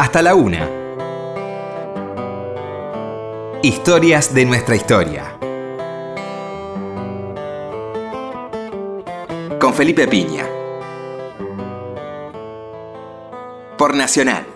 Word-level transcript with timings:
hasta 0.00 0.22
la 0.22 0.34
una. 0.34 0.66
Historias 3.62 4.32
de 4.32 4.46
nuestra 4.46 4.74
historia. 4.74 5.36
Con 9.60 9.74
Felipe 9.74 10.08
Piña. 10.08 10.46
Por 13.76 13.94
Nacional. 13.94 14.46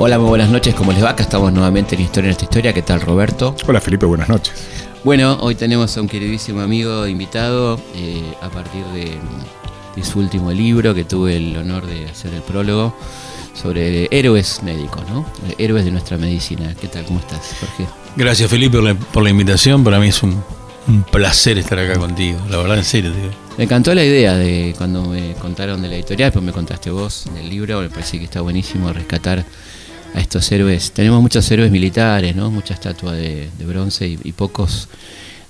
Hola, 0.00 0.18
muy 0.18 0.28
buenas 0.28 0.50
noches, 0.50 0.74
¿cómo 0.74 0.90
les 0.90 1.04
va? 1.04 1.10
Acá 1.10 1.22
estamos 1.22 1.52
nuevamente 1.52 1.94
en 1.94 2.00
Historia 2.00 2.26
en 2.26 2.32
esta 2.32 2.44
historia. 2.44 2.72
¿Qué 2.72 2.82
tal, 2.82 3.00
Roberto? 3.00 3.54
Hola, 3.68 3.80
Felipe, 3.80 4.06
buenas 4.06 4.28
noches. 4.28 4.83
Bueno, 5.04 5.36
hoy 5.42 5.54
tenemos 5.54 5.94
a 5.98 6.00
un 6.00 6.08
queridísimo 6.08 6.62
amigo 6.62 7.06
invitado 7.06 7.78
eh, 7.94 8.22
a 8.40 8.48
partir 8.48 8.82
de, 8.86 9.18
de 9.94 10.02
su 10.02 10.18
último 10.18 10.50
libro 10.50 10.94
que 10.94 11.04
tuve 11.04 11.36
el 11.36 11.54
honor 11.58 11.86
de 11.86 12.06
hacer 12.06 12.32
el 12.32 12.40
prólogo 12.40 12.96
sobre 13.52 14.08
héroes 14.10 14.62
médicos, 14.62 15.02
¿no? 15.10 15.26
Héroes 15.58 15.84
de 15.84 15.90
nuestra 15.90 16.16
medicina. 16.16 16.74
¿Qué 16.80 16.88
tal? 16.88 17.04
¿Cómo 17.04 17.20
estás, 17.20 17.54
Jorge? 17.60 17.86
Gracias 18.16 18.48
Felipe 18.48 18.78
por 18.78 18.84
la, 18.84 18.94
por 18.94 19.22
la 19.22 19.28
invitación, 19.28 19.84
para 19.84 20.00
mí 20.00 20.08
es 20.08 20.22
un, 20.22 20.42
un 20.88 21.02
placer 21.02 21.58
estar 21.58 21.78
acá 21.78 21.98
contigo, 21.98 22.38
la 22.48 22.56
verdad 22.56 22.78
en 22.78 22.84
serio. 22.84 23.12
Tío. 23.12 23.30
Me 23.58 23.64
encantó 23.64 23.94
la 23.94 24.04
idea 24.04 24.34
de 24.36 24.74
cuando 24.78 25.04
me 25.04 25.34
contaron 25.34 25.82
de 25.82 25.88
la 25.88 25.96
editorial, 25.96 26.32
pues 26.32 26.42
me 26.42 26.52
contaste 26.52 26.90
vos 26.90 27.26
del 27.34 27.50
libro, 27.50 27.82
me 27.82 27.90
parece 27.90 28.18
que 28.18 28.24
está 28.24 28.40
buenísimo 28.40 28.90
rescatar 28.90 29.44
a 30.14 30.20
estos 30.20 30.50
héroes. 30.52 30.92
Tenemos 30.92 31.20
muchos 31.20 31.50
héroes 31.50 31.70
militares, 31.70 32.34
¿no? 32.34 32.50
Mucha 32.50 32.74
estatua 32.74 33.12
de, 33.12 33.50
de 33.58 33.64
bronce 33.66 34.08
y, 34.08 34.18
y, 34.22 34.32
pocos 34.32 34.88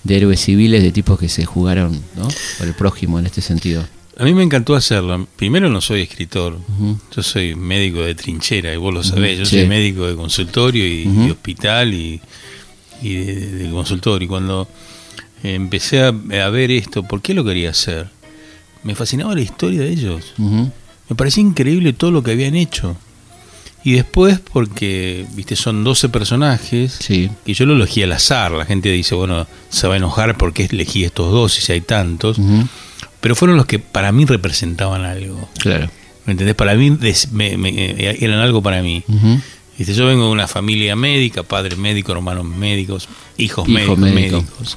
de 0.03 0.17
héroes 0.17 0.41
civiles, 0.41 0.83
de 0.83 0.91
tipos 0.91 1.19
que 1.19 1.29
se 1.29 1.45
jugaron, 1.45 1.93
¿no? 2.17 2.29
Por 2.59 2.67
el 2.67 2.75
prójimo 2.75 3.19
en 3.19 3.27
este 3.27 3.41
sentido. 3.41 3.85
A 4.17 4.25
mí 4.25 4.33
me 4.33 4.43
encantó 4.43 4.75
hacerlo. 4.75 5.27
Primero 5.37 5.69
no 5.69 5.81
soy 5.81 6.03
escritor, 6.03 6.55
uh 6.55 6.83
-huh. 6.83 6.99
yo 7.15 7.23
soy 7.23 7.55
médico 7.57 8.03
de 8.03 8.15
trinchera 8.15 8.73
y 8.73 8.77
vos 8.77 8.95
lo 8.95 9.03
sabés, 9.03 9.39
yo 9.39 9.45
sí. 9.45 9.59
soy 9.59 9.67
médico 9.67 10.07
de 10.07 10.15
consultorio 10.15 10.87
y, 10.87 11.07
uh 11.07 11.11
-huh. 11.11 11.29
y 11.29 11.31
hospital 11.33 11.95
y, 11.95 12.21
y 13.03 13.15
de, 13.15 13.47
de, 13.65 13.71
consultorio. 13.71 14.25
Y 14.25 14.29
cuando 14.29 14.69
empecé 15.43 16.03
a, 16.03 16.09
a, 16.09 16.51
ver 16.51 16.71
esto, 16.71 17.03
¿por 17.03 17.21
qué 17.23 17.35
lo 17.35 17.45
quería 17.45 17.71
hacer? 17.71 18.09
Me 18.85 18.95
fascinaba 18.95 19.35
la 19.35 19.41
historia 19.41 19.81
de 19.81 19.91
ellos. 19.91 20.33
Uh 20.39 20.43
-huh. 20.51 20.73
Me 21.09 21.17
parecía 21.17 21.43
increíble 21.43 21.93
todo 21.93 22.11
lo 22.13 22.23
que 22.23 22.31
habían 22.31 22.55
hecho. 22.55 22.97
Y 23.85 23.93
después, 23.93 24.41
porque, 24.41 25.27
viste, 25.35 25.57
son 25.57 25.85
12 25.85 26.09
personajes, 26.09 26.97
sí. 27.01 27.31
que 27.45 27.53
yo 27.53 27.67
lo 27.67 27.75
elegí 27.75 28.03
al 28.03 28.13
azar. 28.13 28.51
La 28.53 28.65
gente 28.65 28.91
dice, 28.91 29.15
bueno, 29.15 29.47
se 29.69 29.87
va 29.87 29.95
a 29.95 29.97
enojar 29.99 30.39
porque 30.39 30.65
elegí 30.65 31.05
estos 31.05 31.31
dos 31.31 31.53
si 31.53 31.71
hay 31.71 31.83
tantos. 31.83 32.39
Uh 32.39 32.43
-huh. 32.43 32.69
Pero 33.21 33.35
fueron 33.37 33.59
los 33.59 33.67
que 33.67 33.79
para 33.79 34.11
mí 34.11 34.25
representaban 34.25 35.05
algo. 35.05 35.49
Claro. 35.59 35.91
¿Me 36.25 36.33
entendés? 36.33 36.55
Para 36.55 36.75
mí 36.75 36.91
me, 37.33 37.57
me, 37.59 38.15
eran 38.25 38.39
algo 38.41 38.63
para 38.63 38.81
mí. 38.83 39.05
Uh 39.07 39.13
-huh. 39.13 39.41
Viste, 39.77 39.93
yo 39.93 40.07
vengo 40.07 40.27
de 40.27 40.31
una 40.31 40.47
familia 40.47 40.97
médica, 40.97 41.43
padre 41.43 41.77
médico, 41.77 42.13
hermanos 42.13 42.47
médicos, 42.47 43.09
hijos 43.37 43.69
Hijo 43.69 43.97
médicos. 43.97 43.99
médico, 43.99 44.45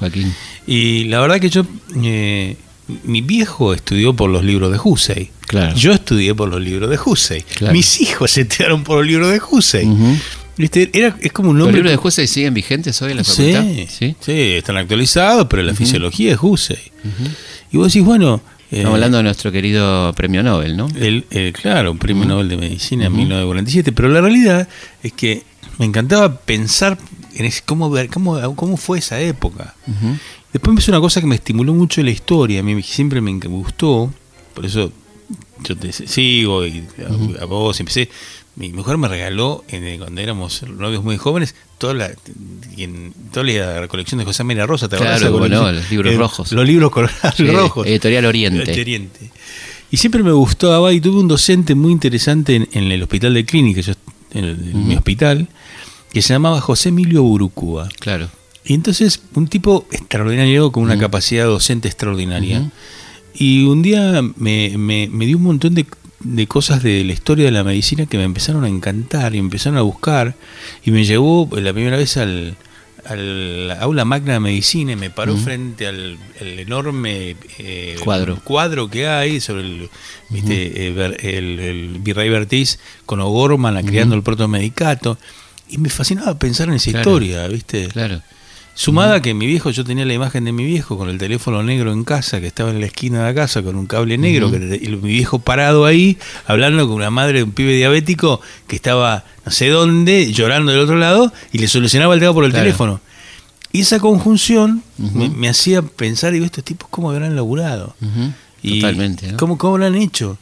Y 0.66 1.04
la 1.04 1.20
verdad 1.20 1.40
que 1.40 1.48
yo, 1.50 1.64
eh, 2.02 2.56
mi 3.04 3.20
viejo 3.20 3.74
estudió 3.74 4.14
por 4.14 4.30
los 4.30 4.44
libros 4.44 4.72
de 4.72 4.78
Hussey. 4.82 5.30
Claro. 5.46 5.76
Yo 5.76 5.92
estudié 5.92 6.34
por 6.34 6.48
los 6.48 6.60
libros 6.60 6.90
de 6.90 6.98
Hussey. 7.02 7.42
Claro. 7.42 7.72
Mis 7.72 8.00
hijos 8.00 8.30
se 8.30 8.40
estudiaron 8.42 8.82
por 8.84 8.98
los 8.98 9.06
libros 9.06 9.30
de 9.30 9.40
Hussey. 9.50 9.86
Uh 9.86 9.96
-huh. 9.96 10.18
¿Viste? 10.56 10.90
Era, 10.92 11.16
es 11.20 11.32
como 11.32 11.50
un 11.50 11.58
nombre. 11.58 11.78
¿Los 11.78 11.84
libros 11.84 12.02
de 12.02 12.08
Hussey 12.08 12.26
siguen 12.26 12.54
vigentes 12.54 13.00
hoy 13.02 13.12
en 13.12 13.18
la 13.18 13.24
facultad? 13.24 13.62
Sí, 13.62 13.86
sí, 13.88 14.16
sí 14.20 14.32
están 14.54 14.76
actualizados, 14.76 15.46
pero 15.48 15.62
la 15.62 15.72
uh 15.72 15.74
-huh. 15.74 15.78
fisiología 15.78 16.32
es 16.32 16.38
Hussey. 16.40 16.76
Uh 17.04 17.08
-huh. 17.08 17.30
Y 17.72 17.76
vos 17.76 17.92
decís, 17.92 18.04
bueno. 18.04 18.40
Estamos 18.70 18.90
eh, 18.90 18.94
hablando 18.96 19.16
de 19.18 19.22
nuestro 19.24 19.50
querido 19.50 20.12
premio 20.14 20.42
Nobel, 20.42 20.76
¿no? 20.76 20.88
El, 20.94 21.24
el 21.30 21.54
claro, 21.54 21.90
un 21.90 21.96
premio 21.98 22.26
Nobel 22.26 22.50
de 22.50 22.58
Medicina 22.58 23.06
en 23.06 23.16
1947. 23.16 23.92
Pero 23.92 24.10
la 24.10 24.20
realidad 24.20 24.68
es 25.02 25.12
que 25.14 25.42
me 25.78 25.86
encantaba 25.86 26.36
pensar 26.40 26.98
en 27.34 27.46
ese, 27.46 27.62
cómo, 27.64 27.88
ver, 27.88 28.08
cómo, 28.08 28.54
cómo 28.56 28.76
fue 28.76 28.98
esa 28.98 29.20
época. 29.20 29.74
Después 30.52 30.74
me 30.74 30.80
hizo 30.80 30.90
una 30.90 31.00
cosa 31.00 31.20
que 31.20 31.26
me 31.26 31.34
estimuló 31.34 31.74
mucho 31.74 32.02
la 32.02 32.10
historia. 32.10 32.60
A 32.60 32.62
mí 32.62 32.82
siempre 32.82 33.20
me 33.20 33.32
gustó. 33.32 34.12
Por 34.54 34.64
eso 34.64 34.92
yo 35.62 35.76
te 35.76 35.92
sigo 35.92 36.66
y 36.66 36.84
a, 37.06 37.12
uh 37.12 37.18
-huh. 37.18 37.42
a 37.42 37.44
vos 37.44 37.78
empecé. 37.80 38.08
Mi 38.56 38.72
mujer 38.72 38.98
me 38.98 39.06
regaló, 39.06 39.64
en, 39.68 39.98
cuando 39.98 40.20
éramos 40.20 40.64
novios 40.64 41.04
muy 41.04 41.16
jóvenes, 41.16 41.54
toda 41.78 41.94
la, 41.94 42.10
en, 42.76 43.14
toda 43.32 43.46
la 43.46 43.86
colección 43.86 44.18
de 44.18 44.24
José 44.24 44.42
María 44.42 44.66
Rosa. 44.66 44.88
¿te 44.88 44.96
claro, 44.96 45.38
bueno, 45.38 45.70
los 45.70 45.88
libros 45.90 46.12
eh, 46.12 46.16
rojos. 46.16 46.50
Los 46.52 46.66
libros 46.66 46.90
colorados 46.90 47.34
sí, 47.36 47.46
rojos. 47.46 47.86
Editorial 47.86 48.24
Oriente. 48.24 48.72
Oriente. 48.80 49.30
Y 49.92 49.96
siempre 49.96 50.24
me 50.24 50.32
gustaba 50.32 50.92
y 50.92 51.00
tuve 51.00 51.20
un 51.20 51.28
docente 51.28 51.76
muy 51.76 51.92
interesante 51.92 52.56
en, 52.56 52.68
en 52.72 52.90
el 52.90 53.00
hospital 53.02 53.32
de 53.34 53.44
clínica, 53.44 53.80
yo, 53.80 53.92
en, 54.32 54.44
el, 54.44 54.54
uh 54.54 54.56
-huh. 54.56 54.74
mi 54.74 54.96
hospital, 54.96 55.46
que 56.12 56.20
se 56.20 56.32
llamaba 56.34 56.60
José 56.60 56.88
Emilio 56.88 57.22
Burucúa. 57.22 57.88
Claro. 58.00 58.28
Y 58.68 58.74
entonces, 58.74 59.22
un 59.34 59.48
tipo 59.48 59.86
extraordinario, 59.90 60.70
con 60.70 60.82
una 60.82 60.92
uh 60.92 60.96
-huh. 60.98 61.00
capacidad 61.00 61.46
docente 61.46 61.88
extraordinaria. 61.88 62.60
Uh 62.60 62.64
-huh. 62.64 62.70
Y 63.34 63.64
un 63.64 63.80
día 63.80 64.20
me, 64.36 64.76
me, 64.76 65.08
me, 65.08 65.24
dio 65.24 65.38
un 65.38 65.44
montón 65.44 65.74
de, 65.74 65.86
de, 66.20 66.46
cosas 66.46 66.82
de 66.82 67.02
la 67.02 67.12
historia 67.14 67.46
de 67.46 67.50
la 67.50 67.64
medicina 67.64 68.04
que 68.04 68.18
me 68.18 68.24
empezaron 68.24 68.64
a 68.64 68.68
encantar 68.68 69.34
y 69.34 69.38
empezaron 69.38 69.78
a 69.78 69.82
buscar. 69.82 70.34
Y 70.84 70.90
me 70.90 71.06
llevó 71.06 71.48
la 71.52 71.72
primera 71.72 71.96
vez 71.96 72.18
al, 72.18 72.56
al 73.06 73.70
aula 73.80 74.04
magna 74.04 74.34
de 74.34 74.40
medicina 74.40 74.92
y 74.92 74.96
me 74.96 75.08
paró 75.08 75.32
uh 75.32 75.38
-huh. 75.38 75.44
frente 75.44 75.86
al, 75.86 76.18
al 76.38 76.58
enorme 76.58 77.36
eh, 77.58 77.96
cuadro. 78.04 78.36
cuadro 78.44 78.90
que 78.90 79.08
hay 79.08 79.40
sobre 79.40 79.62
el, 79.62 79.88
¿viste? 80.28 80.92
uh 80.92 80.94
-huh. 80.94 81.16
el, 81.22 81.58
el, 81.58 81.98
virrey 82.00 82.28
Bertiz 82.28 82.78
con 83.06 83.18
O'Gorman 83.22 83.82
creando 83.86 84.12
uh 84.12 84.16
-huh. 84.16 84.20
el 84.20 84.24
protomedicato. 84.24 85.16
Y 85.70 85.78
me 85.78 85.88
fascinaba 85.88 86.38
pensar 86.38 86.68
en 86.68 86.74
esa 86.74 86.90
claro. 86.90 87.10
historia, 87.10 87.48
¿viste? 87.48 87.88
Claro. 87.88 88.20
Sumada 88.78 89.20
que 89.20 89.34
mi 89.34 89.48
viejo, 89.48 89.70
yo 89.70 89.82
tenía 89.82 90.04
la 90.04 90.14
imagen 90.14 90.44
de 90.44 90.52
mi 90.52 90.64
viejo 90.64 90.96
con 90.96 91.08
el 91.08 91.18
teléfono 91.18 91.64
negro 91.64 91.92
en 91.92 92.04
casa, 92.04 92.40
que 92.40 92.46
estaba 92.46 92.70
en 92.70 92.78
la 92.78 92.86
esquina 92.86 93.18
de 93.18 93.24
la 93.24 93.34
casa 93.34 93.60
con 93.60 93.74
un 93.74 93.86
cable 93.86 94.16
negro, 94.18 94.46
uh 94.46 94.52
-huh. 94.52 94.78
que, 94.78 94.84
y 94.84 94.88
mi 94.90 95.08
viejo 95.08 95.40
parado 95.40 95.84
ahí, 95.84 96.16
hablando 96.46 96.86
con 96.86 96.94
una 96.94 97.10
madre 97.10 97.38
de 97.38 97.42
un 97.42 97.50
pibe 97.50 97.74
diabético 97.74 98.40
que 98.68 98.76
estaba 98.76 99.24
no 99.44 99.50
sé 99.50 99.68
dónde, 99.68 100.32
llorando 100.32 100.70
del 100.70 100.80
otro 100.80 100.94
lado, 100.94 101.32
y 101.50 101.58
le 101.58 101.66
solucionaba 101.66 102.14
el 102.14 102.20
tema 102.20 102.32
por 102.32 102.44
el 102.44 102.52
claro. 102.52 102.66
teléfono. 102.66 103.00
Y 103.72 103.80
esa 103.80 103.98
conjunción 103.98 104.84
uh 105.00 105.02
-huh. 105.02 105.12
me, 105.12 105.28
me, 105.28 105.48
hacía 105.48 105.82
pensar, 105.82 106.32
digo, 106.32 106.44
estos 106.44 106.62
tipos 106.62 106.88
cómo 106.88 107.10
habrán 107.10 107.34
laburado. 107.34 107.96
Y 108.62 108.80
Totalmente. 108.80 109.32
¿no? 109.32 109.38
¿cómo, 109.38 109.58
¿Cómo 109.58 109.76
lo 109.78 109.86
han 109.86 109.96
hecho? 109.96 110.38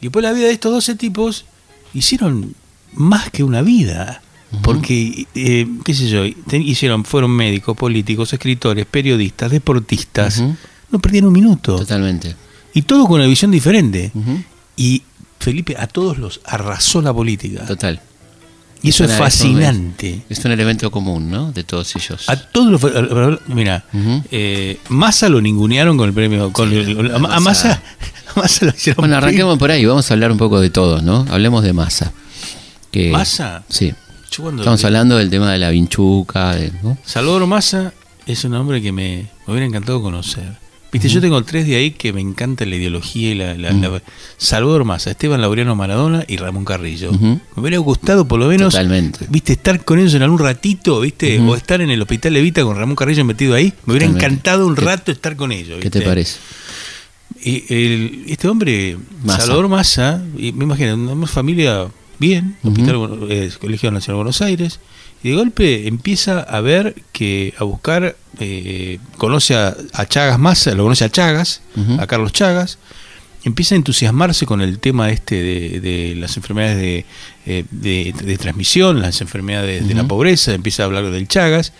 Y 0.00 0.02
después 0.02 0.22
la 0.22 0.32
vida 0.32 0.46
de 0.46 0.52
estos 0.52 0.70
12 0.70 0.94
tipos 0.94 1.44
hicieron 1.92 2.54
más 2.94 3.30
que 3.32 3.42
una 3.42 3.62
vida. 3.62 4.22
Porque, 4.62 5.26
eh, 5.34 5.66
qué 5.84 5.94
sé 5.94 6.08
yo, 6.08 6.24
hicieron, 6.58 7.04
fueron 7.04 7.30
médicos, 7.30 7.76
políticos, 7.76 8.32
escritores, 8.32 8.86
periodistas, 8.86 9.50
deportistas. 9.50 10.38
Uh 10.38 10.44
-huh. 10.44 10.56
No 10.92 10.98
perdieron 10.98 11.28
un 11.28 11.34
minuto. 11.34 11.76
Totalmente. 11.76 12.34
Y 12.72 12.82
todo 12.82 13.06
con 13.06 13.20
una 13.20 13.28
visión 13.28 13.50
diferente. 13.50 14.10
Uh 14.14 14.20
-huh. 14.20 14.44
Y 14.76 15.02
Felipe, 15.38 15.76
a 15.78 15.86
todos 15.86 16.18
los 16.18 16.40
arrasó 16.44 17.02
la 17.02 17.12
política. 17.12 17.64
Total. 17.66 18.00
Y 18.82 18.90
eso 18.90 19.04
es, 19.04 19.10
es 19.10 19.18
fascinante. 19.18 20.22
Es, 20.28 20.44
un 20.44 20.52
elemento 20.52 20.90
común, 20.90 21.30
¿no? 21.30 21.50
De 21.50 21.64
todos 21.64 21.96
ellos. 21.96 22.28
A 22.28 22.36
todos 22.36 22.70
los. 22.70 23.40
Mira, 23.48 23.84
uh 23.92 23.96
-huh. 23.96 24.22
eh, 24.30 24.78
Massa 24.90 25.28
lo 25.28 25.40
ningunearon 25.40 25.96
con 25.96 26.08
el 26.08 26.14
premio. 26.14 26.52
Con 26.52 26.70
sí, 26.70 26.76
el, 26.76 27.14
a, 27.14 27.18
Massa. 27.18 27.40
Massa, 27.40 27.82
Massa 28.36 28.66
lo 28.66 28.72
hicieron 28.72 29.02
bueno, 29.02 29.16
arranquemos 29.16 29.58
por 29.58 29.70
ahí. 29.70 29.84
Vamos 29.84 30.08
a 30.10 30.14
hablar 30.14 30.30
un 30.30 30.38
poco 30.38 30.60
de 30.60 30.70
todos, 30.70 31.02
¿no? 31.02 31.26
Hablemos 31.30 31.64
de 31.64 31.72
Massa. 31.72 32.12
Que, 32.92 33.10
¿Massa? 33.10 33.64
Sí. 33.68 33.92
Estamos 34.30 34.84
hablando 34.84 35.16
del 35.16 35.30
tema 35.30 35.52
de 35.52 35.58
la 35.58 35.70
vinchuca. 35.70 36.54
De, 36.56 36.72
¿no? 36.82 36.98
Salvador 37.04 37.46
Massa 37.46 37.92
es 38.26 38.44
un 38.44 38.54
hombre 38.54 38.82
que 38.82 38.92
me, 38.92 39.28
me 39.46 39.52
hubiera 39.52 39.66
encantado 39.66 40.02
conocer. 40.02 40.64
Viste, 40.92 41.08
uh 41.08 41.10
-huh. 41.10 41.14
yo 41.14 41.20
tengo 41.20 41.42
tres 41.42 41.66
de 41.66 41.76
ahí 41.76 41.90
que 41.90 42.12
me 42.12 42.20
encanta 42.20 42.64
la 42.64 42.76
ideología 42.76 43.30
y 43.30 43.34
la. 43.34 43.54
la, 43.54 43.70
uh 43.70 43.74
-huh. 43.74 43.92
la 43.92 44.02
Salvador 44.36 44.84
Massa, 44.84 45.10
Esteban 45.10 45.40
Laureano 45.40 45.74
Maradona 45.74 46.24
y 46.28 46.36
Ramón 46.36 46.64
Carrillo. 46.64 47.10
Uh 47.10 47.14
-huh. 47.14 47.40
Me 47.56 47.60
hubiera 47.62 47.78
gustado 47.78 48.26
por 48.28 48.38
lo 48.38 48.46
menos. 48.48 48.72
Totalmente. 48.72 49.26
Viste, 49.28 49.54
estar 49.54 49.84
con 49.84 49.98
ellos 49.98 50.14
en 50.14 50.22
algún 50.22 50.38
ratito, 50.38 51.00
viste, 51.00 51.40
o 51.40 51.54
estar 51.54 51.80
en 51.80 51.90
el 51.90 52.00
hospital 52.00 52.34
Levita 52.34 52.62
con 52.62 52.76
Ramón 52.76 52.96
Carrillo 52.96 53.24
metido 53.24 53.54
ahí. 53.54 53.72
Me 53.84 53.92
hubiera 53.92 54.06
Totalmente. 54.06 54.24
encantado 54.26 54.66
un 54.66 54.76
rato 54.76 55.10
estar 55.12 55.34
con 55.36 55.50
ellos. 55.52 55.80
¿Qué 55.80 55.90
te 55.90 56.00
parece? 56.02 56.36
Y 57.42 57.64
el, 57.72 58.24
este 58.28 58.48
hombre, 58.48 58.96
Massa. 59.24 59.40
Salvador 59.40 59.68
Massa, 59.68 60.22
y 60.38 60.52
me 60.52 60.64
imagino, 60.64 60.94
una 60.94 61.26
familia 61.26 61.86
bien, 62.18 62.56
uh 62.62 62.68
-huh. 62.68 62.70
Hospital 62.70 63.30
eh, 63.30 63.50
Colegio 63.60 63.90
Nacional 63.90 64.14
de 64.14 64.24
Buenos 64.24 64.42
Aires, 64.42 64.80
y 65.22 65.30
de 65.30 65.34
golpe 65.36 65.88
empieza 65.88 66.40
a 66.40 66.60
ver 66.60 66.94
que, 67.12 67.54
a 67.58 67.64
buscar, 67.64 68.16
eh, 68.38 68.98
conoce 69.16 69.54
a, 69.54 69.76
a, 69.92 70.06
Chagas 70.06 70.38
Massa, 70.38 70.74
lo 70.74 70.84
conoce 70.84 71.04
a 71.04 71.10
Chagas, 71.10 71.62
uh 71.76 71.80
-huh. 71.80 72.00
a 72.00 72.06
Carlos 72.06 72.32
Chagas, 72.32 72.78
empieza 73.44 73.74
a 73.74 73.78
entusiasmarse 73.78 74.44
con 74.44 74.60
el 74.60 74.78
tema 74.78 75.10
este 75.10 75.36
de, 75.42 75.80
de 75.80 76.14
las 76.16 76.36
enfermedades 76.36 76.76
de, 76.78 77.04
eh, 77.46 77.64
de, 77.70 78.12
de, 78.12 78.38
transmisión, 78.38 79.00
las 79.00 79.20
enfermedades 79.20 79.82
uh 79.82 79.84
-huh. 79.84 79.88
de 79.88 79.94
la 79.94 80.04
pobreza, 80.04 80.52
empieza 80.52 80.82
a 80.82 80.86
hablar 80.86 81.10
del 81.10 81.28
Chagas, 81.28 81.72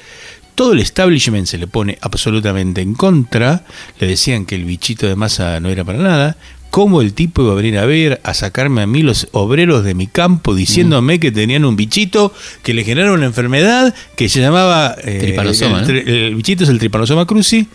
todo 0.57 0.73
el 0.73 0.81
establishment 0.81 1.47
se 1.47 1.59
le 1.59 1.67
pone 1.67 1.99
absolutamente 2.01 2.81
en 2.81 2.95
contra, 2.95 3.63
le 4.01 4.07
decían 4.09 4.47
que 4.47 4.55
el 4.55 4.65
bichito 4.65 5.07
de 5.07 5.15
masa 5.15 5.61
no 5.61 5.69
era 5.69 5.85
para 5.85 5.99
nada, 5.99 6.37
cómo 6.71 7.01
el 7.01 7.15
tipo 7.15 7.43
iba 7.43 7.53
a 7.53 7.55
venir 7.55 7.79
a 7.79 7.87
ver, 7.87 8.21
a 8.23 8.35
sacarme 8.35 8.83
a 8.83 8.87
mí 8.87 9.03
los 9.03 9.29
obreros 9.33 9.85
de 9.85 9.95
mi 9.95 10.07
campo 10.07 10.55
diciéndome 10.55 11.19
que 11.19 11.33
tenían 11.33 11.65
un 11.65 11.77
bichito 11.77 12.33
que 12.63 12.75
le 12.75 12.85
generaba 12.85 13.15
una 13.15 13.27
enfermedad 13.27 13.95
que 14.17 14.29
se 14.29 14.41
llamaba... 14.41 14.95
eh, 15.03 15.19
tripanosoma, 15.21 15.83
el, 15.83 15.91
el, 15.91 16.09
el, 16.09 16.35
bichito 16.35 16.65
es 16.65 16.71
el 16.71 16.79
tripanosoma 16.79 17.27
cruzi. 17.27 17.67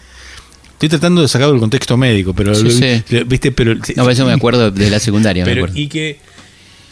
Estoy 0.73 0.89
tratando 0.89 1.21
de 1.21 1.27
sacarlo 1.27 1.53
del 1.53 1.61
contexto 1.61 1.95
médico, 1.95 2.33
pero... 2.33 2.55
Sí, 2.55 2.71
sí. 2.71 3.23
¿viste? 3.25 3.51
pero 3.51 3.75
no, 3.95 4.09
eso 4.09 4.25
me 4.25 4.33
acuerdo 4.33 4.71
de 4.71 4.89
la 4.89 4.99
secundaria. 4.99 5.43
Pero, 5.43 5.55
me 5.55 5.61
acuerdo. 5.61 5.79
Y 5.79 5.87
que... 5.87 6.19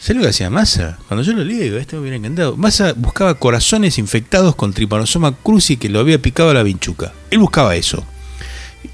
¿Sabes 0.00 0.16
lo 0.16 0.22
que 0.22 0.30
hacía 0.30 0.48
Massa? 0.48 0.98
Cuando 1.08 1.24
yo 1.24 1.32
lo 1.32 1.44
leí, 1.44 1.58
digo, 1.58 1.76
este 1.76 1.96
me 1.96 2.02
hubiera 2.02 2.16
encantado. 2.16 2.56
Massa 2.56 2.94
buscaba 2.96 3.34
corazones 3.34 3.98
infectados 3.98 4.54
con 4.54 4.72
tripanosoma 4.72 5.36
cruzi 5.36 5.76
que 5.76 5.88
lo 5.88 5.98
había 5.98 6.22
picado 6.22 6.50
a 6.50 6.54
la 6.54 6.62
vinchuca. 6.62 7.12
Él 7.30 7.40
buscaba 7.40 7.74
eso 7.76 8.06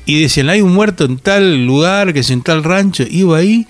y 0.05 0.23
decían, 0.23 0.49
hay 0.49 0.61
un 0.62 0.73
muerto 0.73 1.05
en 1.05 1.19
tal 1.19 1.67
lugar, 1.67 2.12
que 2.12 2.21
es 2.21 2.31
en 2.31 2.43
tal 2.43 2.65
rancho, 2.65 3.05
iba 3.11 3.38
ahí 3.38 3.67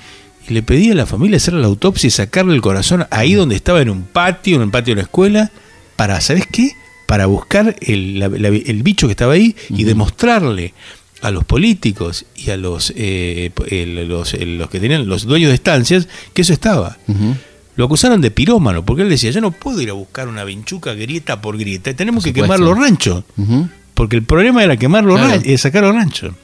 y 0.48 0.52
le 0.52 0.62
pedía 0.62 0.92
a 0.92 0.96
la 0.96 1.06
familia 1.06 1.38
hacer 1.38 1.54
la 1.54 1.66
autopsia 1.66 2.08
y 2.08 2.10
sacarle 2.10 2.54
el 2.54 2.60
corazón 2.60 3.06
ahí 3.10 3.34
donde 3.34 3.56
estaba 3.56 3.80
en 3.82 3.90
un 3.90 4.02
patio, 4.02 4.56
en 4.56 4.62
el 4.62 4.70
patio 4.70 4.94
de 4.94 5.00
la 5.00 5.04
escuela, 5.04 5.50
para, 5.96 6.20
¿sabes 6.20 6.46
qué? 6.50 6.72
Para 7.06 7.26
buscar 7.26 7.76
el, 7.80 8.18
la, 8.18 8.28
la, 8.28 8.48
el 8.48 8.82
bicho 8.82 9.06
que 9.08 9.12
estaba 9.12 9.32
ahí 9.34 9.56
y 9.70 9.72
uh 9.72 9.76
-huh. 9.78 9.84
demostrarle 9.86 10.74
a 11.22 11.30
los 11.30 11.44
políticos 11.44 12.26
y 12.36 12.50
a 12.50 12.56
los, 12.56 12.92
eh, 12.96 13.50
el, 13.70 14.08
los, 14.08 14.34
el, 14.34 14.58
los, 14.58 14.68
que 14.70 14.78
tenían 14.78 15.08
los 15.08 15.24
dueños 15.24 15.48
de 15.48 15.54
estancias 15.54 16.08
que 16.34 16.42
eso 16.42 16.52
estaba. 16.52 16.98
Uh 17.08 17.12
-huh. 17.12 17.34
Lo 17.76 17.84
acusaron 17.86 18.20
de 18.20 18.30
pirómano, 18.30 18.84
porque 18.84 19.02
él 19.02 19.08
decía, 19.08 19.30
yo 19.30 19.40
no 19.40 19.50
puedo 19.50 19.80
ir 19.80 19.90
a 19.90 19.94
buscar 19.94 20.28
una 20.28 20.44
vinchuca 20.44 20.94
grieta 20.94 21.40
por 21.40 21.58
grieta, 21.58 21.92
tenemos 21.94 22.24
por 22.24 22.32
que 22.32 22.40
quemar 22.40 22.60
los 22.60 22.76
ranchos. 22.78 23.24
Uh 23.36 23.44
-huh 23.44 23.68
porque 23.96 24.14
el 24.14 24.22
problema 24.24 24.62
era 24.62 24.76
quemar 24.76 25.04
los 25.04 25.18
claro. 25.18 25.32
ranchos, 25.32 25.60
sacar 25.60 25.82
los 25.82 25.94
ranchos. 25.94 26.34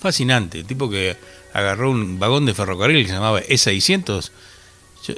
Fascinante, 0.00 0.58
el 0.58 0.64
tipo 0.64 0.90
que 0.90 1.16
agarró 1.54 1.92
un 1.92 2.18
vagón 2.18 2.46
de 2.46 2.52
ferrocarril 2.52 3.02
que 3.02 3.08
se 3.08 3.14
llamaba 3.14 3.40
E600. 3.40 4.30
Yo, 5.06 5.14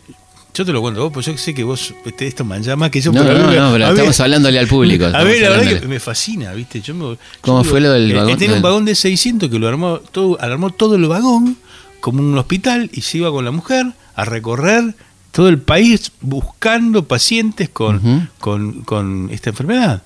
yo 0.52 0.64
te 0.66 0.72
lo 0.72 0.82
cuento 0.82 1.02
vos, 1.02 1.12
pues 1.14 1.24
yo 1.24 1.36
sé 1.38 1.54
que 1.54 1.64
vos 1.64 1.94
este, 2.04 2.26
esto 2.26 2.44
mancha 2.44 2.76
más 2.76 2.90
que 2.90 3.00
yo. 3.00 3.10
No, 3.10 3.22
pero 3.22 3.38
no, 3.38 3.46
no, 3.46 3.72
pero 3.72 3.88
estamos 3.88 4.18
ver, 4.18 4.24
hablándole 4.24 4.58
al 4.58 4.66
público. 4.66 5.06
A 5.06 5.24
ver, 5.24 5.40
la 5.40 5.48
verdad 5.48 5.80
que 5.80 5.88
me 5.88 5.98
fascina, 5.98 6.52
¿viste? 6.52 6.82
Yo 6.82 6.94
me, 6.94 7.16
¿Cómo 7.40 7.64
yo 7.64 7.70
fue 7.70 7.80
lo 7.80 7.90
del 7.90 8.12
vagón? 8.12 8.36
Tenía 8.36 8.56
un 8.56 8.62
vagón 8.62 8.84
de 8.84 8.94
600 8.94 9.48
que 9.48 9.58
lo 9.58 9.66
armó 9.66 9.98
todo, 9.98 10.38
armó 10.42 10.68
todo 10.68 10.96
el 10.96 11.06
vagón 11.06 11.56
como 12.00 12.20
un 12.20 12.36
hospital 12.36 12.90
y 12.92 13.00
se 13.00 13.16
iba 13.16 13.30
con 13.30 13.46
la 13.46 13.50
mujer 13.50 13.86
a 14.14 14.26
recorrer 14.26 14.94
todo 15.32 15.48
el 15.48 15.58
país 15.58 16.12
buscando 16.20 17.08
pacientes 17.08 17.70
con, 17.70 17.96
uh 17.96 18.00
-huh. 18.00 18.28
con, 18.40 18.82
con 18.82 19.30
esta 19.32 19.48
enfermedad. 19.50 20.02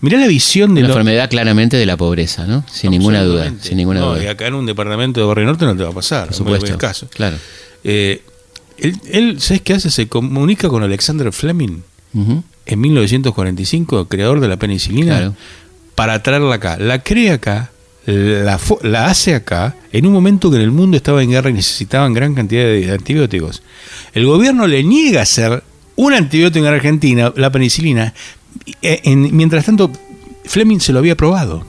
Mirá 0.00 0.18
la 0.18 0.26
visión 0.26 0.74
de 0.74 0.82
la 0.82 0.88
enfermedad 0.88 1.30
claramente 1.30 1.76
de 1.76 1.86
la 1.86 1.96
pobreza, 1.96 2.46
¿no? 2.46 2.64
Sin 2.70 2.90
ninguna 2.90 3.22
duda, 3.22 3.52
sin 3.60 3.76
ninguna 3.76 4.00
no, 4.00 4.12
duda. 4.12 4.24
Y 4.24 4.26
acá 4.26 4.46
en 4.46 4.54
un 4.54 4.66
departamento 4.66 5.20
de 5.20 5.26
Barrio 5.26 5.46
Norte 5.46 5.64
no 5.64 5.76
te 5.76 5.82
va 5.82 5.90
a 5.90 5.94
pasar, 5.94 6.26
por 6.26 6.36
supuesto. 6.36 6.66
En 6.66 6.76
caso. 6.76 7.08
Claro. 7.08 7.36
Eh, 7.84 8.22
él, 8.78 9.00
él, 9.10 9.40
¿sabes 9.40 9.62
qué 9.62 9.74
hace? 9.74 9.90
Se 9.90 10.08
comunica 10.08 10.68
con 10.68 10.82
Alexander 10.82 11.32
Fleming 11.32 11.82
uh 12.12 12.20
-huh. 12.20 12.42
en 12.66 12.80
1945, 12.80 14.08
creador 14.08 14.40
de 14.40 14.48
la 14.48 14.56
penicilina, 14.56 15.16
claro. 15.16 15.36
para 15.94 16.22
traerla 16.22 16.56
acá. 16.56 16.76
La 16.78 17.02
crea 17.02 17.34
acá, 17.34 17.70
la, 18.04 18.60
la, 18.82 19.06
hace 19.06 19.34
acá, 19.34 19.76
en 19.92 20.06
un 20.06 20.12
momento 20.12 20.50
que 20.50 20.56
en 20.56 20.62
el 20.62 20.70
mundo 20.70 20.96
estaba 20.96 21.22
en 21.22 21.30
guerra 21.30 21.50
y 21.50 21.54
necesitaban 21.54 22.12
gran 22.12 22.34
cantidad 22.34 22.64
de 22.64 22.92
antibióticos. 22.92 23.62
El 24.12 24.26
gobierno 24.26 24.66
le 24.66 24.82
niega 24.82 25.22
hacer 25.22 25.62
un 25.96 26.12
antibiótico 26.12 26.66
en 26.66 26.74
Argentina, 26.74 27.32
la 27.36 27.50
penicilina, 27.50 28.12
en, 28.82 29.36
mientras 29.36 29.64
tanto, 29.64 29.90
Fleming 30.44 30.78
se 30.80 30.92
lo 30.92 30.98
había 30.98 31.16
probado. 31.16 31.64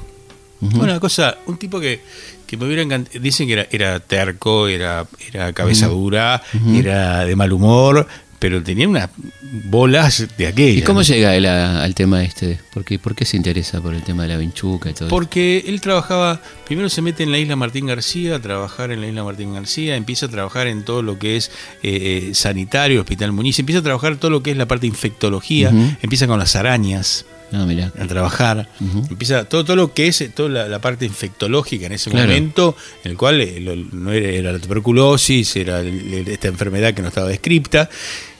Uh 0.62 0.70
-huh. 0.70 0.84
Una 0.84 1.00
cosa, 1.00 1.38
un 1.48 1.58
tipo 1.58 1.80
que, 1.80 2.02
que 2.48 2.58
me 2.58 2.66
hubiera 2.66 2.82
encantado. 2.82 3.20
Dicen 3.20 3.48
que 3.48 3.54
era, 3.54 3.68
era 3.72 4.00
terco, 4.00 4.68
era, 4.68 5.06
era 5.34 5.54
cabeza 5.54 5.88
dura, 5.88 6.42
uh 6.54 6.58
-huh. 6.58 6.80
era 6.80 7.26
de 7.26 7.36
mal 7.36 7.52
humor, 7.52 8.08
pero 8.40 8.62
tenía 8.62 8.88
unas 8.88 9.10
bolas 9.42 10.28
de 10.38 10.48
aquella. 10.48 10.80
¿Y 10.80 10.82
cómo 10.82 11.02
llega 11.02 11.36
él 11.36 11.46
a, 11.46 11.84
al 11.84 11.96
tema 11.96 12.24
este? 12.24 12.60
¿Por 12.74 12.84
qué, 12.84 13.00
¿Por 13.00 13.16
qué 13.16 13.26
se 13.26 13.38
interesa 13.38 13.82
por 13.82 13.94
el 13.94 14.04
tema 14.04 14.24
de 14.24 14.30
la 14.30 14.38
vinchuca 14.38 14.90
y 14.90 14.94
todo 14.94 15.10
Porque 15.10 15.64
él 15.68 15.82
trabajaba, 15.82 16.42
primero 16.66 16.90
se 16.90 17.02
mete 17.02 17.24
en 17.24 17.32
la 17.32 17.38
isla 17.38 17.56
Martín 17.56 17.86
García, 17.86 18.36
a 18.36 18.42
trabajar 18.42 18.92
en 18.92 19.02
la 19.02 19.08
isla 19.08 19.24
Martín 19.24 19.54
García, 19.54 19.96
empieza 19.96 20.26
a 20.26 20.30
trabajar 20.30 20.68
en 20.68 20.84
todo 20.84 21.02
lo 21.02 21.18
que 21.18 21.38
es 21.38 21.52
eh, 21.84 22.32
sanitario, 22.34 23.02
Hospital 23.02 23.32
Muñiz, 23.32 23.60
empieza 23.60 23.80
a 23.80 23.84
trabajar 23.84 24.18
todo 24.18 24.32
lo 24.32 24.44
que 24.44 24.52
es 24.52 24.58
la 24.58 24.68
parte 24.68 24.82
de 24.82 24.88
infectología, 24.88 25.70
uh 25.70 25.74
-huh. 25.74 25.98
empieza 26.02 26.28
con 26.28 26.40
las 26.40 26.56
arañas. 26.56 27.26
Ah, 27.52 27.66
mirá. 27.66 27.92
a 28.00 28.08
trabajar. 28.08 28.68
Uh 28.80 28.84
-huh. 28.84 29.12
Empieza 29.12 29.46
todo, 29.46 29.64
todo 29.64 29.76
lo 29.76 29.94
que 29.94 30.08
es 30.08 30.24
toda 30.34 30.50
la, 30.50 30.68
la 30.68 30.80
parte 30.80 31.06
infectológica 31.06 31.86
en 31.86 31.94
ese 31.94 32.10
claro. 32.10 32.28
momento, 32.28 32.76
en 33.04 33.12
el 33.12 33.18
cual 33.18 33.42
eh, 33.42 33.86
no 33.92 34.12
era, 34.12 34.30
era, 34.30 34.52
la 34.52 34.60
tuberculosis, 34.60 35.56
era 35.56 35.82
esta 35.82 36.48
enfermedad 36.48 36.94
que 36.94 37.02
no 37.02 37.10
estaba 37.10 37.28
descripta. 37.28 37.90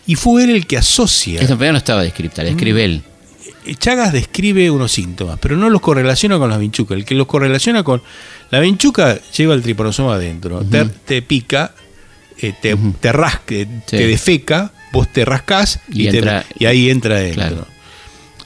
Y 0.08 0.16
fue 0.16 0.44
él 0.44 0.52
el 0.52 0.68
que 0.68 0.78
asocia. 0.78 1.42
Esta 1.42 1.54
enfermedad 1.54 1.74
no 1.74 1.78
estaba 1.80 2.04
descripta, 2.04 2.44
la 2.44 2.50
describe 2.50 2.84
él. 2.84 3.04
Chagas 3.80 4.14
describe 4.14 4.70
unos 4.70 4.92
síntomas, 4.92 5.40
pero 5.40 5.58
no 5.58 5.70
los 5.70 5.82
correlaciona 5.82 6.38
con 6.38 6.50
las 6.50 6.60
vinchucas. 6.60 6.98
El 6.98 7.06
que 7.06 7.16
los 7.16 7.26
correlaciona 7.26 7.84
con. 7.84 8.02
La 8.52 8.60
vinchuca 8.60 9.20
lleva 9.36 9.56
el 9.56 9.64
tripanosoma 9.64 10.16
adentro. 10.16 10.58
Uh 10.58 10.62
-huh. 10.62 10.70
te, 10.70 10.86
te, 10.86 11.22
pica, 11.24 11.74
eh, 12.38 12.54
te, 12.62 12.76
uh 12.76 12.78
-huh. 12.78 12.96
te 13.00 13.12
rasca, 13.12 13.56
sí. 13.56 13.68
te 13.88 14.08
defeca, 14.08 14.72
vos 14.92 15.12
te 15.12 15.26
rascás 15.26 15.80
y, 15.92 16.04
y, 16.04 16.08
entra, 16.10 16.44
te, 16.44 16.64
y 16.64 16.68
ahí 16.68 16.90
entra 16.92 17.16
adentro. 17.16 17.42
Claro. 17.42 17.75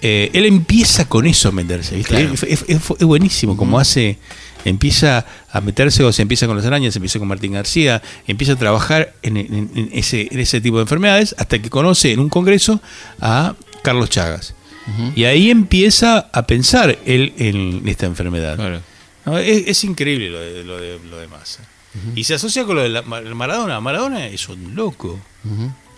Eh, 0.02 0.30
él 0.34 0.46
empieza 0.46 1.08
con 1.10 1.26
eso 1.26 1.50
a 1.50 1.52
meterse, 1.52 1.96
¿viste? 1.96 2.16
Claro. 2.16 2.34
Es, 2.34 2.44
es, 2.44 2.66
es, 2.68 2.82
es, 3.00 3.06
buenísimo 3.06 3.58
como 3.58 3.76
uh 3.76 3.80
-huh. 3.80 3.82
hace 3.82 4.18
empieza 4.66 5.26
a 5.52 5.62
meterse 5.62 6.04
o 6.04 6.12
se 6.12 6.22
empieza 6.22 6.48
con 6.48 6.58
las 6.58 6.66
arañas, 6.66 6.94
se 6.94 7.00
empieza 7.00 7.20
con 7.20 7.28
Martín 7.28 7.54
García, 7.54 8.02
empieza 8.28 8.54
a 8.54 8.56
trabajar 8.56 9.14
en, 9.22 9.38
en, 9.38 9.70
en, 9.76 9.90
ese, 9.94 10.28
en 10.32 10.40
ese 10.40 10.62
tipo 10.62 10.78
de 10.78 10.84
enfermedades 10.84 11.36
hasta 11.38 11.60
que 11.62 11.70
conoce 11.70 12.12
en 12.12 12.20
un 12.20 12.30
congreso 12.30 12.82
a 13.20 13.56
Carlos 13.84 14.10
Chagas. 14.10 14.54
Uh 14.88 14.92
-huh. 14.92 15.12
Y 15.16 15.24
ahí 15.26 15.50
empieza 15.50 16.30
a 16.32 16.48
pensar 16.48 16.98
él 17.06 17.34
en 17.38 17.88
esta 17.88 18.06
enfermedad. 18.06 18.56
Claro. 18.56 18.82
No, 19.26 19.38
es, 19.38 19.84
increíble 19.84 20.30
lo 20.30 20.40
de, 20.40 20.64
lo 20.64 20.80
de, 20.80 21.00
lo 21.10 21.18
de 21.18 21.28
Massa. 21.28 21.62
Uh 21.94 21.98
-huh. 21.98 22.18
Y 22.18 22.24
se 22.24 22.34
asocia 22.34 22.66
con 22.66 22.76
lo 22.78 22.84
de 22.84 22.90
la, 22.90 23.02
Maradona. 23.02 23.80
Maradona 23.80 24.28
es 24.28 24.48
un 24.50 24.76
loco. 24.76 25.20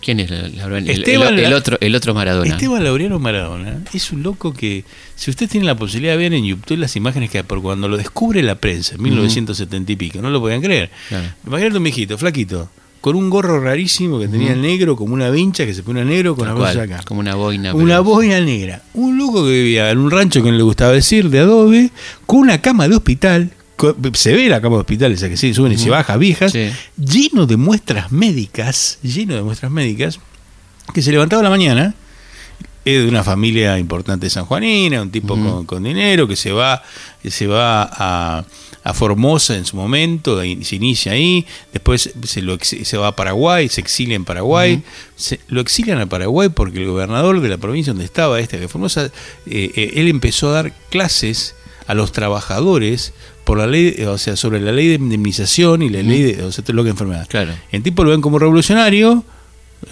¿Quién 0.02 0.18
es 0.18 0.30
el, 0.32 0.58
Esteban, 0.90 1.38
el, 1.38 1.44
el, 1.44 1.52
otro, 1.52 1.78
el 1.80 1.94
otro 1.94 2.12
Maradona? 2.12 2.50
Esteban 2.50 2.82
Laureano 2.82 3.20
Maradona 3.20 3.82
es 3.94 4.10
un 4.10 4.24
loco 4.24 4.52
que, 4.52 4.84
si 5.14 5.30
usted 5.30 5.48
tiene 5.48 5.64
la 5.64 5.76
posibilidad 5.76 6.14
de 6.14 6.18
ver 6.18 6.34
en 6.34 6.44
YouTube 6.44 6.78
las 6.78 6.96
imágenes 6.96 7.30
que 7.30 7.44
por 7.44 7.62
cuando 7.62 7.86
lo 7.88 7.96
descubre 7.96 8.42
la 8.42 8.56
prensa 8.56 8.96
en 8.96 9.02
1970 9.02 9.92
y 9.92 9.96
pico, 9.96 10.20
no 10.20 10.30
lo 10.30 10.40
podían 10.40 10.60
creer. 10.60 10.90
Claro. 11.08 11.28
Imagínate 11.46 11.76
un 11.76 11.84
viejito, 11.84 12.18
flaquito, 12.18 12.68
con 13.00 13.14
un 13.14 13.30
gorro 13.30 13.60
rarísimo 13.60 14.18
que 14.18 14.26
tenía 14.26 14.52
uh 14.52 14.56
-huh. 14.56 14.60
negro, 14.60 14.96
como 14.96 15.14
una 15.14 15.30
vincha 15.30 15.64
que 15.66 15.72
se 15.72 15.84
pone 15.84 16.04
negro 16.04 16.34
con 16.34 16.48
la 16.48 16.54
cosa 16.54 16.82
acá. 16.82 17.00
Como 17.04 17.20
una 17.20 17.36
boina. 17.36 17.72
Una 17.72 18.00
boina 18.00 18.40
negra. 18.40 18.82
Un 18.94 19.16
loco 19.16 19.44
que 19.44 19.50
vivía 19.50 19.88
en 19.90 19.98
un 19.98 20.10
rancho 20.10 20.42
que 20.42 20.50
no 20.50 20.56
le 20.56 20.64
gustaba 20.64 20.92
decir, 20.92 21.30
de 21.30 21.38
adobe, 21.38 21.90
con 22.26 22.40
una 22.40 22.60
cama 22.60 22.88
de 22.88 22.96
hospital, 22.96 23.52
se 24.14 24.32
ve 24.34 24.48
la 24.48 24.60
cama 24.60 24.76
de 24.76 24.80
hospital, 24.80 25.12
esa 25.12 25.28
que 25.28 25.36
se 25.36 25.52
suben 25.54 25.72
y 25.72 25.74
uh 25.74 25.78
-huh. 25.78 25.84
se 25.84 25.90
baja, 25.90 26.16
viejas, 26.16 26.52
sí. 26.52 26.70
lleno 26.96 27.46
de 27.46 27.56
muestras 27.56 28.12
médicas, 28.12 28.98
lleno 29.02 29.34
de 29.34 29.42
muestras 29.42 29.70
médicas, 29.70 30.20
que 30.94 31.02
se 31.02 31.10
levantaba 31.10 31.40
a 31.40 31.44
la 31.44 31.50
mañana, 31.50 31.94
es 32.84 33.02
de 33.02 33.08
una 33.08 33.22
familia 33.22 33.78
importante 33.78 34.26
de 34.26 34.30
San 34.30 34.44
Juanina, 34.44 35.02
un 35.02 35.10
tipo 35.10 35.34
uh 35.34 35.38
-huh. 35.38 35.52
con, 35.52 35.66
con, 35.66 35.82
dinero 35.84 36.26
que 36.26 36.36
se 36.36 36.52
va, 36.52 36.82
que 37.22 37.30
se 37.30 37.46
va 37.46 37.82
a, 37.82 38.44
a 38.84 38.94
Formosa 38.94 39.56
en 39.56 39.64
su 39.64 39.76
momento, 39.76 40.40
se 40.40 40.76
inicia 40.76 41.12
ahí, 41.12 41.46
después 41.72 42.10
se, 42.24 42.42
lo, 42.42 42.58
se 42.60 42.96
va 42.96 43.08
a 43.08 43.16
Paraguay, 43.16 43.68
se 43.68 43.80
exilia 43.80 44.16
en 44.16 44.24
Paraguay, 44.24 44.74
uh 44.74 44.76
-huh. 44.78 44.82
se, 45.16 45.40
lo 45.48 45.60
exilian 45.60 46.00
a 46.00 46.06
Paraguay 46.06 46.48
porque 46.48 46.78
el 46.78 46.86
gobernador 46.86 47.40
de 47.40 47.48
la 47.48 47.58
provincia 47.58 47.92
donde 47.92 48.04
estaba, 48.04 48.40
este 48.40 48.58
de 48.58 48.68
Formosa, 48.68 49.06
eh, 49.06 49.10
eh, 49.46 49.92
él 49.94 50.08
empezó 50.08 50.48
a 50.48 50.52
dar 50.52 50.72
clases 50.90 51.54
a 51.86 51.94
los 51.94 52.12
trabajadores 52.12 53.12
por 53.44 53.58
la 53.58 53.66
ley, 53.66 54.02
o 54.06 54.18
sea, 54.18 54.36
sobre 54.36 54.60
la 54.60 54.72
ley 54.72 54.88
de 54.88 54.94
indemnización 54.94 55.82
y 55.82 55.88
la 55.88 56.02
ley 56.02 56.22
de, 56.22 56.42
o 56.44 56.52
sea, 56.52 56.64
lo 56.68 56.84
que 56.84 56.90
enfermedad. 56.90 57.26
Claro. 57.28 57.52
El 57.70 57.82
tipo 57.82 58.04
lo 58.04 58.10
ven 58.10 58.20
como 58.20 58.38
revolucionario 58.38 59.24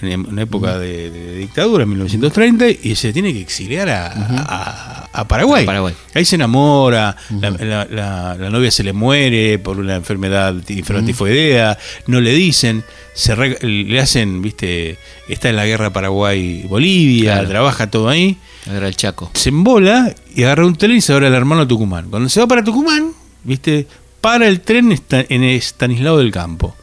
en 0.03 0.27
una 0.29 0.43
época 0.43 0.79
de, 0.79 1.11
de, 1.11 1.35
dictadura, 1.37 1.83
en 1.83 1.89
1930, 1.91 2.67
y 2.83 2.95
se 2.95 3.13
tiene 3.13 3.33
que 3.33 3.41
exiliar 3.41 3.89
a, 3.89 4.15
uh 4.15 4.21
-huh. 4.21 4.45
a, 4.47 5.09
a 5.13 5.29
Paraguay. 5.29 5.67
Paraguay. 5.67 5.95
Ahí 6.15 6.25
se 6.25 6.37
enamora, 6.37 7.17
uh 7.31 7.35
-huh. 7.35 7.59
la, 7.59 7.85
la, 7.87 8.37
la, 8.39 8.51
novia 8.51 8.71
se 8.71 8.85
le 8.85 8.93
muere 8.93 9.59
por 9.59 9.79
una 9.79 9.97
enfermedad 9.97 10.55
tifoidea, 10.65 11.71
uh 11.73 11.75
-huh. 11.75 12.03
no 12.07 12.21
le 12.21 12.33
dicen, 12.33 12.85
se 13.15 13.35
re, 13.35 13.59
le 13.63 14.01
hacen, 14.01 14.43
viste, 14.43 14.99
está 15.29 15.51
en 15.51 15.57
la 15.57 15.67
guerra 15.67 15.93
Paraguay-Bolivia, 15.93 17.35
claro. 17.35 17.49
trabaja 17.49 17.91
todo 17.91 18.09
ahí. 18.09 18.39
Agarra 18.69 18.89
el 18.89 18.97
Chaco. 18.97 19.31
Se 19.35 19.49
embola 19.49 20.15
y 20.35 20.43
agarra 20.45 20.67
un 20.67 20.77
tren 20.77 20.93
y 20.93 21.01
se 21.01 21.13
abre 21.13 21.27
el 21.27 21.35
hermano 21.35 21.67
Tucumán. 21.67 22.11
Cuando 22.11 22.29
se 22.29 22.41
va 22.41 22.47
para 22.47 22.63
Tucumán, 22.63 23.13
viste, 23.45 23.87
para 24.21 24.47
el 24.49 24.61
tren 24.61 24.97
en 25.11 25.43
Estanislao 25.45 26.19
del 26.19 26.31
Campo. 26.31 26.77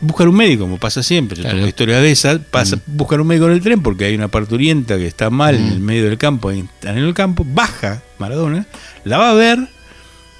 buscar 0.00 0.28
un 0.28 0.36
médico, 0.36 0.62
como 0.64 0.78
pasa 0.78 1.02
siempre, 1.02 1.36
yo 1.36 1.42
Claro. 1.42 1.56
tengo 1.56 1.68
historias 1.68 2.00
de 2.00 2.10
esas, 2.10 2.38
pasa, 2.38 2.78
buscar 2.86 3.20
un 3.20 3.26
médico 3.26 3.46
en 3.46 3.52
el 3.52 3.60
tren 3.60 3.82
porque 3.82 4.06
hay 4.06 4.14
una 4.14 4.28
parturienta 4.28 4.96
que 4.96 5.06
está 5.06 5.28
mal 5.28 5.56
en 5.56 5.68
Mm. 5.68 5.72
el 5.72 5.80
medio 5.80 6.04
del 6.04 6.16
campo, 6.16 6.50
en 6.50 6.68
el 6.82 7.12
campo, 7.12 7.44
baja 7.46 8.02
Maradona, 8.18 8.66
la 9.04 9.18
va 9.18 9.30
a 9.30 9.34
ver, 9.34 9.58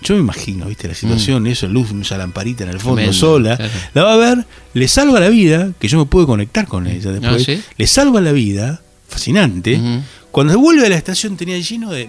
yo 0.01 0.15
me 0.15 0.21
imagino, 0.21 0.65
viste, 0.67 0.89
la 0.89 0.95
situación, 0.95 1.47
eso, 1.47 1.67
luz, 1.69 1.91
esa 2.01 2.17
lamparita 2.17 2.65
en 2.65 2.71
el 2.71 2.79
fondo 2.79 3.03
Mm. 3.03 3.11
Tremendo, 3.11 3.19
sola, 3.21 3.57
claro. 3.59 3.73
la 3.93 4.05
va 4.05 4.13
a 4.15 4.17
ver, 4.17 4.47
le 4.73 4.89
salva 4.89 5.21
la 5.21 5.29
vida, 5.29 5.73
que 5.79 5.89
yo 5.89 5.99
me 5.99 6.07
puedo 6.07 6.27
conectar 6.27 6.67
con 6.67 6.87
ella 6.87 7.11
después, 7.13 7.43
Ah, 7.43 7.45
¿sí? 7.45 7.61
le 7.77 7.87
salva 7.87 8.23
la 8.23 8.33
vida, 8.33 8.81
fascinante, 9.09 9.77
Ujú. 9.77 10.01
cuando 10.31 10.55
se 10.55 10.59
vuelve 10.59 10.87
a 10.87 10.89
la 10.89 10.97
estación 10.97 11.37
tenía 11.37 11.59
lleno 11.59 11.91
de 11.93 12.09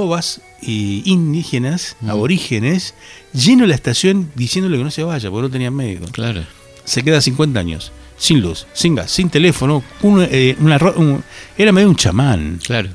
tobas 0.00 0.42
eh, 0.62 1.00
indígenas, 1.06 1.96
Mm. 2.02 2.10
aborígenes, 2.10 2.92
lleno 3.32 3.64
la 3.66 3.74
estación 3.74 4.30
diciéndole 4.34 4.76
que 4.76 4.84
no 4.84 4.90
se 4.90 5.02
vaya, 5.04 5.30
porque 5.30 5.42
no 5.48 5.50
tenían 5.50 5.74
médico. 5.74 6.04
Claro. 6.12 6.42
Se 6.84 7.02
queda 7.02 7.20
50 7.22 7.58
años, 7.60 7.92
sin 8.18 8.40
luz, 8.42 8.66
sin 8.74 8.94
gas, 8.94 9.10
sin 9.10 9.30
teléfono, 9.30 9.82
un, 10.02 10.20
eh, 10.30 10.54
una 10.60 10.76
un- 10.96 11.24
era 11.56 11.72
medio 11.72 11.88
un 11.88 11.96
chamán, 11.96 12.60
Claro. 12.62 12.90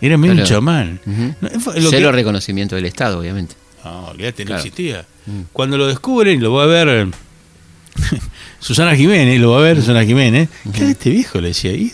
era 0.00 0.16
medio 0.16 0.32
un 0.32 0.38
Claro. 0.38 0.48
chamán. 0.54 1.00
Ujú. 1.04 1.34
No, 1.40 1.60
fue 1.60 1.80
lo 1.80 1.90
Cero 1.90 2.08
que- 2.08 2.16
reconocimiento 2.16 2.76
del 2.76 2.86
Estado, 2.86 3.18
obviamente. 3.20 3.54
no, 3.84 4.06
olvídate, 4.08 4.44
no 4.44 4.48
Claro. 4.48 4.62
existía. 4.62 5.06
Mm. 5.26 5.40
Cuando 5.52 5.76
lo 5.76 5.86
descubren, 5.86 6.40
lo 6.42 6.52
va 6.54 6.62
a 6.64 6.66
ver 6.66 6.88
eh, 6.88 7.10
Susana 8.60 8.96
Jiménez, 8.96 9.40
lo 9.40 9.52
va 9.52 9.58
a 9.58 9.62
ver 9.62 9.76
Susana 9.76 10.04
Jiménez. 10.04 10.48
¿Qué 10.72 10.84
es 10.84 10.90
este 10.90 11.10
viejo? 11.10 11.40
Le 11.40 11.48
decía, 11.48 11.72
¿y 11.72 11.92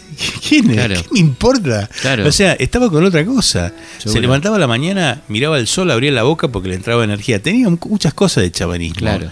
¿quién 0.49 0.71
es? 0.71 0.77
Claro. 0.77 0.95
¿Qué 0.95 1.09
me 1.13 1.19
importa? 1.21 1.89
Claro. 2.01 2.27
O 2.27 2.33
sea, 2.33 2.55
estaba 2.55 2.91
con 2.91 3.05
otra 3.05 3.25
cosa. 3.25 3.73
Se 3.99 4.21
levantaba 4.21 4.57
a 4.57 4.59
la 4.59 4.67
mañana, 4.67 5.21
miraba 5.29 5.59
el 5.59 5.67
sol, 5.67 5.91
abría 5.91 6.11
la 6.11 6.23
boca 6.23 6.49
porque 6.49 6.69
le 6.69 6.77
entraba 6.77 7.05
energía. 7.05 7.41
Tenía 7.43 7.69
muchas 7.69 8.15
cosas 8.15 8.45
de 8.45 8.51
chamanismo. 8.51 8.99
Claro. 8.99 9.31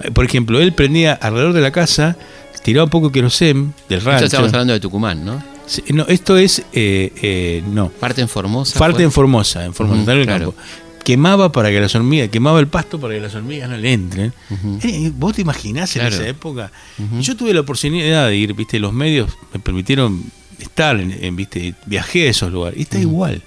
Eh, 0.00 0.10
Por 0.10 0.24
ejemplo, 0.24 0.60
él 0.60 0.72
prendía 0.74 1.14
alrededor 1.14 1.54
de 1.54 1.60
la 1.62 1.70
casa, 1.70 2.16
tiraba 2.62 2.84
un 2.84 2.90
poco 2.90 3.06
de 3.08 3.12
querosén 3.12 3.72
del 3.88 4.02
rancho. 4.02 4.26
estamos 4.26 4.52
hablando 4.52 4.72
de 4.74 4.80
Tucumán, 4.80 5.24
¿no? 5.24 5.42
Sí, 5.66 5.82
no, 5.94 6.04
esto 6.08 6.36
es, 6.36 6.60
eh, 6.74 7.10
eh, 7.22 7.62
no, 7.66 7.88
Parte 7.88 8.20
en 8.20 8.28
Formosa. 8.28 8.78
Parte 8.78 9.02
en 9.02 9.10
Formosa, 9.10 9.64
en 9.64 9.72
Formosa, 9.72 10.12
en 10.12 10.18
el 10.18 10.26
claro. 10.26 10.52
campo. 10.52 10.62
Quemaba 11.04 11.52
para 11.52 11.70
que 11.70 11.80
las 11.80 11.94
hormigas, 11.94 12.28
quemaba 12.30 12.58
el 12.60 12.66
pasto 12.66 12.98
para 12.98 13.14
que 13.14 13.20
las 13.20 13.34
hormigas 13.34 13.68
no 13.68 13.76
le 13.76 13.92
entren. 13.92 14.32
Ujú. 14.50 14.78
Eh, 14.82 15.12
¿Vos 15.14 15.34
te 15.34 15.42
imaginás 15.42 15.94
en 15.96 16.06
esa 16.06 16.26
época? 16.26 16.72
Yo 17.20 17.36
tuve 17.36 17.52
la 17.54 17.60
oportunidad 17.60 18.26
de 18.28 18.36
ir, 18.36 18.54
viste, 18.54 18.78
los 18.78 18.92
medios 18.92 19.30
me 19.52 19.60
permitieron 19.60 20.22
estar, 20.58 20.98
en, 20.98 21.12
en, 21.22 21.36
viste, 21.36 21.74
viajé 21.86 22.26
a 22.26 22.30
esos 22.30 22.50
lugares. 22.52 22.78
Y 22.78 22.82
está 22.82 22.98
igual, 22.98 23.42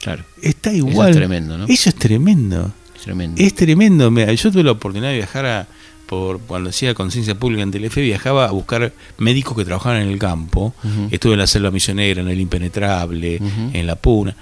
Claro. 0.00 0.24
está 0.42 0.70
Eso 0.70 0.78
igual. 0.88 1.10
es 1.10 1.16
tremendo, 1.16 1.56
¿no? 1.58 1.64
Eso 1.66 1.88
es 1.88 1.94
tremendo. 1.94 2.72
Tremendo. 3.02 3.40
Es 3.42 3.54
tremendo. 3.54 4.10
Mira, 4.10 4.32
yo 4.32 4.52
tuve 4.52 4.62
la 4.62 4.72
oportunidad 4.72 5.10
de 5.10 5.16
viajar 5.16 5.46
a, 5.46 5.66
por 6.06 6.40
cuando 6.40 6.70
hacía 6.70 6.92
conciencia 6.94 7.34
pública 7.36 7.62
en 7.62 7.70
Telefe, 7.70 8.00
viajaba 8.02 8.46
a 8.46 8.50
buscar 8.50 8.92
médicos 9.18 9.56
que 9.56 9.64
trabajaban 9.64 10.02
en 10.02 10.08
el 10.08 10.18
campo. 10.18 10.74
Estuve 11.10 11.32
en 11.34 11.38
la 11.38 11.46
selva 11.46 11.70
misionera, 11.70 12.20
en 12.20 12.28
el 12.28 12.38
impenetrable, 12.40 13.40
en 13.72 13.86
la 13.86 13.96
puna. 13.96 14.36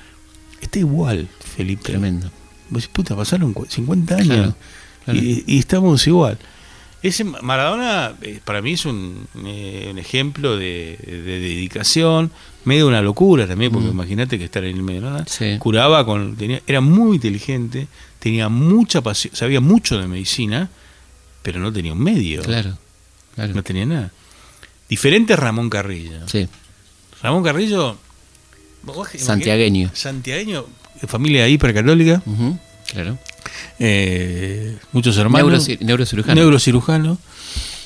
Está 0.61 0.79
igual, 0.79 1.29
Felipe. 1.57 1.85
Tremendo. 1.85 2.31
Vos 2.71 2.87
puta, 2.89 3.15
pasaron 3.17 3.53
cu- 3.53 3.67
50 3.69 4.15
años 4.15 4.27
Claro, 4.27 4.55
claro. 5.05 5.19
Y, 5.21 5.45
y 5.47 5.59
estamos 5.59 6.07
igual. 6.07 6.39
Ese 7.03 7.25
Maradona 7.25 8.13
eh, 8.21 8.41
para 8.45 8.61
mí 8.61 8.73
es 8.73 8.85
un, 8.85 9.27
eh, 9.47 9.89
un 9.91 9.99
ejemplo 9.99 10.57
de, 10.59 10.99
de 11.05 11.23
dedicación, 11.41 12.31
medio 12.65 12.87
una 12.87 13.01
locura 13.01 13.47
también, 13.47 13.73
porque 13.73 13.89
Mm. 13.89 13.93
imagínate 13.93 14.39
que 14.39 14.45
estar 14.45 14.63
en 14.65 14.77
el 14.77 14.83
medio 14.83 15.01
nada. 15.01 15.25
Sí. 15.27 15.57
Curaba 15.59 16.05
con, 16.05 16.37
tenía, 16.37 16.61
era 16.67 16.81
muy 16.83 17.17
inteligente, 17.17 17.89
tenía 18.19 18.49
mucha 18.51 19.01
pasión, 19.01 19.35
sabía 19.35 19.61
mucho 19.61 19.99
de 19.99 20.07
medicina, 20.09 20.69
pero 21.43 21.59
no 21.59 21.73
tenía 21.73 21.95
un 21.95 22.01
medio, 22.01 22.43
Claro. 22.43 22.77
Claro. 23.35 23.55
no 23.55 23.63
tenía 23.63 23.87
nada. 23.87 24.13
Diferente 24.91 25.33
a 25.33 25.37
Ramón 25.37 25.71
Carrillo. 25.71 26.29
Sí. 26.29 26.47
Ramón 27.23 27.43
Carrillo, 27.43 27.97
Santiagueño. 29.17 29.91
Santiagueño, 29.95 30.67
familia 31.07 31.49
hipercatólica, 31.49 32.23
Ujú, 32.27 32.59
Claro. 32.93 33.19
eh, 33.79 34.77
muchos 34.93 35.17
hermanos. 35.19 35.69
Neuroci- 35.69 35.81
neurocirujano. 35.81 36.35
Neurocirujano. 36.41 37.19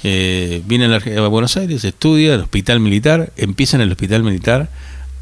eh, 0.07 0.63
viene 0.67 0.85
a, 0.95 1.29
Buenos 1.29 1.57
Aires, 1.57 1.83
estudia 1.85 2.35
el 2.35 2.41
hospital 2.43 2.79
militar, 2.81 3.33
empieza 3.37 3.77
en 3.77 3.83
el 3.83 3.91
hospital 3.91 4.23
militar 4.23 4.69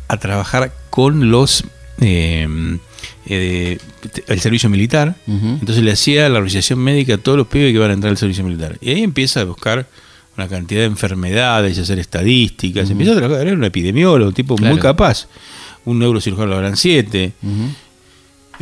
a 0.09 0.17
trabajar 0.17 0.73
con 0.91 1.31
los 1.31 1.65
eh, 2.01 2.49
eh, 3.27 3.79
el 4.27 4.41
servicio 4.41 4.69
militar. 4.69 5.15
Entonces 5.29 5.85
le 5.85 5.93
hacía 5.93 6.29
la 6.29 6.39
organización 6.39 6.81
médica 6.81 7.15
a 7.15 7.19
todos 7.19 7.39
los 7.39 7.47
pibes 7.47 7.69
que 7.69 7.75
iban 7.77 7.91
a 7.91 7.95
entrar 7.95 8.11
al 8.11 8.17
servicio 8.19 8.43
militar. 8.45 8.77
Y 8.81 8.91
ahí 8.91 9.03
empieza 9.05 9.41
a 9.43 9.45
buscar 9.45 9.87
una 10.37 10.49
cantidad 10.49 10.81
de 10.81 10.87
enfermedades, 10.87 11.79
a 11.79 11.83
hacer 11.83 11.99
estadísticas. 12.01 12.91
Empieza 12.91 13.13
a 13.13 13.17
trabajar, 13.17 13.47
era 13.47 13.55
un 13.57 13.65
epidemiólogo, 13.65 14.29
un 14.31 14.35
tipo 14.35 14.57
muy 14.59 14.79
capaz. 14.81 15.29
Un 15.85 15.99
neurocirujano 16.01 16.49
lo 16.49 16.57
habrán 16.57 16.77
siete. 16.77 17.33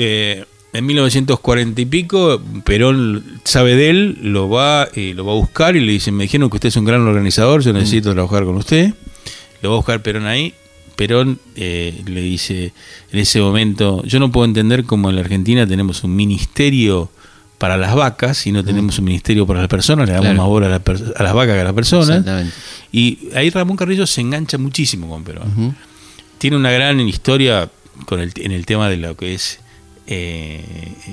Eh, 0.02 0.44
en 0.72 0.86
1940 0.86 1.80
y 1.80 1.84
pico, 1.84 2.40
Perón 2.64 3.40
sabe 3.44 3.74
de 3.76 3.90
él, 3.90 4.18
lo 4.22 4.48
va, 4.48 4.88
eh, 4.94 5.12
lo 5.14 5.24
va 5.26 5.32
a 5.32 5.34
buscar 5.34 5.74
y 5.76 5.80
le 5.80 5.92
dice, 5.92 6.12
me 6.12 6.24
dijeron 6.24 6.48
que 6.48 6.56
usted 6.56 6.68
es 6.68 6.76
un 6.76 6.84
gran 6.84 7.00
organizador, 7.02 7.60
yo 7.62 7.72
necesito 7.72 8.12
trabajar 8.12 8.44
con 8.44 8.56
usted. 8.56 8.94
Lo 9.62 9.70
va 9.70 9.74
a 9.74 9.78
buscar 9.78 10.00
Perón 10.02 10.26
ahí. 10.26 10.54
Perón 10.96 11.38
eh, 11.56 12.02
le 12.06 12.20
dice 12.22 12.72
en 13.12 13.18
ese 13.18 13.40
momento, 13.40 14.02
yo 14.04 14.20
no 14.20 14.30
puedo 14.30 14.44
entender 14.44 14.84
cómo 14.84 15.10
en 15.10 15.16
la 15.16 15.22
Argentina 15.22 15.66
tenemos 15.66 16.04
un 16.04 16.14
ministerio 16.14 17.10
para 17.58 17.76
las 17.76 17.94
vacas 17.94 18.46
y 18.46 18.52
no 18.52 18.64
tenemos 18.64 18.98
un 18.98 19.04
ministerio 19.06 19.46
para 19.46 19.60
las 19.60 19.68
personas, 19.68 20.06
le 20.06 20.12
damos 20.14 20.26
Claro. 20.28 20.38
más 20.38 20.46
bola 20.48 20.66
a, 20.66 20.70
la 20.70 20.78
per- 20.78 21.14
a 21.16 21.22
las 21.22 21.34
vacas 21.34 21.54
que 21.56 21.60
a 21.60 21.64
las 21.64 21.72
personas. 21.74 22.24
Y 22.92 23.28
ahí 23.34 23.50
Ramón 23.50 23.76
Carrillo 23.76 24.06
se 24.06 24.20
engancha 24.20 24.56
muchísimo 24.56 25.08
con 25.08 25.24
Perón 25.24 25.74
tiene 26.38 26.56
una 26.56 26.70
gran 26.70 26.98
historia 27.00 27.68
con 28.06 28.20
el, 28.20 28.32
en 28.36 28.52
el 28.52 28.64
tema 28.64 28.88
de 28.88 28.96
lo 28.96 29.14
que 29.16 29.34
es 29.34 29.58
eh, 30.10 30.60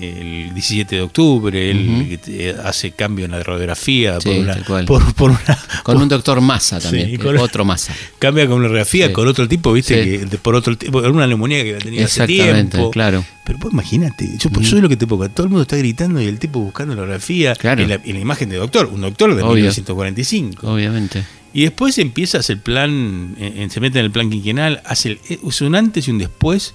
el 0.01 0.53
17 0.53 0.95
de 0.95 1.01
octubre, 1.01 1.69
él 1.71 2.19
te- 2.23 2.49
hace 2.51 2.91
cambio 2.91 3.25
en 3.25 3.31
la 3.31 3.43
radiografía 3.43 4.19
Sí, 4.19 4.29
por, 4.29 4.37
una, 4.39 4.53
tal 4.55 4.65
cual. 4.65 4.85
por, 4.85 5.13
por 5.13 5.29
una- 5.31 5.59
Con 5.83 6.01
un 6.01 6.09
doctor 6.09 6.41
Massa 6.41 6.79
también. 6.79 7.05
Sí, 7.11 7.17
que 7.17 7.23
con- 7.23 7.35
es 7.35 7.41
otro 7.41 7.63
Massa. 7.63 7.93
cambia 8.19 8.45
con 8.47 8.57
una 8.57 8.67
radiografía 8.67 9.07
Sí. 9.07 9.13
con 9.13 9.27
otro 9.27 9.47
tipo, 9.47 9.71
viste, 9.71 10.25
que 10.27 10.37
por 10.39 10.55
otro 10.55 10.75
tipo, 10.77 10.99
una 10.99 11.27
neumonía 11.27 11.63
que 11.63 11.73
tenía 11.75 12.05
hace 12.05 12.25
tiempo. 12.25 12.91
claro. 12.91 13.23
Pero 13.45 13.59
vos 13.59 13.71
imagínate, 13.71 14.29
yo, 14.37 14.49
pues, 14.49 14.69
yo 14.69 14.75
es 14.75 14.83
lo 14.83 14.89
que 14.89 14.97
te 14.97 15.07
pongo, 15.07 15.29
todo 15.29 15.45
el 15.45 15.49
mundo 15.49 15.61
está 15.61 15.77
gritando 15.77 16.21
y 16.21 16.25
el 16.25 16.37
tipo 16.37 16.59
buscando 16.59 16.93
la 16.95 17.01
radiografía 17.03 17.55
Claro. 17.55 17.81
y, 17.81 17.85
la, 17.85 18.01
y 18.03 18.11
la 18.11 18.19
imagen 18.19 18.49
de 18.49 18.57
doctor, 18.57 18.87
un 18.87 18.99
doctor 18.99 19.35
de 19.35 19.41
Obvio. 19.41 19.55
1945. 19.55 20.67
Obviamente. 20.69 21.23
Y 21.53 21.61
después 21.63 21.97
empieza 21.97 22.37
a 22.37 22.39
hacer 22.41 22.57
el 22.57 22.61
plan, 22.61 23.35
eh, 23.39 23.53
eh, 23.55 23.67
se 23.69 23.79
mete 23.79 23.99
en 23.99 24.05
el 24.05 24.11
plan 24.11 24.29
quinquenal, 24.29 24.81
hace 24.85 25.11
el, 25.11 25.19
eh, 25.29 25.39
es 25.47 25.61
un 25.61 25.75
antes 25.75 26.07
y 26.07 26.11
un 26.11 26.17
después 26.17 26.73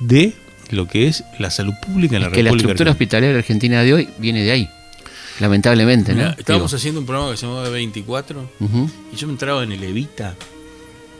de 0.00 0.32
lo 0.70 0.86
que 0.86 1.06
es 1.08 1.24
la 1.38 1.50
salud 1.50 1.74
pública 1.86 2.16
en 2.16 2.22
la 2.22 2.28
Es 2.28 2.34
que 2.34 2.42
la 2.42 2.50
estructura 2.50 2.90
Argentina. 2.90 2.90
hospitalaria 2.92 3.36
argentina 3.38 3.82
de 3.82 3.94
hoy 3.94 4.08
viene 4.18 4.42
de 4.44 4.50
ahí. 4.52 4.70
Lamentablemente, 5.40 6.14
Mirá, 6.14 6.30
¿no? 6.30 6.34
estábamos 6.38 6.70
Digo. 6.70 6.76
haciendo 6.78 7.00
un 7.00 7.06
programa 7.06 7.30
que 7.30 7.36
se 7.36 7.46
llamaba 7.46 7.68
24 7.68 8.50
Ujú. 8.60 8.90
y 9.12 9.16
yo 9.16 9.26
me 9.28 9.32
entraba 9.34 9.62
en 9.62 9.72
el 9.72 9.82
Evita. 9.84 10.34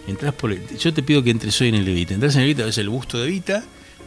Entras 0.09 0.35
por 0.35 0.51
el- 0.53 0.63
yo 0.79 0.93
te 0.93 1.03
pido 1.03 1.23
que 1.23 1.31
entres 1.31 1.61
hoy 1.61 1.69
en 1.69 1.77
el 1.77 1.87
Evita. 1.89 2.15
Entras 2.15 2.35
en 2.35 2.41
el 2.43 2.47
Evita, 2.47 2.65
ves 2.65 2.79
el 2.79 2.89
busto 2.89 3.19
de 3.19 3.27
Evita, 3.29 3.63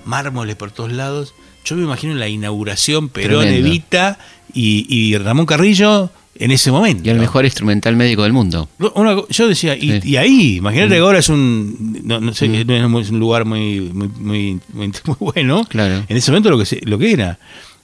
mármoles 0.06 0.56
por 0.56 0.72
todos 0.72 0.92
lados. 0.92 1.34
Yo 1.64 1.76
me 1.76 1.84
imagino 1.84 2.14
la 2.16 2.28
inauguración 2.28 3.08
Perón, 3.10 3.42
Tremendo. 3.44 3.68
Evita 3.68 4.20
y, 4.54 4.86
y 4.90 5.18
Ramón 5.18 5.46
Carrillo 5.46 6.10
en 6.36 6.52
ese 6.52 6.72
momento. 6.72 7.04
Y 7.08 7.10
el 7.12 7.20
mejor 7.20 7.46
instrumental 7.46 7.96
médico 7.96 8.24
del 8.24 8.34
mundo. 8.34 8.70
Una 8.96 9.16
yo 9.30 9.48
decía, 9.48 9.76
y, 9.76 10.02
Sí. 10.02 10.10
y 10.12 10.16
ahí, 10.18 10.56
imagínate 10.58 10.96
que 10.96 11.00
ahora 11.00 11.20
es 11.20 11.30
un, 11.30 12.02
no, 12.04 12.20
no 12.20 12.34
sé, 12.34 12.48
no 12.66 13.00
es 13.00 13.10
un 13.10 13.20
lugar 13.20 13.46
muy, 13.46 13.82
muy, 13.82 14.60
muy, 14.74 14.92
bueno. 15.20 15.66
Claro. 15.66 16.04
En 16.08 16.18
ese 16.18 16.32
momento 16.32 16.50
lo 16.50 16.58
que, 16.58 16.66
se- 16.66 16.82
lo 16.86 16.98
que 16.98 17.12
era. 17.12 17.38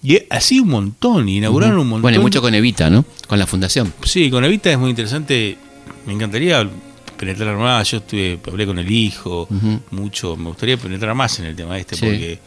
Y 0.03 0.19
así 0.29 0.59
un 0.59 0.69
montón, 0.69 1.27
inauguraron 1.27 1.79
un 1.79 1.87
montón. 1.87 2.01
Bueno, 2.03 2.19
y 2.19 2.21
mucho 2.21 2.41
con 2.41 2.53
Evita, 2.53 2.89
¿no? 2.89 3.03
Con 3.27 3.39
la 3.39 3.47
fundación. 3.47 3.91
Sí, 4.03 4.29
con 4.29 4.43
Evita 4.45 4.71
es 4.71 4.77
muy 4.77 4.91
interesante. 4.91 5.57
Me 6.05 6.13
encantaría 6.13 6.67
penetrar 7.17 7.57
más. 7.57 7.89
Yo 7.91 7.97
estuve, 7.97 8.39
hablé 8.47 8.65
con 8.67 8.77
el 8.77 8.89
hijo 8.91 9.47
mucho. 9.91 10.37
Me 10.37 10.49
gustaría 10.49 10.77
penetrar 10.77 11.15
más 11.15 11.39
en 11.39 11.45
el 11.45 11.55
tema 11.55 11.77
este 11.79 11.95
Sí. 11.95 12.05
porque 12.05 12.39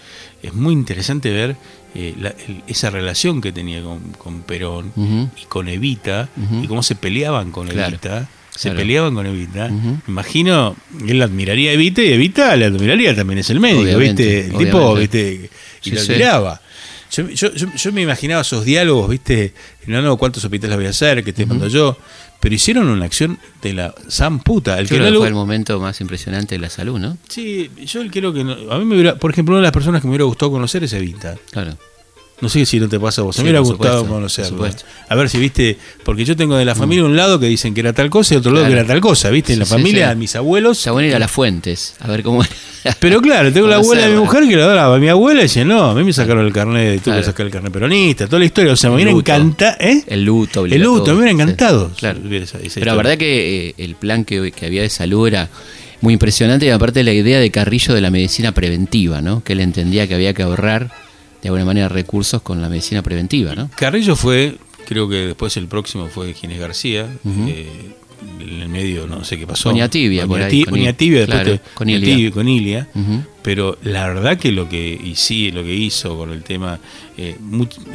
es 0.42 0.54
muy 0.54 0.73
interesante 0.73 1.30
ver 1.30 1.57
eh, 1.94 2.14
la- 2.20 2.35
el- 2.47 2.62
esa 2.66 2.90
relación 2.90 3.40
que 3.40 3.52
tenía 3.52 3.82
con, 3.82 4.00
con 4.12 4.42
Perón 4.42 4.92
y 5.40 5.44
con 5.47 5.68
Evita 5.68 6.28
y 6.62 6.66
cómo 6.66 6.82
se 6.82 6.94
peleaban 6.94 7.50
con 7.50 7.68
Claro, 7.68 7.88
Evita. 7.88 8.28
Se 8.54 8.68
claro. 8.68 8.78
peleaban 8.80 9.14
con 9.14 9.26
Evita. 9.26 9.66
Ujú. 9.66 9.88
Me 10.06 10.12
imagino, 10.12 10.76
él 11.06 11.23
admiraría 11.23 11.70
a 11.70 11.75
Evita 11.75 12.02
y 12.02 12.12
Evita 12.12 12.54
le 12.56 12.66
admiraría 12.66 13.14
también, 13.14 13.38
es 13.38 13.49
el 13.50 13.61
médico, 13.61 13.82
Obviamente, 13.82 14.42
¿viste? 14.42 14.50
El 14.56 14.64
tipo. 14.64 14.94
¿viste? 14.97 15.50
Y 15.82 15.88
Sí, 15.88 15.90
lo 15.94 16.00
sí. 16.00 16.12
Yo, 17.11 17.29
yo, 17.29 17.52
yo, 17.55 17.67
yo 17.75 17.93
me 17.93 18.02
imaginaba 18.02 18.43
esos 18.43 18.64
diálogos, 18.64 19.09
¿viste? 19.11 19.52
No, 19.87 20.00
no, 20.02 20.17
¿cuántos 20.17 20.45
hospitales 20.45 20.76
voy 20.76 20.87
a 20.87 20.90
hacer? 20.90 21.25
que 21.25 21.33
te 21.33 21.45
mando 21.47 21.67
yo? 21.69 21.97
Pero 22.40 22.55
hicieron 22.55 22.88
una 22.88 23.05
acción 23.05 23.38
de 23.62 23.73
la 23.75 23.95
san 24.09 24.40
puta. 24.40 24.79
El 24.79 24.87
Yo 24.87 24.90
que 24.90 24.97
creo 25.00 25.12
que 25.12 25.19
fue 25.19 25.29
el 25.29 25.35
momento 25.35 25.79
más 25.81 26.00
impresionante 26.00 26.55
de 26.55 26.59
la 26.61 26.71
salud, 26.71 26.99
¿no? 26.99 27.19
Sí, 27.29 27.71
yo 27.85 28.00
creo 28.11 28.33
que 28.33 28.45
no- 28.45 28.73
a 28.73 28.79
mí 28.79 28.85
me 28.85 28.95
hubiera, 28.95 29.17
por 29.17 29.31
ejemplo, 29.31 29.55
una 29.55 29.61
de 29.61 29.64
las 29.67 29.73
personas 29.73 30.00
que 30.00 30.07
me 30.07 30.12
hubiera 30.12 30.25
gustado 30.25 30.50
conocer 30.52 30.83
es 30.85 30.93
Evita. 30.93 31.37
Claro. 31.50 31.76
No 32.40 32.49
sé 32.49 32.64
si 32.64 32.80
no 32.80 32.88
te 32.88 32.99
pasa 32.99 33.20
a 33.20 33.25
vos. 33.25 33.38
A 33.38 33.42
mí 33.42 33.49
Sí, 33.49 33.52
me 33.52 33.61
hubiera 33.61 33.76
gustado 33.76 34.28
supuesto. 34.28 34.85
A 35.09 35.14
ver 35.14 35.28
si 35.28 35.38
viste, 35.38 35.76
porque 36.04 36.25
yo 36.25 36.35
tengo 36.37 36.56
de 36.56 36.64
la 36.64 36.75
familia 36.75 37.04
un 37.04 37.16
lado 37.16 37.38
que 37.38 37.47
dicen 37.47 37.75
que 37.75 37.80
era 37.80 37.92
tal 37.92 38.09
cosa 38.09 38.35
y 38.35 38.37
otro 38.38 38.52
lado 38.52 38.66
que 38.66 38.73
era 38.73 38.87
tal 38.87 39.00
cosa, 39.00 39.28
¿viste? 39.30 39.52
En 39.52 39.59
la 39.59 39.64
Sí, 39.66 39.73
familia, 39.73 40.11
sí. 40.12 40.16
mis 40.18 40.37
abuelos. 40.37 40.87
Bueno 40.90 41.09
ir 41.09 41.14
a 41.14 41.18
las 41.18 41.30
fuentes, 41.30 41.94
a 42.00 42.09
ver 42.09 42.23
cómo 42.23 42.42
era. 42.42 42.97
Pero 42.99 43.20
claro, 43.20 43.52
tengo 43.52 43.66
la 43.66 43.76
abuela 43.76 44.06
de 44.06 44.14
mi 44.14 44.18
mujer 44.20 44.49
que 44.49 44.56
lo 44.56 44.62
adoraba. 44.64 44.99
Mi 44.99 45.09
abuela 45.09 45.42
dice, 45.42 45.64
no, 45.64 45.90
a 45.90 45.94
mí 45.94 46.02
me 46.02 46.12
sacaron 46.14 46.47
el 46.47 46.52
carnet, 46.52 46.94
tuve 46.94 47.02
Claro. 47.04 47.20
que 47.20 47.26
sacar 47.26 47.47
el 47.47 47.52
carnet 47.52 47.73
peronista, 47.73 48.26
toda 48.26 48.38
la 48.38 48.44
historia. 48.47 48.73
O 48.73 48.76
sea, 48.76 48.88
me 48.90 48.97
hubiera 48.97 49.11
encantado, 49.11 49.76
¿eh? 49.80 50.02
El 50.06 50.25
luto, 50.25 50.64
El 50.64 50.80
luto, 50.82 51.11
me 51.12 51.16
hubiera 51.18 51.30
encantado. 51.32 51.90
claro. 51.99 52.20
ver 52.23 52.42
esa- 52.42 52.56
esa 52.56 52.59
Pero 52.59 52.66
historia. 52.68 52.92
la 52.92 52.97
verdad 52.97 53.18
que 53.18 53.68
eh, 53.68 53.75
el 53.78 53.97
plan 53.97 54.25
que, 54.25 54.50
que 54.52 54.66
había 54.66 54.82
de 54.82 54.88
salud 54.88 55.26
era 55.28 55.49
muy 56.00 56.14
impresionante 56.14 56.64
y 56.64 56.70
aparte 56.70 57.04
la 57.04 57.12
idea 57.12 57.38
de 57.38 57.50
Carrillo 57.50 57.92
de 57.94 58.00
la 58.00 58.11
medicina 58.11 58.52
preventiva, 58.52 59.20
¿no? 59.20 59.44
Que 59.44 59.52
él 59.52 59.61
entendía 59.61 60.06
que 60.06 60.14
había 60.14 60.32
que 60.32 60.42
ahorrar 60.42 60.90
de 61.42 61.49
alguna 61.49 61.64
manera 61.64 61.88
recursos 61.88 62.42
con 62.42 62.61
la 62.61 62.68
medicina 62.68 63.02
preventiva, 63.02 63.54
¿no? 63.54 63.70
Carrillo 63.76 64.16
fue, 64.16 64.56
creo 64.87 65.09
que 65.09 65.26
después 65.26 65.56
el 65.56 65.68
próximo 65.68 66.09
fue 66.09 66.35
Ginés 66.35 66.59
García. 66.61 67.09
Eh, 67.25 67.94
en 68.41 68.62
el 68.62 68.69
medio 68.69 69.07
no 69.07 69.25
sé 69.25 69.39
qué 69.39 69.47
pasó. 69.47 69.71
Por 70.27 70.41
ahí, 70.43 70.65
con 70.65 70.75
Oñatibia, 70.81 71.21
después 71.21 71.41
claro, 71.43 71.59
te- 71.59 71.75
con 71.75 71.89
Ilia. 71.89 72.31
Con 72.31 72.49
Ilia. 72.49 72.89
Pero 73.43 73.79
la 73.83 74.07
verdad 74.09 74.37
que 74.39 74.53
lo 74.53 74.69
que 74.69 75.00
y 75.03 75.15
sí, 75.15 75.50
lo 75.50 75.62
que 75.62 75.75
hizo 75.75 76.17
con 76.19 76.31
el 76.31 76.43
tema 76.43 76.79
eh, 77.17 77.37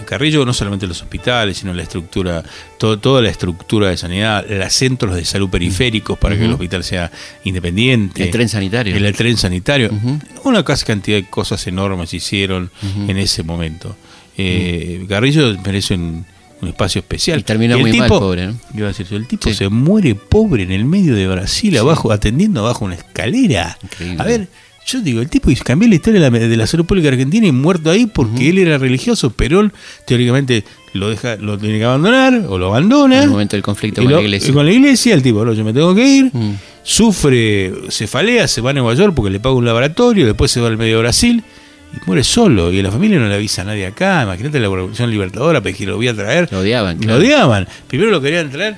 Carrillo 0.06 0.44
no 0.44 0.54
solamente 0.54 0.88
los 0.88 1.02
hospitales, 1.04 1.58
sino 1.58 1.72
la 1.74 1.84
estructura, 1.84 2.44
todo, 2.80 2.98
toda 2.98 3.22
la 3.22 3.30
estructura 3.30 3.90
de 3.90 3.98
sanidad, 3.98 4.44
los 4.50 4.74
centros 4.74 5.16
de 5.16 5.24
salud 5.24 5.50
periféricos 5.50 6.18
para 6.18 6.36
que 6.36 6.46
el 6.46 6.52
hospital 6.54 6.84
sea 6.84 7.12
independiente. 7.44 8.24
El 8.24 8.32
tren 8.32 8.50
sanitario. 8.50 8.96
El, 8.96 9.16
tren 9.16 9.38
sanitario. 9.38 9.92
Ujú. 9.92 10.20
Una 10.46 10.64
casi 10.64 10.86
cantidad 10.86 11.18
de 11.18 11.30
cosas 11.30 11.66
enormes 11.68 12.14
hicieron 12.14 12.72
Ujú. 12.82 13.12
en 13.12 13.18
ese 13.18 13.44
momento. 13.44 13.96
Eh, 14.38 15.06
Carrillo 15.08 15.56
merece 15.64 15.94
un, 15.94 16.26
un 16.62 16.70
espacio 16.70 17.00
especial. 17.00 17.40
Y 17.40 17.44
terminó 17.44 17.76
el 17.76 17.82
muy 17.82 17.94
mal, 17.94 18.08
tipo- 18.10 18.20
pobre, 18.20 18.48
¿no? 18.48 18.56
Iba 18.74 18.86
a 18.86 18.94
decir, 18.94 19.08
el 19.12 19.28
tipo 19.28 19.50
Sí. 19.50 19.56
se 19.56 19.70
muere 19.70 20.16
pobre 20.16 20.64
en 20.64 20.72
el 20.72 20.86
medio 20.86 21.16
de 21.16 21.28
Brasil, 21.28 21.78
abajo, 21.78 22.12
atendiendo 22.12 22.62
abajo 22.62 22.86
una 22.86 22.96
escalera. 22.96 23.78
Increíble. 23.84 24.22
A 24.22 24.24
ver, 24.26 24.48
yo 24.88 25.02
digo, 25.02 25.20
el 25.22 25.30
tipo 25.30 25.50
cambió 25.64 25.90
la 25.90 25.96
historia 25.96 26.22
de 26.22 26.30
la, 26.30 26.40
de 26.48 26.58
la 26.58 26.68
salud 26.68 26.86
pública 26.86 27.08
argentina 27.10 27.46
y 27.48 27.52
muerto 27.52 27.90
ahí 27.90 28.06
porque 28.06 28.50
él 28.50 28.60
era 28.60 28.78
religioso. 28.78 29.32
Perón, 29.32 29.74
teóricamente, 30.06 30.64
lo 30.94 31.10
deja 31.10 31.36
lo 31.38 31.58
tiene 31.58 31.80
que 31.80 31.86
abandonar 31.86 32.46
o 32.48 32.58
lo 32.60 32.68
abandona. 32.68 33.18
En 33.18 33.24
el 33.24 33.30
momento 33.30 33.56
del 33.56 33.64
conflicto 33.64 34.02
Y 34.02 34.06
con 34.06 34.12
lo- 34.14 34.18
la 34.20 34.24
iglesia. 34.24 34.50
y 34.50 34.54
con 34.54 34.66
la 34.66 34.72
iglesia, 34.72 35.14
el 35.16 35.22
tipo, 35.24 35.44
no, 35.44 35.54
yo 35.54 35.64
me 35.66 35.74
tengo 35.74 35.94
que 35.96 36.08
ir. 36.08 36.26
Mm. 36.32 36.54
Sufre 36.84 37.74
cefalea, 37.90 38.48
se 38.48 38.62
va 38.62 38.70
a 38.70 38.74
Nueva 38.74 38.94
York 38.94 39.14
porque 39.16 39.30
le 39.32 39.40
paga 39.40 39.56
un 39.56 39.66
laboratorio, 39.66 40.26
después 40.26 40.50
se 40.52 40.62
va 40.62 40.68
al 40.68 40.78
medio 40.78 40.96
de 40.98 41.02
Brasil 41.02 41.44
y 41.96 42.06
muere 42.06 42.24
solo. 42.24 42.72
Y 42.72 42.80
a 42.80 42.84
la 42.84 42.92
familia 42.92 43.20
no 43.20 43.28
le 43.28 43.36
avisa 43.36 43.62
a 43.62 43.66
nadie 43.66 43.86
acá. 43.86 44.24
Imagínate 44.24 44.60
la 44.60 44.66
Revolución 44.66 45.10
Libertadora, 45.12 45.62
pero 45.62 45.78
que 45.78 45.86
lo 45.86 45.96
voy 45.96 46.08
a 46.08 46.14
traer. 46.16 46.48
Lo 46.52 46.60
odiaban, 46.60 46.98
Lo 46.98 47.02
claro. 47.04 47.20
odiaban. 47.20 47.68
Primero 47.88 48.12
lo 48.12 48.22
querían 48.22 48.50
traer. 48.50 48.76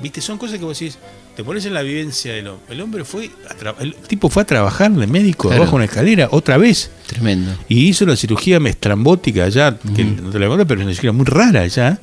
Viste, 0.00 0.20
son 0.20 0.38
cosas 0.38 0.58
que 0.58 0.64
vos 0.64 0.78
decís. 0.78 0.98
Te 1.36 1.44
pones 1.44 1.64
en 1.66 1.74
la 1.74 1.82
vivencia 1.82 2.32
del 2.32 2.48
hombre. 2.48 2.64
El 2.74 2.80
hombre 2.80 3.04
fue. 3.04 3.30
A 3.48 3.82
el 3.82 3.94
tipo 3.94 4.28
fue 4.28 4.42
a 4.42 4.46
trabajar 4.46 4.90
de 4.90 5.06
médico 5.06 5.48
Claro. 5.48 5.62
abajo 5.62 5.72
de 5.72 5.76
una 5.76 5.84
escalera 5.84 6.28
otra 6.32 6.56
vez. 6.58 6.90
Tremendo. 7.06 7.52
Y 7.68 7.86
hizo 7.86 8.04
la 8.06 8.16
cirugía 8.16 8.58
mestrambótica 8.58 9.44
allá, 9.44 9.78
que 9.94 10.04
no 10.04 10.30
te 10.30 10.38
la 10.40 10.48
conté, 10.48 10.66
pero 10.66 10.80
es 10.80 10.84
una 10.86 10.94
cirugía 10.94 11.12
muy 11.12 11.26
rara 11.26 11.60
allá. 11.60 12.00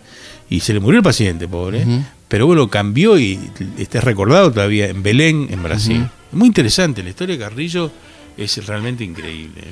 Y 0.50 0.62
se 0.62 0.74
le 0.74 0.80
murió 0.80 1.00
el 1.00 1.04
paciente, 1.04 1.50
pobre. 1.50 1.82
Ujú. 1.82 2.04
Pero 2.30 2.48
bueno, 2.48 2.70
cambió 2.70 3.20
y 3.20 3.38
está 3.78 4.00
recordado 4.00 4.52
todavía 4.54 4.88
en 4.88 5.04
Belén, 5.04 5.48
en 5.52 5.62
Brasil. 5.62 6.08
Es 6.32 6.38
muy 6.38 6.48
interesante. 6.48 7.04
La 7.04 7.10
historia 7.10 7.36
de 7.36 7.44
Carrillo 7.44 7.92
es 8.38 8.66
realmente 8.66 9.04
increíble. 9.04 9.64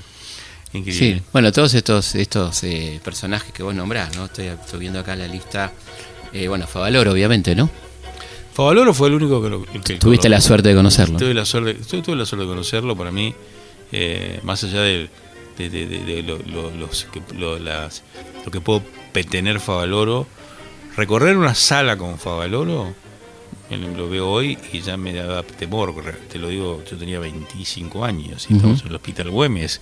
Increíble. 0.74 1.18
Sí, 1.18 1.22
bueno, 1.32 1.51
todos 1.51 1.74
estos 1.75 2.15
estos 2.15 2.63
eh, 2.63 3.00
personajes 3.03 3.53
que 3.53 3.62
vos 3.63 3.75
nombrás, 3.75 4.15
¿no? 4.15 4.25
Estoy, 4.25 4.48
estoy 4.48 4.80
viendo 4.80 5.00
acá 5.00 5.15
la 5.15 5.27
lista. 5.27 5.72
Eh, 6.34 6.48
bueno, 6.48 6.65
Favaloro, 6.68 7.12
obviamente, 7.12 7.56
¿no? 7.56 7.70
Favaloro 8.53 8.94
fue 8.94 9.08
el 9.10 9.15
único 9.15 9.42
que 9.42 9.50
lo. 9.50 9.63
que 9.63 9.98
Tuviste 9.98 10.30
lo- 10.30 10.36
la 10.36 10.42
suerte 10.42 10.70
de 10.70 10.75
conocerlo. 10.75 11.18
Tuve 11.20 11.34
la 11.34 11.46
suerte, 11.46 11.75
tuve, 11.75 12.01
tuve 12.01 12.15
la 12.15 12.25
suerte 12.25 12.44
de 12.46 12.50
conocerlo. 12.51 12.96
Para 12.96 13.12
mí, 13.12 13.34
eh, 13.92 14.39
más 14.44 14.63
allá 14.63 14.82
de, 14.82 15.10
de- 15.58 15.70
de- 15.70 15.86
de- 15.88 16.00
de 16.06 16.24
lo, 16.24 16.39
los 16.72 17.06
que, 17.12 17.22
las- 17.60 18.03
lo 18.45 18.52
que 18.52 18.62
puedo 18.62 18.84
tener 19.30 19.60
Favaloro, 19.60 20.28
recorrer 20.98 21.38
una 21.38 21.54
sala 21.56 21.98
con 21.98 22.17
Favaloro, 22.17 22.93
lo 23.69 24.10
veo 24.10 24.30
hoy 24.30 24.58
y 24.71 24.82
ya 24.82 24.97
me 24.97 25.13
daba 25.13 25.43
temor. 25.43 25.93
Te 26.32 26.38
lo 26.38 26.49
digo, 26.49 26.84
yo 26.89 26.97
tenía 26.97 27.19
25 27.19 28.06
años 28.06 28.47
y 28.49 28.56
estamos 28.56 28.82
en 28.82 28.88
el 28.88 28.95
hospital 28.95 29.30
Güemes. 29.30 29.82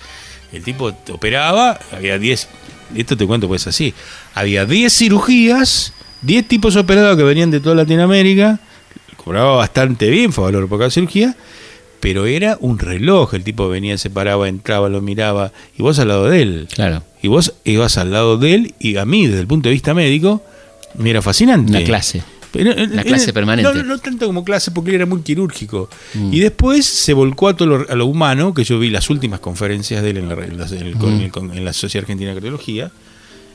El 0.52 0.64
tipo 0.64 0.94
te 0.94 1.12
operaba, 1.12 1.80
había 1.92 2.18
10. 2.18 2.48
Esto 2.96 3.18
te 3.18 3.26
cuento 3.26 3.48
pues 3.48 3.68
así. 3.68 3.94
Había 4.34 4.66
10 4.66 4.94
cirugías, 4.94 5.94
10 6.22 6.48
tipos 6.48 6.76
operados 6.76 7.18
que 7.18 7.24
venían 7.24 7.52
de 7.52 7.60
toda 7.60 7.76
Latinoamérica. 7.76 8.60
Cobraba 9.18 9.56
bastante 9.56 10.10
bien 10.10 10.34
Favaloro 10.34 10.68
por 10.68 10.80
cada 10.80 10.90
cirugía, 10.90 11.36
pero 12.00 12.26
era 12.26 12.58
un 12.60 12.80
reloj. 12.80 13.34
El 13.34 13.44
tipo 13.44 13.70
venía, 13.70 13.98
se 13.98 14.10
paraba, 14.10 14.50
entraba, 14.50 14.90
lo 14.90 15.02
miraba, 15.02 15.52
y 15.78 15.84
vos 15.84 16.00
al 16.00 16.10
lado 16.10 16.30
de 16.30 16.42
él. 16.42 16.68
Claro. 16.74 17.04
Y 17.22 17.28
vos 17.28 17.54
ibas 17.64 17.98
al 17.98 18.12
lado 18.12 18.38
de 18.38 18.56
él, 18.56 18.76
y 18.80 18.98
a 18.98 19.06
mí, 19.06 19.28
desde 19.28 19.42
el 19.42 19.48
punto 19.48 19.70
de 19.70 19.74
vista 19.74 19.94
médico, 19.94 20.44
me 20.96 21.12
era 21.12 21.22
fascinante. 21.22 21.70
Una 21.70 21.84
clase. 21.84 22.24
Eh, 22.54 23.04
clase 23.06 23.32
permanente. 23.34 23.74
No, 23.74 23.84
no, 23.84 23.98
tanto 24.00 24.26
como 24.28 24.44
clase, 24.44 24.72
porque 24.72 24.90
él 24.92 24.96
era 24.98 25.06
muy 25.06 25.22
quirúrgico. 25.22 25.90
Mm. 26.14 26.34
Y 26.34 26.40
después 26.40 26.86
se 26.86 27.14
volcó 27.14 27.48
a, 27.48 27.56
todo 27.56 27.68
lo, 27.78 27.86
a 27.90 27.96
lo 27.96 28.06
humano, 28.06 28.54
que 28.54 28.64
yo 28.64 28.78
vi 28.80 28.90
las 28.90 29.10
últimas 29.10 29.40
conferencias 29.40 30.04
de 30.04 30.10
él 30.12 30.18
en 30.18 30.30
la, 30.30 30.34
en 30.44 30.58
la- 30.58 30.68
en 30.68 30.74
el- 30.88 30.96
Mm. 30.96 31.52
en 31.54 31.66
la 31.66 31.74
Sociedad 31.74 32.04
Argentina 32.04 32.30
de 32.32 32.36
Cardiología. 32.36 32.92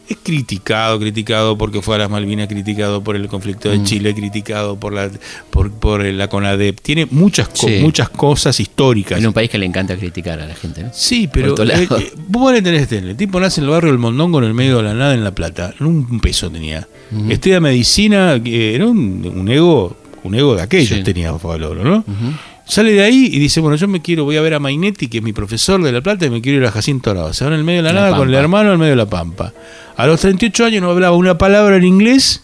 Es 0.08 0.18
criticado, 0.22 0.98
criticado 1.00 1.58
porque 1.58 1.82
fue 1.82 1.96
a 1.96 1.98
las 1.98 2.10
Malvinas, 2.10 2.46
criticado 2.46 3.02
por 3.02 3.16
el 3.16 3.26
conflicto 3.28 3.68
de 3.70 3.78
Mm. 3.78 3.84
Chile, 3.84 4.14
criticado 4.14 4.76
por 4.78 4.92
la 4.92 5.10
por, 5.50 5.72
por 5.72 6.04
la 6.04 6.28
CONADEP. 6.28 6.80
Tiene 6.80 7.06
muchas, 7.10 7.48
co- 7.48 7.66
Sí. 7.66 7.78
muchas 7.80 8.08
cosas 8.10 8.60
históricas. 8.60 9.18
En 9.18 9.26
un 9.26 9.32
país 9.32 9.50
que 9.50 9.58
le 9.58 9.66
encanta 9.66 9.96
criticar 9.96 10.38
a 10.40 10.46
la 10.46 10.54
gente, 10.54 10.84
¿no? 10.84 10.90
Sí, 10.92 11.28
pero 11.32 11.54
eh, 11.64 11.88
eh, 11.98 12.12
vos 12.28 12.52
a 12.52 12.56
entender 12.58 12.82
este. 12.82 12.98
El 12.98 13.16
tipo 13.16 13.40
nace 13.40 13.60
en 13.60 13.64
el 13.64 13.70
barrio 13.70 13.90
del 13.90 13.98
Mondongo, 13.98 14.38
en 14.38 14.44
el 14.44 14.54
medio 14.54 14.76
de 14.78 14.82
la 14.84 14.94
nada, 14.94 15.14
en 15.14 15.24
La 15.24 15.34
Plata. 15.34 15.74
Un 15.80 16.20
peso 16.20 16.50
tenía. 16.50 16.86
Ujú. 17.10 17.30
Estudia 17.30 17.60
medicina, 17.60 18.40
era 18.44 18.86
un, 18.86 19.30
un 19.34 19.48
ego 19.48 19.96
un 20.22 20.34
ego 20.34 20.56
de 20.56 20.62
aquellos 20.62 20.98
Sí. 20.98 21.04
tenía 21.04 21.32
Favaloro, 21.38 21.84
¿no? 21.84 21.98
Ujú. 21.98 22.32
Sale 22.68 22.92
de 22.92 23.02
ahí 23.02 23.30
y 23.32 23.38
dice, 23.38 23.60
bueno, 23.60 23.76
yo 23.76 23.86
me 23.86 24.02
quiero, 24.02 24.24
voy 24.24 24.36
a 24.36 24.40
ver 24.40 24.54
a 24.54 24.58
Mainetti, 24.58 25.06
que 25.08 25.18
es 25.18 25.22
mi 25.24 25.32
profesor 25.32 25.80
de 25.82 25.92
La 25.92 26.00
Plata, 26.00 26.26
y 26.26 26.30
me 26.30 26.40
quiero 26.42 26.58
ir 26.58 26.64
a 26.66 26.72
Jacinto 26.72 27.10
Arado. 27.12 27.32
Se 27.32 27.44
va 27.44 27.52
en 27.52 27.58
el 27.58 27.64
medio 27.64 27.78
de 27.82 27.88
la, 27.88 27.92
La 27.92 28.00
nada 28.00 28.16
con 28.16 28.26
el 28.28 28.34
Pampa. 28.34 28.40
hermano 28.42 28.72
en 28.72 28.78
medio 28.80 28.90
de 28.90 28.96
la 28.96 29.06
Pampa. 29.08 29.52
A 29.96 30.06
los 30.06 30.20
38 30.20 30.64
años 30.64 30.82
no 30.82 30.90
hablaba 30.90 31.14
una 31.16 31.38
palabra 31.38 31.76
en 31.76 31.84
inglés 31.84 32.42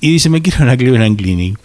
y 0.00 0.12
dice, 0.12 0.28
me 0.28 0.42
quiero 0.42 0.58
ir 0.58 0.62
a 0.64 0.66
la 0.66 0.76
Cleveland 0.76 1.16
Clinic. 1.16 1.58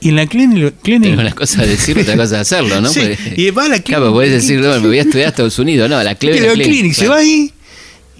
Y 0.00 0.10
en 0.10 0.16
la 0.16 0.26
Cleveland 0.26 0.74
Clinic... 0.82 1.10
Pero 1.10 1.22
una 1.22 1.32
cosa 1.34 1.62
es 1.64 1.70
decirlo, 1.70 2.02
otra 2.02 2.16
cosa 2.16 2.36
es 2.36 2.40
hacerlo, 2.52 2.80
¿no? 2.80 2.88
Sí, 2.92 3.00
Porque- 3.00 3.34
y 3.36 3.50
va 3.50 3.64
a 3.64 3.68
la 3.68 3.80
Claro, 3.80 4.12
podés 4.12 4.30
decir, 4.30 4.60
no, 4.60 4.70
me 4.80 4.86
voy 4.86 4.98
a 4.98 5.02
estudiar 5.02 5.26
a 5.26 5.30
Estados 5.30 5.58
Unidos, 5.58 5.90
no, 5.90 5.96
a 5.96 6.04
la 6.04 6.14
Cleveland 6.14 6.60
Clinic, 6.62 6.92
se 6.92 7.00
claro. 7.06 7.12
va 7.14 7.18
ahí 7.18 7.52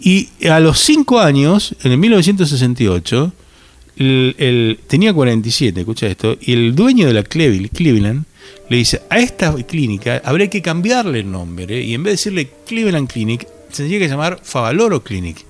y 0.05 0.29
a 0.49 0.59
los 0.59 0.81
5 0.81 1.21
años, 1.21 1.77
en 1.85 1.92
el 1.92 1.99
1968, 1.99 3.33
el, 3.99 4.35
el- 4.38 4.79
tenía 4.88 5.12
47, 5.12 5.79
escucha 5.81 6.09
esto, 6.09 6.37
y 6.40 6.53
el 6.53 6.75
dueño 6.75 7.07
de 7.07 7.12
la 7.14 7.23
Cleveland 7.23 8.25
le 8.68 8.76
dice, 8.76 9.02
a 9.11 9.18
esta 9.18 9.52
clínica 9.64 10.20
habría 10.24 10.48
que 10.48 10.62
cambiarle 10.62 11.20
el 11.20 11.31
nombre, 11.31 11.78
¿eh? 11.78 11.83
y 11.83 11.94
en 11.94 12.02
vez 12.02 12.11
de 12.11 12.14
decirle 12.14 12.50
Cleveland 12.66 13.09
Clinic, 13.11 13.46
se 13.70 13.78
tendría 13.85 13.98
que 14.00 14.09
llamar 14.09 14.38
Favaloro 14.42 15.02
Clinic. 15.02 15.44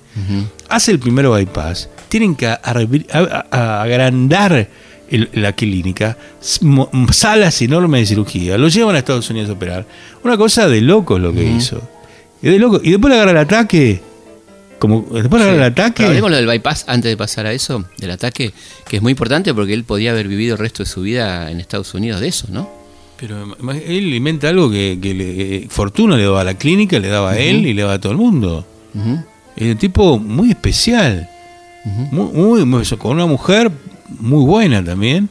Hace 0.69 0.91
el 0.91 0.99
primer 0.99 1.27
bypass, 1.27 1.89
tienen 2.09 2.35
que 2.35 2.47
arri- 2.47 3.05
a- 3.11 3.45
a- 3.51 3.81
agrandar 3.81 4.69
el- 5.09 5.29
la 5.33 5.53
clínica, 5.53 6.17
salas 7.11 7.61
enormes 7.61 8.01
de 8.01 8.05
cirugía, 8.07 8.57
lo 8.57 8.67
llevan 8.67 8.95
a 8.95 8.99
Estados 8.99 9.29
Unidos 9.29 9.49
a 9.49 9.53
operar. 9.53 9.85
Una 10.23 10.37
cosa 10.37 10.67
de 10.67 10.81
locos 10.81 11.19
lo 11.19 11.33
que 11.33 11.43
hizo. 11.43 11.81
Y 12.41 12.49
de 12.49 12.59
loco. 12.59 12.79
Y 12.83 12.91
después 12.91 13.09
le 13.09 13.15
agarra 13.15 13.31
el 13.31 13.37
ataque. 13.37 14.01
Como, 14.79 15.01
después 15.13 15.41
le 15.41 15.49
agarra 15.49 15.67
el 15.67 15.73
Sí. 15.73 15.81
ataque. 15.81 16.05
Hablemos 16.05 16.29
lo 16.29 16.35
del 16.37 16.45
bypass 16.47 16.85
antes 16.87 17.09
de 17.09 17.15
pasar 17.17 17.45
a 17.45 17.53
eso, 17.53 17.85
del 17.97 18.11
ataque, 18.11 18.53
que 18.87 18.97
es 18.97 19.01
muy 19.01 19.11
importante 19.11 19.53
porque 19.53 19.73
él 19.73 19.83
podía 19.85 20.11
haber 20.11 20.27
vivido 20.27 20.53
el 20.55 20.59
resto 20.59 20.83
de 20.83 20.89
su 20.89 21.01
vida 21.01 21.49
en 21.51 21.59
Estados 21.59 21.93
Unidos 21.93 22.19
de 22.19 22.27
eso, 22.27 22.47
¿no? 22.51 22.69
Pero 23.23 23.55
él 23.71 24.13
inventa 24.13 24.49
algo 24.49 24.69
que, 24.69 24.99
que 25.01 25.13
le- 25.13 25.55
eh, 25.55 25.67
Fortuna 25.69 26.17
le 26.17 26.23
daba 26.23 26.41
a 26.41 26.43
la 26.43 26.55
clínica, 26.55 26.99
le 26.99 27.07
daba 27.07 27.31
a 27.31 27.39
él 27.39 27.65
y 27.65 27.73
le 27.73 27.81
daba 27.83 27.93
a 27.93 27.99
todo 28.01 28.11
el 28.11 28.17
mundo. 28.17 28.65
Ujú, 28.93 29.23
Es 29.55 29.71
un 29.71 29.77
tipo 29.77 30.19
muy 30.19 30.49
especial. 30.49 31.29
ujú, 31.85 32.01
Muy, 32.11 32.33
muy- 32.33 32.65
muy- 32.65 32.85
con 32.97 33.11
una 33.15 33.25
mujer 33.25 33.71
muy 34.19 34.43
buena 34.45 34.83
también. 34.83 35.29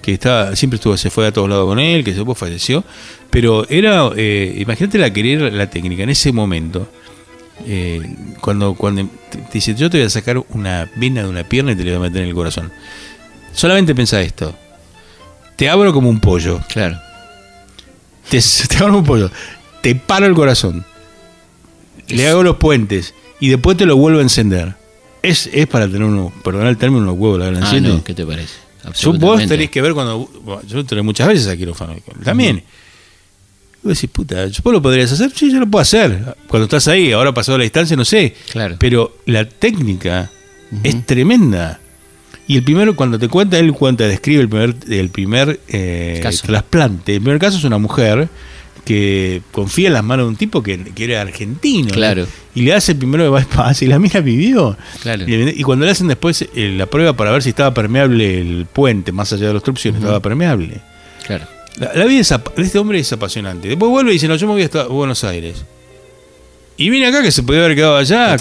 que 0.00 0.12
estaba, 0.12 0.54
siempre 0.54 0.76
estuvo, 0.76 0.96
se 0.96 1.10
fue 1.10 1.26
a 1.26 1.32
todos 1.32 1.48
lados 1.48 1.66
con 1.66 1.80
él, 1.80 2.04
que 2.04 2.12
después 2.14 2.38
falleció, 2.38 2.84
pero 3.30 3.68
era, 3.68 4.08
eh, 4.16 4.54
imagínate 4.58 4.98
la 4.98 5.12
querer 5.12 5.52
la 5.52 5.68
técnica 5.68 6.04
en 6.04 6.10
ese 6.10 6.30
momento, 6.32 6.86
eh, 7.66 8.02
cuando, 8.40 8.74
cuando 8.74 9.02
te 9.30 9.38
te 9.38 9.52
dice, 9.54 9.74
yo 9.74 9.90
te 9.90 9.98
voy 9.98 10.06
a 10.06 10.10
sacar 10.10 10.38
una 10.50 10.88
vena 10.96 11.22
de 11.24 11.28
una 11.28 11.42
pierna 11.42 11.72
y 11.72 11.76
te 11.76 11.82
la 11.84 11.98
voy 11.98 12.06
a 12.06 12.08
meter 12.08 12.22
en 12.22 12.28
el 12.28 12.34
corazón. 12.34 12.70
Solamente 13.52 13.94
pensá 13.96 14.20
esto, 14.22 14.54
te 15.56 15.68
abro 15.68 15.92
como 15.92 16.08
un 16.08 16.20
pollo, 16.20 16.60
Claro. 16.68 16.98
Te, 18.40 18.76
te 18.76 18.84
un 18.84 19.04
pollo, 19.04 19.30
te 19.82 19.94
paro 19.94 20.26
el 20.26 20.34
corazón, 20.34 20.84
le 22.08 22.28
hago 22.28 22.42
los 22.42 22.56
puentes 22.56 23.14
y 23.40 23.48
después 23.48 23.76
te 23.76 23.86
lo 23.86 23.96
vuelve 23.96 24.18
a 24.20 24.22
encender. 24.22 24.74
Es, 25.22 25.48
es 25.52 25.66
para 25.68 25.86
tener 25.86 26.02
unos, 26.02 26.32
perdón 26.42 26.66
el 26.66 26.76
término, 26.76 27.02
unos 27.02 27.16
huevos, 27.16 27.38
la 27.38 27.46
Ah, 27.68 27.80
no, 27.80 28.02
¿qué 28.02 28.12
te 28.14 28.26
parece? 28.26 28.54
Yo- 28.98 29.12
vos 29.12 29.46
tenés 29.46 29.70
que 29.70 29.80
ver 29.80 29.94
cuando. 29.94 30.18
bueno, 30.42 30.62
Yo 30.66 30.80
entré 30.80 31.00
muchas 31.02 31.28
veces 31.28 31.46
a 31.46 31.56
quirófano. 31.56 31.94
También. 32.24 32.56
Y 33.84 33.86
vos 33.86 33.94
decís, 33.94 34.10
puta, 34.10 34.46
¿vos 34.64 34.72
lo 34.72 34.82
podrías 34.82 35.12
hacer? 35.12 35.30
Sí, 35.34 35.52
yo 35.52 35.60
lo 35.60 35.66
puedo 35.68 35.82
hacer. 35.82 36.36
Cuando 36.48 36.64
estás 36.64 36.88
ahí, 36.88 37.12
ahora 37.12 37.32
pasado 37.32 37.58
la 37.58 37.62
distancia, 37.64 37.96
no 37.96 38.04
sé. 38.04 38.34
Claro. 38.50 38.76
Pero 38.80 39.18
la 39.26 39.48
técnica 39.48 40.30
es 40.82 41.06
tremenda. 41.06 41.78
Y 42.52 42.56
el 42.56 42.64
primero, 42.64 42.94
cuando 42.94 43.18
te 43.18 43.28
cuenta, 43.28 43.58
él 43.58 43.72
cuenta, 43.72 44.06
describe 44.06 44.42
el 44.42 44.48
primer, 44.50 44.76
el 44.90 45.08
primer 45.08 45.60
eh, 45.68 46.22
trasplante. 46.42 47.14
El 47.14 47.22
primer 47.22 47.38
caso 47.38 47.56
es 47.56 47.64
una 47.64 47.78
mujer 47.78 48.28
que 48.84 49.40
confía 49.52 49.86
en 49.86 49.94
las 49.94 50.04
manos 50.04 50.26
de 50.26 50.28
un 50.28 50.36
tipo 50.36 50.62
que, 50.62 50.78
que 50.84 51.04
era 51.04 51.22
argentino. 51.22 51.88
¿no? 51.88 51.94
Claro. 51.94 52.26
Y 52.54 52.60
le 52.60 52.74
hace 52.74 52.92
el 52.92 52.98
primero 52.98 53.24
de 53.24 53.30
bypass 53.40 53.80
y 53.80 53.86
la 53.86 53.98
mina 53.98 54.20
vivió. 54.20 54.76
Claro. 55.00 55.24
Y, 55.26 55.60
y 55.60 55.62
cuando 55.62 55.86
le 55.86 55.92
hacen 55.92 56.08
después 56.08 56.42
eh, 56.42 56.74
la 56.76 56.84
prueba 56.84 57.16
para 57.16 57.30
ver 57.30 57.42
si 57.42 57.48
estaba 57.48 57.72
permeable 57.72 58.42
el 58.42 58.66
puente, 58.70 59.12
más 59.12 59.32
allá 59.32 59.46
de 59.46 59.52
la 59.54 59.58
obstrucción, 59.58 59.96
estaba 59.96 60.20
permeable. 60.20 60.82
Claro. 61.26 61.46
La, 61.78 61.94
la 61.94 62.04
vida 62.04 62.22
de 62.54 62.62
este 62.64 62.78
hombre 62.78 62.98
es 62.98 63.10
apasionante. 63.14 63.66
Después 63.66 63.88
vuelve 63.90 64.10
y 64.10 64.14
dice, 64.16 64.28
no, 64.28 64.36
yo 64.36 64.46
me 64.46 64.52
voy 64.52 64.68
a 64.70 64.84
Buenos 64.88 65.24
Aires. 65.24 65.64
Y 66.76 66.90
viene 66.90 67.06
acá 67.06 67.22
que 67.22 67.30
se 67.30 67.42
podía 67.42 67.64
haber 67.64 67.76
quedado 67.76 67.96
allá. 67.96 68.36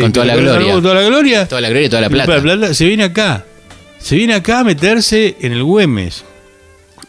Con 0.00 0.12
toda 0.12 0.26
la 0.26 0.36
gloria. 0.36 0.72
Con 0.72 0.82
toda 0.82 0.94
la 0.94 1.02
gloria. 1.02 1.48
Toda 1.48 1.60
la 1.60 1.68
gloria 1.68 1.86
y 1.86 1.90
toda 1.90 2.02
la 2.02 2.08
plata. 2.08 2.74
Se 2.74 2.86
viene 2.86 3.04
acá. 3.04 3.44
Se 3.98 4.16
viene 4.16 4.34
acá 4.34 4.60
a 4.60 4.64
meterse 4.64 5.36
en 5.40 5.52
el 5.52 5.62
Güemes. 5.62 6.24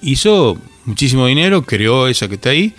Hizo 0.01 0.57
muchísimo 0.85 1.27
dinero, 1.27 1.63
creó 1.63 2.07
esa 2.07 2.27
que 2.27 2.35
está 2.35 2.49
ahí. 2.49 2.73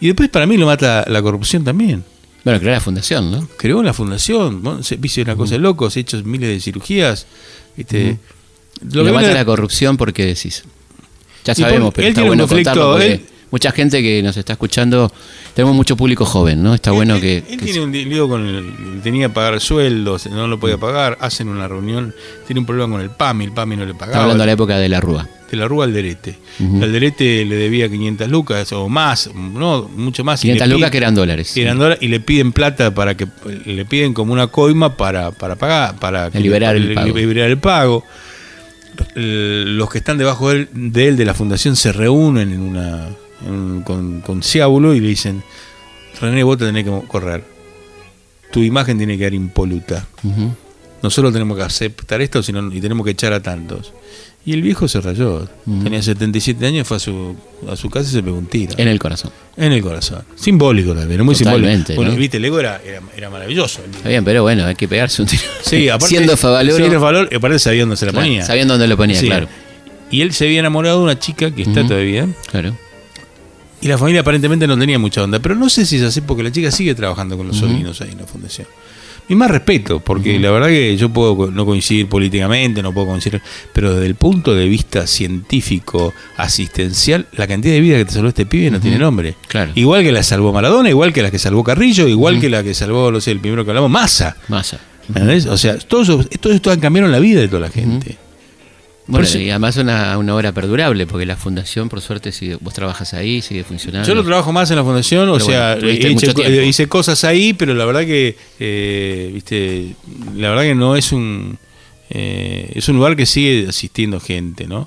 Y 0.00 0.08
después 0.08 0.28
para 0.28 0.46
mí 0.46 0.56
lo 0.56 0.66
mata 0.66 1.04
la 1.08 1.22
corrupción 1.22 1.64
también. 1.64 2.04
Bueno, 2.44 2.60
creó 2.60 2.72
la 2.72 2.80
fundación, 2.80 3.30
¿no? 3.30 3.48
Creó 3.56 3.82
la 3.82 3.92
fundación, 3.92 4.62
¿no? 4.62 4.82
se 4.82 4.98
hizo 5.02 5.20
una 5.22 5.36
cosa 5.36 5.54
de 5.54 5.58
locos, 5.58 5.96
hecho 5.96 6.22
miles 6.24 6.48
de 6.48 6.60
cirugías. 6.60 7.26
¿viste? 7.76 8.18
Lo, 8.92 9.04
mata 9.12 9.32
la 9.32 9.44
corrupción 9.44 9.96
porque 9.96 10.26
decís. 10.26 10.64
Ya 11.44 11.54
sabemos, 11.54 11.92
pero 11.94 12.06
él 12.06 12.10
está 12.12 12.20
tiene 12.22 12.30
un 12.30 12.36
bueno 12.36 12.48
conflicto, 12.48 12.70
contarlo 12.70 12.92
porque 12.92 13.12
él- 13.12 13.26
mucha 13.50 13.70
gente 13.72 14.02
que 14.02 14.22
nos 14.22 14.36
está 14.36 14.54
escuchando, 14.54 15.10
tenemos 15.54 15.74
mucho 15.76 15.96
público 15.96 16.24
joven, 16.24 16.62
¿no? 16.62 16.74
Está 16.74 16.90
bueno 16.92 17.20
que, 17.20 17.38
él 17.38 17.44
que 17.58 17.64
tiene 17.66 17.80
un 17.80 17.92
lío 17.92 18.28
con 18.28 18.46
el. 18.46 19.00
Tenía 19.02 19.28
que 19.28 19.34
pagar 19.34 19.60
sueldos, 19.60 20.26
no 20.26 20.46
lo 20.48 20.58
podía 20.58 20.78
pagar. 20.78 21.16
Hacen 21.20 21.48
una 21.48 21.66
reunión, 21.68 22.14
tiene 22.46 22.60
un 22.60 22.66
problema 22.66 22.92
con 22.92 23.00
el 23.02 23.10
PAMI, 23.10 23.44
el 23.46 23.52
PAMI 23.52 23.76
no 23.76 23.84
le 23.84 23.92
está 23.92 24.04
pagaba. 24.06 24.22
hablando 24.24 24.42
de 24.42 24.46
la 24.46 24.52
época 24.52 24.76
de 24.78 24.88
la 24.88 25.00
Rúa. 25.00 25.28
De 25.50 25.56
la 25.56 25.68
Rúa 25.68 25.84
Alderete. 25.84 26.36
Ujú. 26.58 26.82
Alderete 26.82 27.44
le 27.44 27.54
debía 27.54 27.88
500 27.88 28.28
lucas 28.28 28.72
o 28.72 28.88
más, 28.88 29.30
no, 29.32 29.88
mucho 29.94 30.24
más. 30.24 30.44
y 30.44 30.48
le 30.48 30.54
500 30.54 30.74
lucas 30.76 30.90
que 30.90 30.96
eran 30.96 31.14
dólares. 31.14 31.56
eran 31.56 31.78
dólares, 31.78 31.98
y 32.02 32.08
le 32.08 32.18
piden 32.18 32.50
plata 32.52 32.92
para 32.92 33.16
que 33.16 33.28
le 33.64 33.84
piden 33.84 34.12
como 34.12 34.32
una 34.32 34.48
coima 34.48 34.96
para, 34.96 35.30
para 35.30 35.54
pagar 35.54 35.94
para 36.00 36.30
que- 36.32 36.40
liberar 36.40 36.74
el 36.74 36.92
para 36.94 37.06
pago. 37.06 37.16
liberar 37.16 37.48
el 37.48 37.58
pago. 37.58 38.04
Los 39.14 39.90
que 39.90 39.98
están 39.98 40.18
debajo 40.18 40.50
de 40.50 40.56
él, 40.56 40.68
de 40.72 41.08
él, 41.08 41.16
de 41.16 41.24
la 41.26 41.34
fundación 41.34 41.76
se 41.76 41.92
reúnen 41.92 42.50
en 42.52 42.60
una 42.62 43.08
en 43.44 43.82
con, 43.82 44.20
con 44.20 44.42
Ciábulo 44.42 44.94
y 44.94 45.00
le 45.00 45.08
dicen 45.08 45.42
René 46.20 46.42
vos 46.42 46.56
te 46.58 46.64
tenés 46.66 46.84
que 46.84 47.00
correr 47.08 47.44
tu 48.52 48.62
imagen 48.62 48.96
tiene 48.98 49.14
que 49.14 49.18
quedar 49.18 49.34
impoluta 49.34 50.06
Ujú. 50.22 50.54
nosotros 51.02 51.32
tenemos 51.32 51.56
que 51.56 51.62
aceptar 51.64 52.20
esto 52.22 52.42
sino, 52.42 52.72
y 52.72 52.80
tenemos 52.80 53.04
que 53.04 53.10
echar 53.12 53.32
a 53.32 53.42
tantos 53.42 53.92
y 54.46 54.52
el 54.52 54.62
viejo 54.62 54.86
se 54.86 55.00
rayó 55.00 55.48
Ujú. 55.66 55.82
tenía 55.82 56.00
77 56.00 56.64
años 56.66 56.86
fue 56.86 56.96
a 56.98 57.00
su, 57.00 57.34
a 57.68 57.74
su 57.76 57.90
casa 57.90 58.08
y 58.08 58.12
se 58.12 58.22
pegó 58.22 58.38
un 58.38 58.46
tiro 58.46 58.72
En 58.78 58.86
el 58.88 58.98
corazón. 59.00 59.32
en 59.56 59.72
el 59.72 59.82
corazón. 59.82 60.22
Simbólico 60.36 60.94
también, 60.94 61.20
muy 61.24 61.34
Totalmente, 61.34 61.88
simbólico. 61.88 61.96
Bueno, 61.96 62.12
¿no? 62.12 62.18
viste, 62.18 62.36
el 62.36 62.44
ego 62.44 62.60
era, 62.60 62.80
era, 62.86 63.00
era 63.16 63.28
maravilloso. 63.28 63.80
Está 63.90 64.08
bien, 64.08 64.24
pero 64.24 64.42
bueno, 64.42 64.64
hay 64.64 64.76
que 64.76 64.86
pegarse 64.86 65.20
un 65.22 65.26
tiro. 65.28 65.42
Sí, 65.62 65.88
aparte, 65.88 66.06
Siendo 66.14 66.36
Favaloro. 66.36 66.76
Siendo 66.76 67.00
Favaloro, 67.00 67.28
y 67.32 67.34
aparte 67.34 67.58
sabía 67.58 67.80
dónde 67.80 67.96
se 67.96 68.06
la 68.06 68.12
claro, 68.12 68.24
ponía. 68.24 68.44
sabiendo 68.46 68.74
dónde 68.74 68.86
lo 68.86 68.96
ponía, 68.96 69.18
Sí. 69.18 69.26
claro. 69.26 69.48
Y 70.12 70.20
él 70.20 70.32
se 70.32 70.44
había 70.46 70.60
enamorado 70.60 70.98
de 70.98 71.02
una 71.04 71.18
chica 71.18 71.50
que 71.50 71.62
está 71.62 71.80
Ujú. 71.80 71.88
todavía. 71.88 72.28
Claro. 72.48 72.76
Y 73.80 73.88
la 73.88 73.98
familia 73.98 74.22
aparentemente 74.22 74.66
no 74.66 74.78
tenía 74.78 74.98
mucha 74.98 75.22
onda. 75.22 75.38
Pero 75.38 75.54
no 75.54 75.68
sé 75.68 75.84
si 75.86 75.96
es 75.96 76.02
así 76.02 76.20
porque 76.22 76.42
la 76.42 76.50
chica 76.52 76.70
sigue 76.70 76.94
trabajando 76.94 77.36
con 77.36 77.46
los 77.46 77.56
sobrinos 77.58 78.00
ahí 78.00 78.10
en 78.12 78.18
la 78.18 78.26
fundación. 78.26 78.66
Y 79.28 79.34
más 79.34 79.50
respeto, 79.50 79.98
porque 79.98 80.38
la 80.38 80.52
verdad 80.52 80.68
que 80.68 80.96
yo 80.96 81.08
puedo 81.08 81.50
no 81.50 81.66
coincidir 81.66 82.08
políticamente, 82.08 82.80
no 82.80 82.92
puedo 82.94 83.08
coincidir, 83.08 83.42
pero 83.72 83.92
desde 83.92 84.06
el 84.06 84.14
punto 84.14 84.54
de 84.54 84.66
vista 84.68 85.04
científico, 85.08 86.14
asistencial, 86.36 87.26
la 87.32 87.46
cantidad 87.48 87.74
de 87.74 87.80
vida 87.80 87.96
que 87.98 88.04
te 88.04 88.12
salvó 88.12 88.28
este 88.28 88.46
pibe 88.46 88.70
no 88.70 88.80
tiene 88.80 88.98
nombre. 88.98 89.34
Claro. 89.48 89.72
Igual 89.74 90.04
que 90.04 90.12
la 90.12 90.22
salvó 90.22 90.52
Maradona, 90.52 90.90
igual 90.90 91.12
que 91.12 91.22
la 91.22 91.30
que 91.32 91.40
salvó 91.40 91.64
Carrillo, 91.64 92.06
igual 92.06 92.40
que 92.40 92.48
la 92.48 92.62
que 92.62 92.72
salvó, 92.72 93.10
no 93.10 93.20
sé, 93.20 93.32
el 93.32 93.40
primero 93.40 93.64
que 93.64 93.72
hablamos, 93.72 93.90
Massa. 93.90 94.36
Massa. 94.46 94.78
¿Me 95.08 95.20
entendés? 95.20 95.46
O 95.46 95.56
sea, 95.58 95.76
todos 95.78 96.08
esos- 96.08 96.30
todo 96.40 96.52
esto 96.52 96.78
cambiaron 96.80 97.10
la 97.10 97.18
vida 97.18 97.40
de 97.40 97.48
toda 97.48 97.60
la 97.62 97.68
gente. 97.70 98.16
Bueno, 99.08 99.28
y 99.38 99.50
además 99.50 99.76
una, 99.76 100.18
una 100.18 100.34
obra 100.34 100.50
perdurable, 100.52 101.06
porque 101.06 101.26
la 101.26 101.36
fundación, 101.36 101.88
por 101.88 102.00
suerte, 102.00 102.32
sigue, 102.32 102.56
vos 102.60 102.74
trabajas 102.74 103.14
ahí, 103.14 103.40
sigue 103.40 103.62
funcionando. 103.62 104.06
Yo 104.08 104.14
no 104.16 104.24
trabajo 104.24 104.52
más 104.52 104.68
en 104.70 104.76
la 104.76 104.82
fundación, 104.84 105.28
o 105.28 105.38
sea, 105.38 105.74
bueno, 105.76 105.88
he 105.88 106.10
hecho- 106.10 106.62
hice 106.62 106.88
cosas 106.88 107.22
ahí, 107.24 107.52
pero 107.52 107.72
la 107.74 107.84
verdad 107.84 108.00
que, 108.04 108.36
eh, 108.58 109.30
viste, 109.32 109.94
la 110.36 110.48
verdad 110.50 110.64
que 110.64 110.74
no 110.74 110.96
es 110.96 111.12
un, 111.12 111.56
eh, 112.10 112.72
es 112.74 112.88
un 112.88 112.96
lugar 112.96 113.14
que 113.16 113.26
sigue 113.26 113.66
asistiendo 113.68 114.18
gente, 114.18 114.66
¿no? 114.66 114.84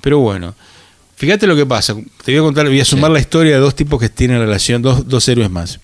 Pero 0.00 0.20
bueno, 0.20 0.54
fíjate 1.16 1.46
lo 1.48 1.56
que 1.56 1.66
pasa. 1.66 1.94
Te 2.24 2.32
voy 2.32 2.38
a 2.38 2.42
contar, 2.42 2.66
voy 2.68 2.80
a 2.80 2.84
sumar 2.84 3.10
Sí. 3.10 3.14
la 3.14 3.20
historia 3.20 3.52
de 3.54 3.58
dos 3.60 3.74
tipos 3.74 3.98
que 4.00 4.08
tienen 4.08 4.38
relación, 4.38 4.80
dos, 4.80 5.08
dos 5.08 5.28
héroes 5.28 5.50
más. 5.50 5.80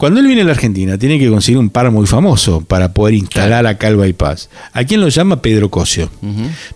Cuando 0.00 0.18
él 0.20 0.26
viene 0.26 0.40
a 0.40 0.44
la 0.46 0.52
Argentina, 0.52 0.96
tiene 0.96 1.18
que 1.18 1.28
conseguir 1.28 1.58
un 1.58 1.68
par 1.68 1.90
muy 1.90 2.06
famoso 2.06 2.62
para 2.62 2.94
poder 2.94 3.14
instalar 3.14 3.66
acá 3.66 3.88
el 3.88 3.96
bypass. 3.96 4.48
¿A 4.72 4.84
quién 4.84 5.02
lo 5.02 5.08
llama? 5.08 5.42
Pedro 5.42 5.70
Cosio. 5.70 6.08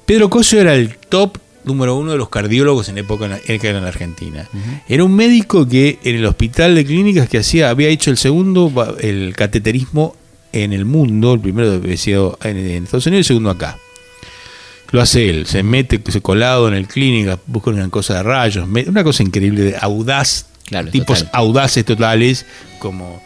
Pedro 0.05 0.29
Cosio 0.29 0.61
era 0.61 0.75
el 0.75 0.97
top 1.09 1.39
número 1.65 1.97
uno 1.97 2.13
de 2.13 2.19
los 2.19 2.29
cardiólogos 2.29 2.91
en 2.91 2.97
la 2.97 3.01
época 3.01 3.25
en 3.25 3.31
la- 3.31 3.41
en 3.47 3.83
la 3.83 3.89
Argentina. 3.89 4.47
Era 4.87 5.03
un 5.05 5.17
médico 5.17 5.67
que 5.67 5.99
en 6.05 6.17
el 6.17 6.27
hospital 6.27 6.75
de 6.75 6.85
clínicas 6.85 7.27
que 7.31 7.39
hacía, 7.39 7.71
había 7.71 7.89
hecho 7.89 8.11
el 8.11 8.19
segundo, 8.19 8.71
el 9.01 9.33
cateterismo 9.35 10.15
en 10.53 10.75
el 10.75 10.85
mundo, 10.85 11.33
el 11.33 11.41
primero 11.41 11.73
había 11.73 11.97
sido 11.97 12.39
en, 12.45 12.59
Estados 12.85 13.07
Unidos 13.07 13.21
y 13.21 13.21
el 13.21 13.25
segundo 13.25 13.49
acá. 13.49 13.79
Lo 14.91 15.01
hace 15.01 15.31
él, 15.31 15.47
se 15.47 15.63
mete, 15.63 15.99
se 16.13 16.21
colado 16.21 16.69
en 16.69 16.75
el 16.75 16.87
clínica, 16.87 17.39
busca 17.47 17.71
una 17.71 17.89
cosa 17.89 18.17
de 18.17 18.23
rayos, 18.23 18.69
una 18.87 19.03
cosa 19.03 19.23
increíble, 19.23 19.63
de 19.63 19.77
audaz, 19.81 20.47
Claro, 20.67 20.91
tipos 20.91 21.19
total. 21.21 21.31
audaces 21.35 21.85
totales, 21.85 22.47
como 22.79 23.23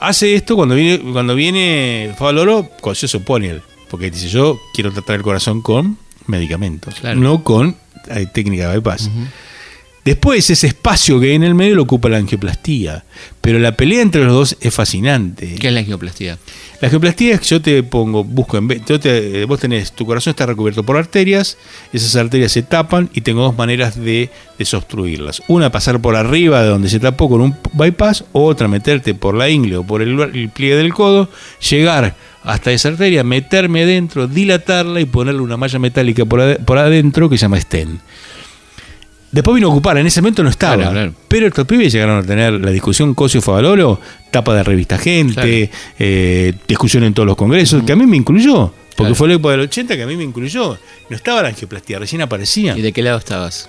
hace 0.00 0.34
esto 0.34 0.56
cuando 0.56 0.74
viene, 0.74 0.98
cuando 1.12 1.34
viene 1.34 2.14
Favaloro, 2.18 2.68
Cosio 2.80 3.06
se 3.08 3.16
opone 3.18 3.60
porque 3.90 4.10
dice 4.10 4.28
yo 4.28 4.58
quiero 4.74 4.90
tratar 4.92 5.16
el 5.16 5.22
corazón 5.22 5.60
con 5.62 5.98
medicamentos, 6.26 6.94
Claro. 7.00 7.20
no 7.20 7.42
con 7.44 7.76
eh, 8.08 8.26
técnica 8.32 8.68
de 8.70 8.76
bypass. 8.78 9.10
Después 10.04 10.50
ese 10.50 10.66
espacio 10.66 11.20
que 11.20 11.28
hay 11.28 11.34
en 11.36 11.44
el 11.44 11.54
medio 11.54 11.76
lo 11.76 11.82
ocupa 11.82 12.08
la 12.08 12.16
angioplastía, 12.16 13.04
pero 13.40 13.60
la 13.60 13.76
pelea 13.76 14.02
entre 14.02 14.24
los 14.24 14.32
dos 14.32 14.56
es 14.60 14.74
fascinante. 14.74 15.54
¿Qué 15.60 15.68
es 15.68 15.72
la 15.72 15.78
angioplastía? 15.78 16.38
La 16.80 16.88
angioplastía 16.88 17.34
es 17.34 17.40
que 17.40 17.46
yo 17.46 17.62
te 17.62 17.80
pongo, 17.84 18.24
busco, 18.24 18.58
en 18.58 18.66
vez, 18.66 18.82
yo 18.84 18.98
te- 18.98 19.44
vos 19.44 19.60
tenés, 19.60 19.92
tu 19.92 20.04
corazón 20.04 20.32
está 20.32 20.44
recubierto 20.44 20.82
por 20.82 20.96
arterias, 20.96 21.56
esas 21.92 22.16
arterias 22.16 22.50
se 22.50 22.62
tapan 22.64 23.10
y 23.14 23.20
tengo 23.20 23.42
dos 23.42 23.56
maneras 23.56 23.94
de 23.96 24.28
desobstruirlas. 24.58 25.40
Una, 25.46 25.70
pasar 25.70 26.00
por 26.00 26.16
arriba 26.16 26.62
de 26.62 26.68
donde 26.70 26.88
se 26.88 26.98
tapó 26.98 27.28
con 27.28 27.40
un 27.40 27.56
bypass, 27.74 28.24
otra, 28.32 28.66
meterte 28.66 29.14
por 29.14 29.36
la 29.36 29.48
ingle 29.50 29.76
o 29.76 29.84
por 29.84 30.02
el, 30.02 30.18
el 30.18 30.48
pliegue 30.48 30.74
del 30.74 30.92
codo, 30.92 31.28
llegar 31.70 32.16
hasta 32.42 32.72
esa 32.72 32.88
arteria, 32.88 33.22
meterme 33.22 33.84
adentro, 33.84 34.26
dilatarla 34.26 35.00
y 35.00 35.04
ponerle 35.04 35.42
una 35.42 35.56
malla 35.56 35.78
metálica 35.78 36.24
por, 36.24 36.56
por 36.64 36.78
adentro 36.78 37.28
que 37.30 37.38
se 37.38 37.42
llama 37.42 37.60
stent. 37.60 38.00
Después 39.32 39.54
vino 39.54 39.68
a 39.68 39.70
ocupar, 39.70 39.96
en 39.96 40.06
ese 40.06 40.20
momento 40.20 40.42
no 40.42 40.50
estaba. 40.50 40.76
Claro, 40.76 40.90
claro. 40.92 41.14
Pero 41.26 41.46
estos 41.46 41.66
pibes 41.66 41.90
llegaron 41.92 42.18
a 42.18 42.22
tener 42.22 42.52
la 42.52 42.70
discusión 42.70 43.14
Cosio 43.14 43.40
Favaloro, 43.42 43.98
tapa 44.30 44.54
de 44.54 44.62
revista 44.62 44.98
Gente, 44.98 45.70
eh, 45.98 46.52
discusión 46.68 47.02
en 47.04 47.14
todos 47.14 47.26
los 47.26 47.36
congresos, 47.36 47.82
que 47.82 47.92
a 47.92 47.96
mí 47.96 48.06
me 48.06 48.16
incluyó. 48.18 48.72
Porque 48.94 49.14
fue 49.14 49.28
la 49.28 49.34
época 49.34 49.52
del 49.52 49.60
80 49.62 49.96
que 49.96 50.02
a 50.02 50.06
mí 50.06 50.16
me 50.16 50.24
incluyó. 50.24 50.78
No 51.08 51.16
estaba 51.16 51.40
la 51.42 51.48
angioplastía, 51.48 51.98
recién 51.98 52.20
aparecía. 52.20 52.76
¿Y 52.76 52.82
de 52.82 52.92
qué 52.92 53.02
lado 53.02 53.16
estabas? 53.18 53.68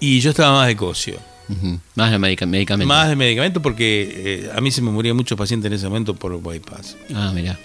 Y 0.00 0.20
yo 0.20 0.30
estaba 0.30 0.52
más 0.58 0.66
de 0.66 0.76
Cosio. 0.76 1.16
Más 1.94 2.10
de 2.10 2.18
medica- 2.18 2.44
medicamento. 2.46 2.86
Más 2.88 3.08
de 3.08 3.16
medicamento 3.16 3.60
porque 3.62 4.44
eh, 4.44 4.50
a 4.54 4.60
mí 4.60 4.70
se 4.70 4.82
me 4.82 4.90
morían 4.90 5.16
muchos 5.16 5.36
pacientes 5.38 5.66
en 5.68 5.72
ese 5.74 5.88
momento 5.88 6.14
por 6.14 6.40
bypass. 6.42 6.96
Ah, 7.14 7.32
mirá. 7.34 7.58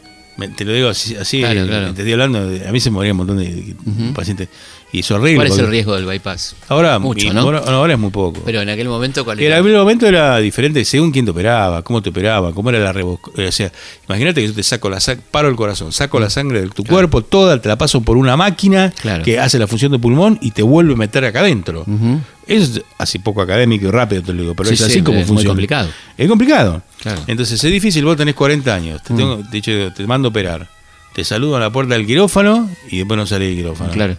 Te 0.56 0.66
lo 0.66 0.74
digo 0.74 0.90
así, 0.90 1.16
así 1.16 1.40
Claro, 1.40 1.62
eh, 1.64 1.68
claro. 1.68 1.86
te 1.94 2.02
estoy 2.02 2.12
hablando, 2.14 2.48
de- 2.48 2.68
a 2.68 2.72
mí 2.72 2.80
se 2.80 2.90
me 2.90 2.96
morían 2.96 3.12
un 3.14 3.18
montón 3.26 3.38
de 3.38 3.76
pacientes. 4.14 4.48
Y 4.92 5.02
es 5.02 5.12
horrible. 5.12 5.36
¿Cuál 5.36 5.48
es 5.50 5.58
el 5.60 5.68
riesgo 5.68 5.96
del 5.96 6.06
bypass? 6.08 6.56
Ahora, 6.68 6.98
Mucho, 6.98 7.28
y- 7.28 7.30
¿no? 7.30 7.42
ahora, 7.42 7.60
ahora 7.60 7.94
es 7.94 8.00
muy 8.00 8.10
poco. 8.10 8.42
Pero 8.44 8.62
en 8.62 8.70
aquel 8.70 8.88
momento, 8.90 9.24
¿cuál 9.24 9.40
En 9.40 9.46
era? 9.46 9.58
aquel 9.60 9.74
momento 9.76 10.08
era 10.08 10.38
diferente 10.40 10.84
según 10.84 11.12
quién 11.12 11.26
te 11.26 11.32
operaba, 11.32 11.84
cómo 11.84 12.02
te 12.02 12.10
operaba, 12.10 12.54
cómo 12.54 12.72
era 12.72 12.80
la 12.80 12.92
revocación. 12.92 13.48
O 13.48 13.52
sea, 13.52 13.72
imagínate 14.08 14.42
que 14.42 14.48
yo 14.48 14.54
te 14.56 14.64
saco 14.64 14.90
la 14.90 15.00
sa- 15.00 15.16
paro 15.30 15.48
el 15.48 15.56
corazón, 15.56 15.92
saco 15.92 16.20
la 16.20 16.32
sangre 16.32 16.62
de 16.62 16.70
tu 16.70 16.84
cuerpo, 16.84 17.22
toda 17.22 17.62
te 17.62 17.70
la 17.70 17.78
paso 17.78 18.02
por 18.02 18.18
una 18.18 18.36
máquina 18.36 18.92
que 19.24 19.38
hace 19.38 19.60
la 19.60 19.68
función 19.68 19.92
de 19.92 20.00
pulmón 20.00 20.40
y 20.42 20.52
te 20.52 20.64
vuelve 20.64 20.94
a 20.94 20.98
meter 20.98 21.24
acá 21.24 21.42
adentro. 21.42 21.86
Eso 21.86 22.22
es 22.50 22.82
así 22.98 23.20
poco 23.20 23.42
académico 23.42 23.88
y 23.88 23.92
rápido, 23.92 24.22
te 24.24 24.34
lo 24.34 24.42
digo, 24.42 24.56
pero 24.56 24.68
Sí, 24.70 24.74
es 24.76 24.80
sí, 24.82 24.86
así 24.86 25.02
como 25.02 25.20
es 25.20 25.28
funciona. 25.28 25.50
complicado. 25.52 25.90
Es 26.18 26.28
complicado. 26.28 26.82
Claro. 27.02 27.22
Entonces 27.28 27.64
es 27.64 27.72
difícil, 27.72 28.04
vos 28.06 28.18
tenés 28.18 28.36
40 28.36 28.74
años, 28.76 29.02
te, 29.04 29.14
Mm. 29.14 29.18
tengo, 29.18 29.38
te, 29.38 29.52
dicho, 29.52 29.72
te 29.96 30.06
mando 30.08 30.28
a 30.28 30.32
operar, 30.32 30.68
te 31.14 31.24
saludo 31.24 31.58
a 31.58 31.60
la 31.60 31.70
puerta 31.70 31.94
del 31.96 32.06
quirófano 32.06 32.70
y 32.90 32.98
después 32.98 33.18
no 33.18 33.26
salís 33.26 33.50
del 33.50 33.58
quirófano. 33.58 33.92
Claro. 33.92 34.18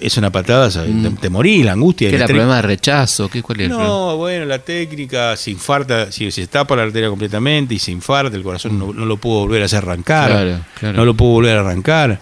Es 0.00 0.16
una 0.16 0.30
patada, 0.30 0.70
¿sabes? 0.70 0.90
Mm. 0.94 1.02
te, 1.02 1.10
te 1.22 1.28
morís, 1.30 1.64
la 1.64 1.72
angustia. 1.72 2.06
¿Qué 2.08 2.14
el 2.14 2.22
era 2.22 2.24
estrés. 2.26 2.36
problema 2.36 2.56
de 2.56 2.62
rechazo? 2.62 3.28
¿Qué, 3.28 3.42
¿Cuál 3.42 3.58
era 3.58 3.64
el 3.66 3.70
problema? 3.72 3.92
No, 3.92 4.16
bueno, 4.16 4.44
la 4.44 4.60
técnica 4.60 5.36
se 5.36 5.50
infarta, 5.50 6.12
si 6.12 6.30
se 6.30 6.46
tapa 6.46 6.76
la 6.76 6.82
arteria 6.84 7.08
completamente 7.08 7.74
y 7.74 7.80
se 7.80 7.90
infarta, 7.90 8.36
el 8.36 8.44
corazón 8.44 8.78
no, 8.78 8.92
no 8.92 9.04
lo 9.06 9.16
pudo 9.16 9.40
volver 9.40 9.62
a 9.62 9.64
hacer 9.64 9.78
arrancar. 9.78 10.30
Claro, 10.30 10.60
claro. 10.78 10.96
No 10.98 11.04
lo 11.04 11.14
pudo 11.14 11.30
volver 11.30 11.56
a 11.56 11.60
arrancar. 11.62 12.20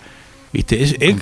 ¿Viste? 0.57 0.83
Es, 0.83 0.93
es, 0.99 1.17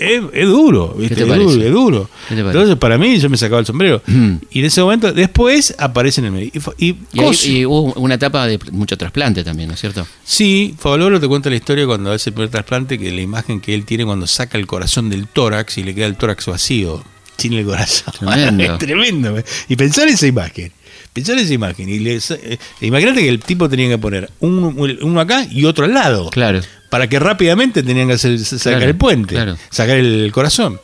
es- 0.00 0.46
duro, 0.48 0.96
es, 1.00 1.10
duro 1.16 1.50
es 1.66 1.72
duro. 1.72 2.10
Entonces, 2.30 2.76
para 2.76 2.98
mí, 2.98 3.16
yo 3.20 3.30
me 3.30 3.36
sacaba 3.36 3.60
el 3.60 3.66
sombrero. 3.66 4.02
Mm. 4.06 4.34
Y 4.50 4.58
en 4.58 4.64
ese 4.64 4.80
momento, 4.82 5.12
después 5.12 5.72
aparece 5.78 6.20
en 6.20 6.24
el 6.26 6.32
medio. 6.32 6.50
Y, 6.52 6.58
fa- 6.58 6.72
y 6.76 6.86
Y, 7.12 7.20
ahí- 7.20 7.26
Cosio- 7.26 7.52
y 7.52 7.64
hubo 7.66 7.92
una 7.94 8.14
etapa 8.14 8.46
de 8.48 8.58
mucho 8.72 8.98
trasplante 8.98 9.44
también, 9.44 9.68
¿no 9.68 9.74
es 9.74 9.80
cierto? 9.80 10.04
Sí, 10.24 10.74
Favaloro 10.78 11.20
te 11.20 11.28
cuenta 11.28 11.48
la 11.48 11.54
historia 11.56 11.86
cuando 11.86 12.10
hace 12.10 12.30
el 12.30 12.34
primer 12.34 12.50
trasplante, 12.50 12.98
que 12.98 13.12
la 13.12 13.20
imagen 13.20 13.60
que 13.60 13.72
él 13.72 13.84
tiene 13.84 14.04
cuando 14.04 14.26
saca 14.26 14.58
el 14.58 14.66
corazón 14.66 15.10
del 15.10 15.28
tórax 15.28 15.78
y 15.78 15.84
le 15.84 15.94
queda 15.94 16.06
el 16.06 16.16
tórax 16.16 16.46
vacío, 16.46 17.04
sin 17.36 17.52
el 17.52 17.64
corazón. 17.64 18.14
Tremendo. 18.18 18.64
es 18.72 18.78
tremendo. 18.78 19.38
eh. 19.38 19.44
Y 19.68 19.76
pensar 19.76 20.08
esa 20.08 20.26
imagen. 20.26 20.72
Pensar 21.14 21.38
esa 21.38 21.54
imagen. 21.54 21.88
Y 21.88 22.00
le- 22.00 22.16
eh, 22.16 22.58
imagínate 22.82 23.20
que 23.22 23.28
el 23.30 23.38
tipo 23.40 23.68
tenía 23.70 23.88
que 23.88 23.96
poner 23.98 24.28
uno, 24.40 24.74
uno 25.00 25.20
acá 25.20 25.46
y 25.50 25.64
otro 25.64 25.86
al 25.86 25.94
lado. 25.94 26.28
Claro. 26.28 26.60
Para 26.90 27.08
que 27.08 27.18
rápidamente 27.18 27.82
tenían 27.82 28.08
que 28.08 28.14
hacer, 28.14 28.38
sacar 28.38 28.74
Claro, 28.74 28.84
el 28.90 28.96
puente, 28.96 29.34
claro. 29.34 29.56
sacar 29.70 29.96
el 29.96 30.30
corazón. 30.32 30.78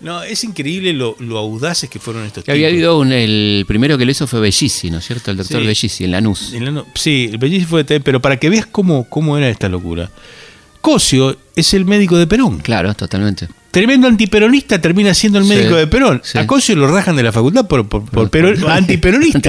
No, 0.00 0.22
es 0.22 0.42
increíble 0.44 0.92
lo, 0.92 1.16
lo 1.18 1.36
audaces 1.38 1.90
que 1.90 1.98
fueron 1.98 2.24
estos 2.24 2.44
Que 2.44 2.52
había 2.52 2.68
tipos. 2.68 2.74
habido 2.76 2.98
un, 3.00 3.12
el 3.12 3.64
primero 3.68 3.98
que 3.98 4.04
lo 4.06 4.10
hizo 4.12 4.26
fue 4.26 4.40
Bellisi, 4.40 4.90
¿no 4.90 4.98
es 4.98 5.04
cierto? 5.06 5.30
El 5.30 5.36
doctor 5.38 5.60
Sí. 5.60 5.66
Bellisi, 5.66 6.04
en 6.04 6.10
Lanús. 6.12 6.52
En 6.54 6.64
la 6.64 6.70
no- 6.70 6.86
sí, 6.94 7.28
el 7.30 7.38
Bellisi 7.38 7.66
fue 7.66 7.84
de 7.84 8.00
pero 8.00 8.20
para 8.20 8.38
que 8.38 8.48
veas 8.48 8.64
cómo, 8.66 9.08
cómo 9.10 9.36
era 9.36 9.48
esta 9.50 9.68
locura. 9.68 10.10
Cosio 10.80 11.36
es 11.54 11.74
el 11.74 11.84
médico 11.84 12.16
de 12.16 12.26
Perón. 12.26 12.58
Claro, 12.60 12.94
totalmente. 12.94 13.48
Tremendo 13.70 14.08
antiperonista 14.08 14.80
termina 14.80 15.14
siendo 15.14 15.38
el 15.38 15.44
Sí, 15.44 15.50
médico 15.50 15.76
de 15.76 15.86
Perón. 15.86 16.20
sí. 16.24 16.38
A 16.38 16.46
Cosio 16.46 16.74
lo 16.74 16.88
rajan 16.92 17.14
de 17.14 17.22
la 17.22 17.30
facultad 17.30 17.66
por, 17.68 17.88
por, 17.88 18.04
por 18.04 18.22
antiperonista. 18.22 18.74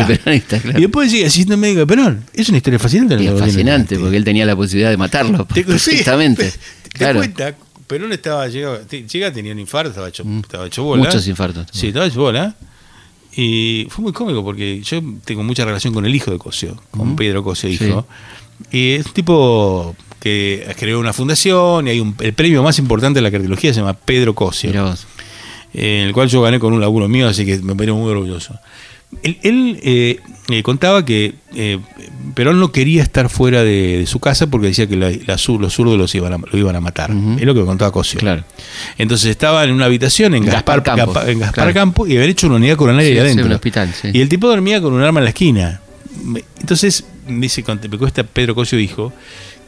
Antiperonista, 0.02 0.60
claro. 0.60 0.78
Y 0.78 0.82
después 0.84 1.10
sigue 1.10 1.30
siendo 1.30 1.58
médico 1.58 1.80
de 1.80 1.88
Perón. 1.88 2.24
Es 2.34 2.48
una 2.50 2.58
historia 2.58 2.78
fascinante. 2.78 3.24
Y 3.24 3.28
es 3.28 3.40
fascinante 3.40 3.98
porque 3.98 4.18
él 4.18 4.24
tenía 4.24 4.46
la 4.46 4.56
posibilidad 4.56 4.92
de 4.92 4.98
matarlo 4.98 5.46
Te- 5.54 5.80
sí. 5.80 6.04
Te 6.04 6.52
Claro. 6.94 7.20
cuenta, 7.20 7.56
Perón 7.88 8.12
estaba 8.14 8.48
llegaba, 8.48 8.80
llega, 8.88 9.32
tenía 9.34 9.54
un 9.54 9.60
infarto, 9.60 9.90
estaba 9.90 10.10
hecho, 10.10 10.24
estaba 10.42 10.68
hecho 10.68 10.84
bola. 10.84 11.02
Mm. 11.02 11.06
Muchos 11.06 11.28
infartos. 11.28 11.68
Sí, 11.72 11.88
estaba 11.88 12.06
hecho 12.06 12.20
bola. 12.22 12.56
Y 13.36 13.88
fue 13.90 14.04
muy 14.04 14.12
cómico 14.14 14.44
porque 14.44 14.82
yo 14.84 15.02
tengo 15.24 15.42
mucha 15.42 15.64
relación 15.66 15.94
con 15.94 16.06
el 16.06 16.14
hijo 16.14 16.32
de 16.32 16.38
Cosio, 16.38 16.82
con 16.92 17.16
Pedro 17.16 17.44
Cosio, 17.44 17.70
hijo. 17.70 18.06
Y 18.72 18.92
es 18.92 19.06
un 19.08 19.14
tipo 19.14 19.96
que 20.22 20.66
creó 20.80 21.00
una 21.00 21.12
fundación 21.14 21.88
y 21.88 21.92
hay 21.92 22.00
un, 22.00 22.16
el 22.20 22.34
premio 22.34 22.64
más 22.64 22.80
importante 22.80 23.18
de 23.18 23.24
la 23.24 23.32
cardiología 23.32 23.74
se 23.74 23.82
llama 23.82 23.94
Pedro 23.94 24.34
Cosio. 24.36 24.72
Eh, 25.74 26.04
el 26.06 26.14
cual 26.14 26.28
yo 26.30 26.42
gané 26.42 26.60
con 26.60 26.74
un 26.74 26.82
laburo 26.82 27.08
mío, 27.08 27.28
así 27.28 27.46
que 27.46 27.58
me 27.60 27.76
pongo 27.76 27.96
muy 27.96 28.12
orgulloso. 28.12 28.58
Él, 29.24 29.38
él, 29.44 29.80
eh, 29.84 30.20
eh, 30.50 30.64
contaba 30.64 31.04
que 31.04 31.34
eh, 31.56 31.80
Perón 32.34 32.60
no 32.62 32.72
quería 32.72 33.04
estar 33.04 33.30
fuera 33.30 33.62
de, 33.64 33.98
de 34.00 34.06
su 34.06 34.20
casa 34.20 34.48
porque 34.48 34.68
decía 34.68 34.88
que 34.88 34.96
la- 34.96 35.12
la 35.26 35.38
sur- 35.38 35.60
los 35.60 35.74
zurdos 35.74 35.98
los 35.98 36.14
iban 36.16 36.34
a, 36.34 36.38
lo 36.38 36.58
iban 36.58 36.76
a 36.76 36.82
matar. 36.82 37.12
Es 37.38 37.44
lo 37.46 37.54
que 37.54 37.64
contaba 37.66 37.92
Cosio. 37.92 38.20
Claro. 38.20 38.44
Entonces 38.98 39.30
estaba 39.30 39.64
en 39.66 39.72
una 39.72 39.86
habitación 39.86 40.34
en 40.36 40.46
Gaspar 40.46 40.82
Gaspar, 40.82 40.98
Campo. 40.98 41.14
Gapa- 41.14 41.30
en 41.30 41.40
Gaspar 41.40 41.54
Claro. 41.56 41.74
Campo 41.74 42.08
y 42.08 42.16
había 42.16 42.26
hecho 42.30 42.48
una 42.48 42.56
unidad 42.58 42.76
coronaria 42.78 43.08
Sí, 43.10 43.12
ahí 43.14 43.18
sí, 43.18 43.22
adentro. 43.26 43.46
un 43.48 43.52
hospital, 43.54 43.94
sí. 43.94 44.10
Y 44.14 44.22
el 44.22 44.30
tipo 44.30 44.48
dormía 44.48 44.82
con 44.82 44.94
un 44.94 45.02
arma 45.02 45.20
en 45.20 45.24
la 45.26 45.30
esquina. 45.32 45.82
Me- 46.24 46.44
Entonces, 46.62 47.04
dice, 47.28 47.64
me 47.90 47.98
cuesta 47.98 48.24
Pedro 48.24 48.56
Cosio 48.56 48.78
dijo 48.78 49.12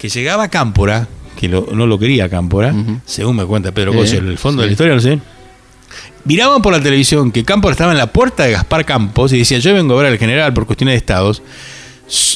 que 0.03 0.09
llegaba 0.09 0.43
a 0.43 0.49
Cámpora, 0.49 1.07
que 1.39 1.47
lo- 1.47 1.69
no 1.71 1.87
lo 1.87 1.97
quería 1.97 2.27
Cámpora, 2.27 2.73
según 3.05 3.37
me 3.37 3.45
cuenta 3.45 3.71
Pedro 3.71 3.93
en 4.17 4.27
el 4.27 4.37
fondo 4.37 4.61
de 4.61 4.67
la 4.67 4.71
historia, 4.73 4.93
no 4.95 4.99
sé. 4.99 5.17
Miraban 6.25 6.61
por 6.61 6.73
la 6.73 6.83
televisión 6.83 7.31
que 7.31 7.45
Cámpora 7.45 7.71
estaba 7.71 7.93
en 7.93 7.97
la 7.97 8.07
puerta 8.07 8.43
de 8.43 8.51
Gaspar 8.51 8.83
Campos 8.83 9.31
y 9.31 9.37
decía, 9.37 9.59
yo 9.59 9.73
vengo 9.73 9.93
a 9.97 10.03
ver 10.03 10.11
al 10.11 10.17
general 10.17 10.53
por 10.53 10.65
cuestiones 10.65 10.91
de 10.91 10.97
estados. 10.97 11.41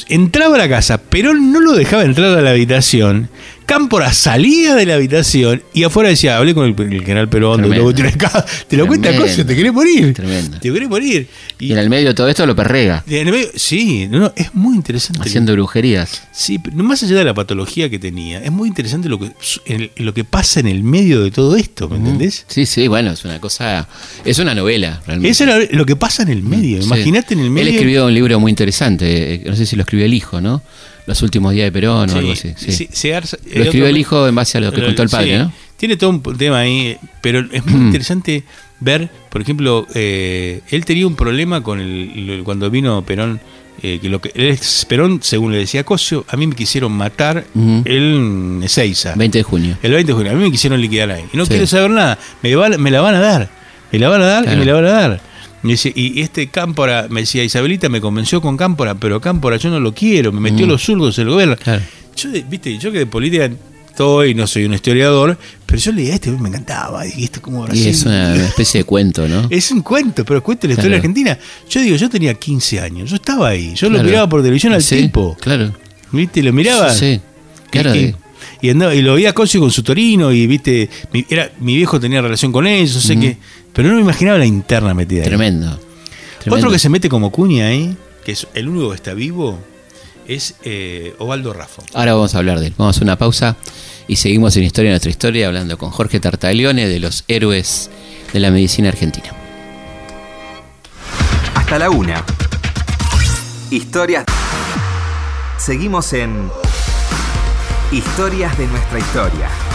Entraba 0.08 0.56
a 0.56 0.60
la 0.60 0.70
casa, 0.70 0.98
pero 1.10 1.34
no 1.34 1.60
lo 1.60 1.74
dejaba 1.74 2.04
entrar 2.06 2.38
a 2.38 2.42
la 2.42 2.52
habitación. 2.52 3.28
Cámpora 3.68 4.14
salía 4.14 4.76
de 4.76 4.86
la 4.86 4.96
habitación 4.96 5.62
y 5.74 5.84
afuera 5.84 6.08
decía, 6.10 6.38
hablé 6.38 6.56
con 6.56 6.66
el, 6.66 6.94
el 6.94 7.02
general 7.02 7.28
Perón, 7.28 7.62
tiene 7.94 8.10
acá". 8.10 8.46
te 8.68 8.78
lo 8.78 8.88
cuenta. 8.88 9.14
Cosio, 9.16 9.46
te 9.46 9.56
querés 9.56 9.74
morir. 9.74 10.14
Tremendo. 10.14 10.58
Te 10.60 10.72
querés 10.72 10.88
morir. 10.88 11.28
Y 11.60 11.74
en 11.74 11.78
el 11.78 11.90
medio 11.90 12.08
de 12.08 12.14
todo 12.14 12.30
esto 12.30 12.46
lo 12.46 12.56
perrega, 12.56 13.04
en 13.08 13.28
el 13.28 13.34
medio- 13.34 13.50
sí, 13.56 14.08
no, 14.10 14.20
no, 14.20 14.34
es 14.38 14.56
muy 14.56 14.76
interesante. 14.78 15.22
haciendo 15.28 15.52
brujerías. 15.52 16.24
Sí, 16.32 16.60
pero 16.60 16.76
más 16.84 17.04
allá 17.04 17.18
de 17.18 17.26
la 17.26 17.34
patología 17.34 17.90
que 17.90 18.00
tenía, 18.00 18.42
es 18.42 18.52
muy 18.52 18.70
interesante 18.70 19.10
lo 19.10 19.20
que, 19.20 19.32
el- 19.66 19.92
lo 19.98 20.14
que 20.14 20.24
pasa 20.24 20.62
en 20.62 20.68
el 20.68 20.82
medio 20.84 21.22
de 21.22 21.32
todo 21.32 21.58
esto, 21.58 21.90
¿me 21.90 21.98
entendés? 21.98 22.46
Sí, 22.48 22.66
sí, 22.66 22.88
bueno, 22.88 23.12
es 23.12 23.26
una 23.26 23.40
cosa. 23.42 23.88
Es 24.24 24.40
una 24.40 24.56
novela, 24.56 25.02
realmente. 25.06 25.32
Eso 25.32 25.44
era 25.44 25.60
lo 25.72 25.86
que 25.86 25.96
pasa 25.98 26.24
en 26.24 26.30
el 26.30 26.42
medio. 26.42 26.80
Sí. 26.82 26.86
Imagínate 26.88 27.34
en 27.34 27.42
el 27.42 27.50
medio. 27.50 27.68
Él 27.68 27.76
escribió 27.76 28.06
un 28.06 28.14
libro 28.14 28.40
muy 28.40 28.50
interesante, 28.50 29.34
eh, 29.34 29.44
no 29.46 29.58
sé 29.58 29.66
si 29.66 29.76
lo 29.76 29.82
escribió 29.82 30.06
el 30.06 30.14
hijo, 30.14 30.40
¿no? 30.40 30.62
Los 31.08 31.22
últimos 31.24 31.54
días 31.54 31.66
de 31.66 31.72
Perón 31.72 32.10
o 32.12 32.16
algo 32.16 32.34
así. 32.34 32.54
sí. 32.58 32.88
Lo 33.12 33.18
escribió 33.20 33.70
otro- 33.70 33.88
el 33.88 33.98
hijo 33.98 34.28
en 34.28 34.36
base 34.36 34.58
a 34.60 34.62
lo 34.62 34.72
que 34.72 34.84
contó 34.84 35.02
el 35.04 35.10
padre, 35.10 35.40
¿no? 35.40 35.52
Tiene 35.78 35.96
todo 35.98 36.10
un 36.12 36.22
tema 36.38 36.60
ahí, 36.60 36.98
pero 37.22 37.40
es 37.52 37.66
muy 37.66 37.80
Mm. 37.80 37.86
interesante 37.88 38.44
ver, 38.80 39.10
por 39.30 39.42
ejemplo, 39.42 39.88
eh, 39.96 40.62
él 40.70 40.86
tenía 40.86 41.08
un 41.08 41.16
problema 41.16 41.62
con 41.64 41.80
el, 41.80 42.42
cuando 42.44 42.70
vino 42.70 43.04
Perón, 43.04 43.40
eh, 43.84 44.00
que 44.02 44.10
lo 44.10 44.20
que 44.20 44.32
él 44.36 44.48
es- 44.50 44.86
Perón, 44.90 45.20
según 45.22 45.52
le 45.52 45.60
decía 45.60 45.84
Cosio, 45.84 46.26
a 46.28 46.36
mí 46.36 46.48
me 46.48 46.56
quisieron 46.56 46.92
matar 46.92 47.46
Ujú. 47.54 47.84
en 47.86 48.62
Ezeiza. 48.64 49.14
20 49.16 49.38
de 49.38 49.44
junio. 49.44 49.78
El 49.84 49.92
20 49.94 50.12
de 50.12 50.16
junio, 50.18 50.32
a 50.32 50.36
mí 50.36 50.44
me 50.44 50.52
quisieron 50.52 50.82
liquidar 50.82 51.12
ahí. 51.12 51.26
Y 51.32 51.38
no 51.38 51.46
Sí. 51.46 51.50
quiero 51.52 51.68
saber 51.68 51.92
nada, 51.92 52.18
me, 52.42 52.56
va- 52.56 52.70
me 52.70 52.90
la 52.92 53.02
van 53.02 53.16
a 53.16 53.20
dar, 53.20 53.50
me 53.92 54.00
la 54.00 54.10
van 54.10 54.22
a 54.24 54.26
dar 54.26 54.44
Claro. 54.44 54.58
y 54.58 54.60
me 54.60 54.66
la 54.66 54.74
van 54.74 54.86
a 54.86 54.90
dar. 54.92 55.22
Y, 55.64 55.68
dice- 55.70 55.92
y 55.96 56.22
este 56.22 56.48
Cámpora, 56.48 57.08
me 57.10 57.22
decía, 57.22 57.44
Isabelita 57.44 57.90
me 57.90 58.00
convenció 58.02 58.42
con 58.42 58.58
Cámpora, 58.58 58.96
pero 58.96 59.20
Cámpora 59.20 59.58
yo 59.58 59.70
no 59.70 59.80
lo 59.80 59.94
quiero, 59.94 60.32
me 60.32 60.40
metió 60.40 60.66
Mm. 60.66 60.70
los 60.70 60.84
zurdos 60.84 61.18
el 61.20 61.30
gobierno. 61.30 61.56
Claro. 61.56 61.82
Yo, 62.16 62.30
viste, 62.50 62.78
yo 62.78 62.92
que 62.92 63.00
de 63.00 63.06
política 63.06 63.50
estoy, 63.90 64.34
no 64.36 64.46
soy 64.46 64.66
un 64.66 64.74
historiador, 64.76 65.38
pero 65.66 65.80
yo 65.80 65.92
leía 65.92 66.14
este, 66.16 66.30
me 66.32 66.50
encantaba. 66.50 67.06
Y 67.08 67.24
esto 67.24 67.42
como 67.42 67.68
Y 67.74 67.88
es 67.88 68.06
una 68.06 68.36
especie 68.46 68.82
de 68.82 68.84
cuento, 68.84 69.28
¿no? 69.28 69.48
Es 69.50 69.72
un 69.72 69.82
cuento, 69.82 70.24
pero 70.24 70.42
cuento 70.44 70.68
la 70.68 70.74
historia 70.74 71.00
Claro. 71.00 71.10
argentina. 71.10 71.38
Yo 71.70 71.82
digo, 71.82 71.96
yo 71.96 72.10
tenía 72.10 72.34
15 72.36 72.80
años, 72.80 73.10
yo 73.10 73.16
estaba 73.16 73.50
ahí, 73.50 73.74
yo 73.76 73.90
lo 73.90 74.02
miraba 74.04 74.30
por 74.30 74.42
televisión 74.42 74.74
al 74.74 74.84
Sí, 74.84 74.98
tipo. 75.04 75.36
Claro. 75.42 75.74
¿Viste? 76.12 76.42
Lo 76.44 76.54
miraba. 76.54 76.94
Sí, 76.94 77.20
claro. 77.72 77.94
Y, 77.96 78.00
de- 78.04 78.16
y 78.62 78.70
andaba, 78.70 78.96
y 78.96 79.02
lo 79.02 79.16
veía 79.16 79.34
Cosio 79.34 79.60
con 79.60 79.72
su 79.72 79.84
torino, 79.84 80.32
y 80.32 80.48
viste, 80.48 80.90
mi, 81.12 81.26
era, 81.30 81.52
mi 81.60 81.76
viejo 81.76 82.00
tenía 82.00 82.22
relación 82.22 82.52
con 82.52 82.66
ellos, 82.68 83.02
sé 83.04 83.14
Ujú. 83.14 83.22
que. 83.22 83.38
Pero 83.78 83.90
no 83.90 83.96
me 83.96 84.02
imaginaba 84.02 84.40
la 84.40 84.46
interna 84.48 84.96
metida 84.96 85.22
ahí. 85.22 85.28
tremendo. 85.28 85.68
Otro 85.68 85.82
Tremendo. 86.40 86.72
que 86.72 86.80
se 86.80 86.90
mete 86.90 87.10
como 87.10 87.32
cuña 87.32 87.68
ahí, 87.68 87.96
que 88.26 88.32
es 88.32 88.48
el 88.56 88.68
único 88.70 88.90
que 88.90 88.96
está 88.96 89.14
vivo, 89.14 89.60
es 90.28 90.56
eh, 90.64 91.14
Ovaldo 91.20 91.54
Raffo. 91.54 91.84
Ahora 91.94 92.16
vamos 92.16 92.34
a 92.34 92.40
hablar 92.40 92.60
de 92.60 92.68
él. 92.68 92.74
Vamos 92.76 92.96
a 92.96 92.98
hacer 92.98 93.04
una 93.04 93.18
pausa 93.20 93.56
y 94.08 94.16
seguimos 94.16 94.58
en 94.58 94.64
Historia 94.64 94.90
de 94.90 94.94
nuestra 94.94 95.12
historia 95.12 95.46
hablando 95.46 95.78
con 95.78 95.92
Jorge 95.92 96.20
Tartaglione 96.20 96.88
de 96.88 97.00
los 97.00 97.24
héroes 97.28 97.92
de 98.34 98.40
la 98.40 98.50
medicina 98.50 98.90
argentina. 98.90 99.30
Hasta 101.54 101.78
la 101.78 101.92
una. 101.92 102.24
Historias. 103.70 104.26
Seguimos 105.60 106.14
en 106.14 106.50
Historias 107.92 108.58
de 108.58 108.66
nuestra 108.66 108.98
historia. 108.98 109.67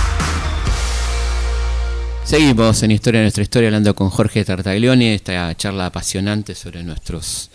Seguimos 2.24 2.82
en 2.82 2.90
Historia 2.90 3.20
de 3.20 3.24
nuestra 3.24 3.42
historia 3.42 3.68
hablando 3.68 3.94
con 3.94 4.08
Jorge 4.08 4.44
Tartaglione, 4.44 5.14
esta 5.14 5.54
charla 5.56 5.87
apasionante 5.87 6.54
sobre 6.54 6.82
nuestros 6.82 7.50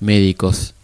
médicos. 0.00 0.74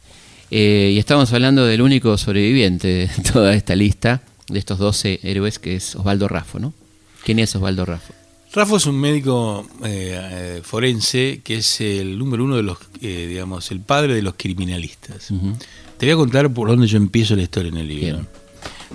Eh, 0.51 0.92
y 0.94 0.98
estamos 0.98 1.33
hablando 1.33 1.64
del 1.64 1.81
único 1.81 2.18
sobreviviente 2.18 2.88
de 2.88 3.11
toda 3.33 3.55
esta 3.55 3.74
lista, 3.74 4.22
de 4.48 4.59
estos 4.59 4.79
12 4.79 5.20
héroes, 5.22 5.59
que 5.59 5.77
es 5.77 5.96
Osvaldo 5.96 6.29
Raffo, 6.29 6.59
¿no? 6.59 6.74
¿Quién 7.24 7.38
es 7.38 7.55
Osvaldo 7.57 7.85
Raffo? 7.85 8.12
Raffo 8.53 8.77
es 8.77 8.87
un 8.87 8.98
médico 8.98 9.66
eh, 9.85 10.18
eh, 10.59 10.61
forense 10.62 11.42
que 11.44 11.57
es 11.57 11.81
el 11.81 12.18
número 12.18 12.44
uno 12.44 12.57
de 12.57 12.62
los, 12.62 12.79
eh, 13.03 13.27
digamos, 13.29 13.70
el 13.70 13.81
padre 13.81 14.14
de 14.14 14.22
los 14.22 14.35
criminalistas. 14.37 15.29
Te 15.98 16.07
voy 16.07 16.12
a 16.12 16.16
contar 16.16 16.53
por 16.53 16.68
dónde 16.68 16.87
yo 16.87 16.96
empiezo 16.96 17.37
la 17.37 17.42
historia 17.42 17.68
en 17.68 17.77
el 17.77 17.88
libro. 17.88 18.16
Bien. 18.16 18.29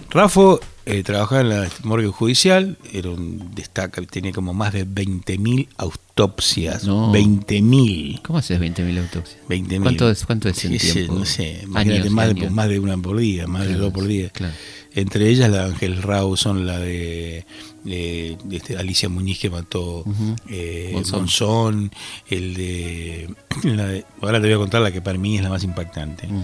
Raffo 0.09 0.59
eh, 0.85 1.03
trabajaba 1.03 1.41
en 1.41 1.49
la 1.49 1.69
morgue 1.83 2.07
judicial, 2.07 2.77
era 2.91 3.09
un 3.09 3.53
destaca, 3.55 4.01
tenía 4.03 4.31
como 4.33 4.53
más 4.53 4.73
de 4.73 4.85
20.000 4.87 5.67
autopsias. 5.77 6.83
No. 6.85 7.11
20.000. 7.13 8.21
¿Cómo 8.21 8.39
haces 8.39 8.59
20.000 8.59 8.99
autopsias? 8.99 9.39
20.000. 9.49 9.81
¿Cuánto 9.81 10.09
es, 10.09 10.25
cuánto 10.25 10.49
es 10.49 10.57
Sí, 10.57 10.77
sí, 10.79 10.93
tiempo? 10.93 11.13
no 11.15 11.25
sé, 11.25 11.61
Años, 11.73 12.09
más, 12.11 12.33
de, 12.35 12.49
más 12.49 12.69
de 12.69 12.79
una 12.79 12.97
por 12.97 13.17
día, 13.17 13.47
más 13.47 13.67
de 13.67 13.75
dos 13.75 13.93
por 13.93 14.05
día. 14.05 14.29
claro. 14.29 14.53
entre 14.95 15.27
ellas 15.29 15.49
la 15.49 15.65
de 15.65 15.71
Ángel 15.73 16.01
Rawson, 16.03 16.67
la 16.67 16.77
de, 16.79 17.45
de- 17.83 18.37
de 18.43 18.57
este 18.57 18.77
Alicia 18.77 19.09
Muñiz 19.09 19.39
que 19.39 19.49
mató 19.49 20.03
eh, 20.49 20.91
Monzón. 20.93 21.19
Monzón, 21.21 21.91
el 22.29 22.53
de, 22.53 23.33
la 23.63 23.87
de- 23.87 24.05
Ahora 24.21 24.39
te 24.39 24.47
voy 24.47 24.53
a 24.53 24.57
contar 24.57 24.81
la 24.81 24.91
que 24.91 25.01
para 25.01 25.17
mí 25.17 25.37
es 25.37 25.43
la 25.43 25.49
más 25.49 25.63
impactante. 25.63 26.27
Mm. 26.27 26.43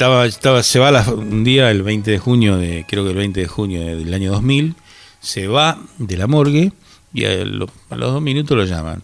Estaba, 0.00 0.24
estaba, 0.24 0.62
se 0.62 0.78
va 0.78 0.90
la- 0.90 1.02
un 1.12 1.44
día, 1.44 1.70
el 1.70 1.82
20 1.82 2.10
de 2.12 2.18
junio, 2.18 2.56
de, 2.56 2.86
creo 2.88 3.04
que 3.04 3.10
el 3.10 3.16
20 3.18 3.38
de 3.38 3.46
junio 3.46 3.84
del 3.84 4.14
año 4.14 4.32
2000, 4.32 4.74
se 5.20 5.46
va 5.46 5.78
de 5.98 6.16
la 6.16 6.26
morgue 6.26 6.72
y 7.12 7.26
a, 7.26 7.44
lo- 7.44 7.68
a 7.90 7.96
los 7.96 8.10
dos 8.14 8.22
minutos 8.22 8.56
lo 8.56 8.64
llaman. 8.64 9.02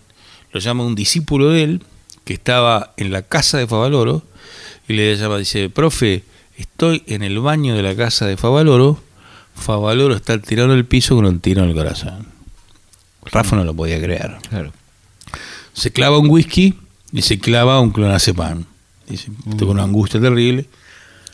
Lo 0.53 0.59
llama 0.61 0.85
un 0.87 0.95
discípulo 0.95 1.51
de 1.51 1.65
él 1.65 1.83
que 2.25 2.33
estaba 2.33 2.95
en 2.97 3.13
la 3.13 3.21
casa 3.21 3.59
de 3.59 3.67
Favaloro 3.67 4.23
y 4.89 4.95
le 4.95 5.15
llama, 5.19 5.37
dice, 5.37 5.69
profe, 5.69 6.25
estoy 6.57 7.03
en 7.09 7.23
el 7.23 7.41
baño 7.41 7.75
de 7.75 7.83
la 7.83 7.95
casa 7.95 8.25
de 8.27 8.39
Favaloro, 8.39 8.99
Favaloro 9.55 10.17
está 10.17 10.41
tirado 10.41 10.73
en 10.73 10.79
el 10.79 10.87
piso 10.87 11.15
con 11.15 11.27
un 11.27 11.41
tiro 11.41 11.63
en 11.63 11.69
el 11.69 11.75
corazón. 11.77 12.27
Rafa 13.27 13.55
no 13.55 13.65
lo 13.65 13.75
podía 13.75 14.01
creer 14.01 14.39
Claro. 14.49 14.73
se 15.75 15.93
clava 15.93 16.17
un 16.19 16.31
whisky 16.31 16.73
y 17.13 17.21
se 17.21 17.39
clava 17.39 17.81
un 17.81 17.91
clonazepam. 17.91 18.65
Dice, 19.07 19.31
tuvo 19.59 19.73
una 19.73 19.83
angustia 19.83 20.19
terrible. 20.23 20.65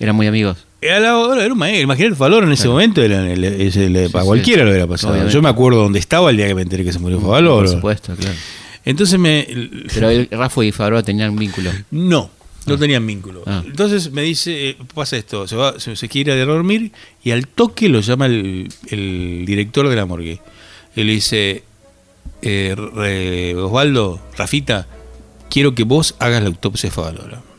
Eran 0.03 0.17
muy 0.17 0.27
amigos. 0.27 0.59
Era, 0.81 0.99
la- 1.01 1.43
era 1.45 1.53
un 1.53 1.59
maestro. 1.59 1.83
Imagínate, 1.85 2.17
Favaloro 2.17 2.47
en 2.47 2.53
ese 2.53 2.69
momento, 2.69 3.03
era- 3.03 3.31
el- 3.33 4.11
para 4.13 4.23
sí. 4.25 4.27
cualquiera 4.27 4.65
lo 4.65 4.71
hubiera 4.71 4.87
pasado. 4.87 5.13
Obviamente. 5.13 5.33
Yo 5.35 5.41
me 5.43 5.49
acuerdo 5.49 5.79
dónde 5.81 5.99
estaba 6.01 6.31
el 6.31 6.37
día 6.37 6.49
que 6.49 6.55
me 6.55 6.63
enteré 6.63 6.85
que 6.85 6.93
se 6.93 6.99
murió 6.99 7.19
Por 7.19 7.27
Favaloro. 7.29 7.69
supuesto, 7.69 8.15
claro. 8.17 8.37
Entonces 8.85 9.19
me... 9.19 9.47
Pero 9.95 10.11
el, 10.11 10.29
Rafa 10.31 10.65
y 10.65 10.73
Fabro 10.73 11.03
tenían 11.05 11.37
vínculo. 11.37 11.71
No, 11.93 12.31
no 12.67 12.77
tenían 12.79 13.07
vínculo. 13.07 13.45
Ah. 13.47 13.63
Entonces 13.65 14.11
me 14.11 14.23
dice, 14.23 14.71
eh, 14.71 14.77
pasa 14.93 15.17
esto, 15.17 15.47
se, 15.47 15.55
va, 15.55 15.79
se, 15.79 15.95
se 15.95 16.09
quiere 16.09 16.35
ir 16.35 16.41
a 16.43 16.45
dormir 16.47 16.91
y 17.23 17.31
al 17.31 17.47
toque 17.47 17.89
lo 17.89 18.01
llama 18.01 18.27
el, 18.27 18.69
el 18.91 19.45
director 19.47 19.89
de 19.89 19.95
la 19.95 20.05
morgue. 20.05 20.41
Y 20.97 21.05
le 21.05 21.13
dice, 21.13 21.63
eh, 22.43 22.75
re- 22.77 23.55
Osvaldo, 23.55 24.21
Rafita, 24.37 24.89
quiero 25.49 25.77
que 25.77 25.85
vos 25.85 26.17
hagas 26.19 26.43
la 26.43 26.49
autopsia 26.49 26.89
de 26.91 26.95
Favaloro. 26.97 27.52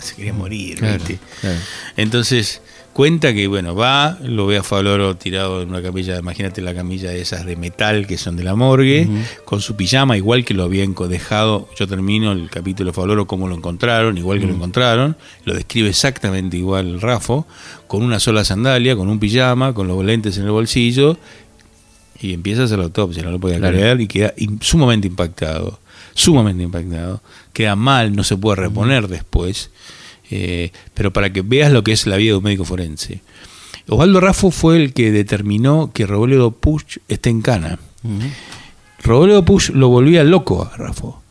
Se 0.00 0.14
quería 0.14 0.32
morir, 0.32 0.78
Claro, 0.78 0.98
¿viste? 0.98 1.18
claro. 1.40 1.58
Entonces 1.96 2.60
cuenta 2.92 3.32
que, 3.32 3.46
bueno, 3.46 3.76
va, 3.76 4.18
lo 4.24 4.46
ve 4.46 4.56
a 4.56 4.62
Favaloro 4.64 5.16
tirado 5.16 5.62
en 5.62 5.68
una 5.68 5.80
camilla, 5.80 6.18
imagínate 6.18 6.60
la 6.60 6.74
camilla 6.74 7.10
de 7.10 7.20
esas 7.20 7.46
de 7.46 7.54
metal 7.54 8.08
que 8.08 8.18
son 8.18 8.36
de 8.36 8.42
la 8.42 8.56
morgue, 8.56 9.08
con 9.44 9.60
su 9.60 9.76
pijama, 9.76 10.16
igual 10.16 10.44
que 10.44 10.52
lo 10.54 10.64
habían 10.64 10.94
dejado. 11.08 11.68
Yo 11.78 11.86
termino 11.86 12.32
el 12.32 12.50
capítulo 12.50 12.90
de 12.90 12.94
Favaloro, 12.94 13.26
cómo 13.28 13.46
lo 13.46 13.54
encontraron, 13.54 14.18
igual 14.18 14.40
que 14.40 14.46
lo 14.46 14.54
encontraron. 14.54 15.16
Lo 15.44 15.54
describe 15.54 15.88
exactamente 15.90 16.56
igual 16.56 17.00
Rafo, 17.00 17.46
con 17.86 18.02
una 18.02 18.18
sola 18.18 18.42
sandalia, 18.44 18.96
con 18.96 19.08
un 19.08 19.20
pijama, 19.20 19.72
con 19.74 19.86
los 19.86 20.04
lentes 20.04 20.36
en 20.38 20.44
el 20.44 20.50
bolsillo. 20.50 21.16
Y 22.20 22.32
empieza 22.32 22.62
a 22.62 22.64
hacer 22.64 22.78
la 22.78 22.84
autopsia, 22.86 23.22
no 23.22 23.30
lo 23.30 23.38
podía 23.38 23.58
Claro. 23.58 23.76
creer 23.76 24.00
y 24.00 24.08
queda 24.08 24.34
sumamente 24.60 25.06
impactado, 25.06 25.78
sumamente 26.14 26.62
impactado. 26.62 27.22
Queda 27.52 27.76
mal, 27.76 28.14
no 28.14 28.24
se 28.24 28.36
puede 28.36 28.56
reponer 28.56 29.08
después, 29.08 29.70
eh, 30.30 30.72
pero 30.94 31.12
para 31.12 31.32
que 31.32 31.42
veas 31.42 31.72
lo 31.72 31.82
que 31.82 31.92
es 31.92 32.06
la 32.06 32.16
vida 32.16 32.32
de 32.32 32.38
un 32.38 32.44
médico 32.44 32.64
forense. 32.64 33.20
Osvaldo 33.88 34.20
Raffo 34.20 34.50
fue 34.50 34.76
el 34.76 34.92
que 34.92 35.10
determinó 35.10 35.90
que 35.92 36.06
Robledo 36.06 36.50
Puch 36.50 36.98
esté 37.08 37.30
en 37.30 37.40
cana. 37.40 37.78
Robledo 39.02 39.44
Puch 39.44 39.70
lo 39.70 39.88
volvía 39.88 40.24
loco 40.24 40.62
a 40.62 40.76
Raffo. 40.76 41.22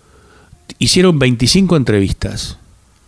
Hicieron 0.80 1.20
25 1.20 1.76
entrevistas. 1.76 2.58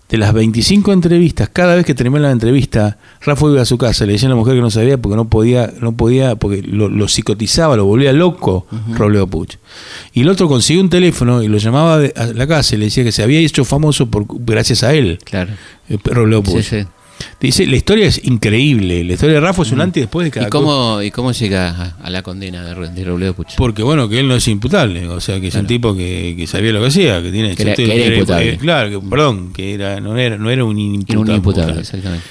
De 0.09 0.17
las 0.17 0.33
25 0.33 0.91
entrevistas, 0.91 1.49
cada 1.53 1.75
vez 1.75 1.85
que 1.85 1.93
terminaba 1.93 2.27
la 2.29 2.31
entrevista, 2.33 2.97
Rafa 3.21 3.45
iba 3.45 3.61
a 3.61 3.65
su 3.65 3.77
casa, 3.77 4.07
le 4.07 4.13
decía 4.13 4.27
a 4.27 4.31
la 4.31 4.35
mujer 4.35 4.55
que 4.55 4.61
no 4.61 4.71
sabía 4.71 4.97
porque 4.97 5.15
no 5.15 5.29
podía, 5.29 5.71
no 5.81 5.91
podía, 5.95 6.35
porque 6.35 6.63
lo, 6.63 6.89
lo 6.89 7.07
psicotizaba, 7.07 7.75
lo 7.77 7.85
volvía 7.85 8.11
loco 8.11 8.65
Robledo 8.97 9.27
Puch. 9.27 9.57
Y 10.13 10.21
el 10.21 10.29
otro 10.29 10.47
consiguió 10.47 10.81
un 10.81 10.89
teléfono 10.89 11.43
y 11.43 11.47
lo 11.47 11.59
llamaba 11.59 11.99
a 12.15 12.25
la 12.25 12.47
casa 12.47 12.73
y 12.73 12.79
le 12.79 12.85
decía 12.85 13.03
que 13.03 13.11
se 13.11 13.21
había 13.21 13.39
hecho 13.39 13.63
famoso 13.65 14.07
por, 14.09 14.25
gracias 14.27 14.81
a 14.83 14.93
él, 14.95 15.19
Claro. 15.23 15.51
eh, 15.89 15.97
Robledo 16.03 16.41
Puch. 16.41 16.63
Sí, 16.63 16.81
sí. 16.81 16.87
Dice, 17.39 17.65
la 17.67 17.75
historia 17.75 18.05
es 18.05 18.21
increíble, 18.23 19.03
la 19.03 19.13
historia 19.13 19.35
de 19.35 19.41
Rafa 19.41 19.61
es 19.63 19.71
un 19.71 19.81
antes 19.81 19.97
y 19.97 20.01
después 20.01 20.25
de 20.25 20.31
cada 20.31 20.47
¿Y 20.47 20.49
cosa. 20.49 20.63
cómo, 20.63 21.01
¿Y 21.01 21.11
cómo 21.11 21.31
llega 21.31 21.69
a, 21.69 21.97
a 22.05 22.09
la 22.09 22.21
condena 22.23 22.63
de, 22.63 22.89
de 22.89 23.03
Robledo 23.03 23.33
Puch? 23.33 23.55
Porque 23.57 23.83
bueno, 23.83 24.07
que 24.09 24.19
él 24.19 24.27
no 24.27 24.35
es 24.35 24.47
imputable, 24.47 25.07
o 25.07 25.19
sea, 25.21 25.39
que 25.39 25.47
es 25.47 25.53
un 25.55 25.61
Claro. 25.61 25.67
tipo 25.67 25.95
que, 25.95 26.35
que 26.37 26.47
sabía 26.47 26.71
lo 26.71 26.81
que 26.81 26.87
hacía, 26.87 27.21
que 27.21 27.31
tiene 27.31 27.55
Que 27.55 27.63
era- 27.63 27.73
que 27.75 27.83
era 28.05 28.15
imputable. 28.15 28.49
eh, 28.53 28.57
claro, 28.57 28.89
que, 29.01 29.07
perdón, 29.07 29.53
que 29.53 29.73
era 29.73 29.99
no 29.99 30.17
era 30.17 30.37
no 30.37 30.49
era 30.49 30.63
un 30.63 30.77
imputable. 30.79 31.13
Era 31.13 31.19
un 31.31 31.35
imputable, 31.35 31.79
exactamente. 31.81 32.25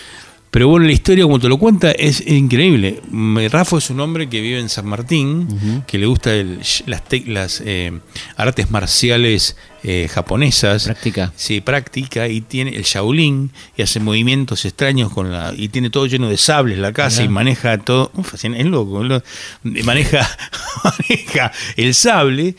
Pero 0.51 0.67
bueno, 0.69 0.87
la 0.87 0.93
historia 0.93 1.25
como 1.25 1.39
te 1.39 1.47
lo 1.47 1.59
cuenta 1.59 1.91
es 1.93 2.27
increíble. 2.27 3.03
Mm, 3.11 3.39
Rafa 3.51 3.77
es 3.77 3.91
un 3.91 4.01
hombre 4.01 4.31
que 4.31 4.41
vive 4.41 4.59
en 4.59 4.71
San 4.71 4.87
Martín, 4.87 5.47
que 5.87 5.99
le 5.99 6.07
gusta 6.07 6.35
el- 6.35 6.61
las, 6.87 7.03
las 7.27 7.63
eh, 7.67 7.93
artes 8.37 8.71
marciales 8.71 9.57
eh, 9.85 10.09
japonesas. 10.11 10.85
Práctica. 10.85 11.33
Sí, 11.37 11.61
practica 11.61 12.27
y 12.29 12.41
tiene 12.41 12.75
el 12.77 12.83
Shaolin 12.83 13.51
y 13.77 13.83
hace 13.83 14.01
movimientos 14.01 14.65
extraños 14.65 15.13
con 15.13 15.31
la 15.33 15.53
y 15.57 15.69
tiene 15.69 15.91
todo 15.91 16.07
lleno 16.07 16.29
de 16.29 16.37
sables 16.37 16.79
la 16.79 16.93
casa 16.93 17.23
y 17.23 17.29
maneja 17.29 17.79
todo, 17.79 18.11
Uf, 18.15 18.35
es 18.35 18.67
loco, 18.67 19.03
lo- 19.05 19.23
maneja 19.63 20.29
maneja 20.85 21.53
el 21.77 21.95
sable, 21.95 22.57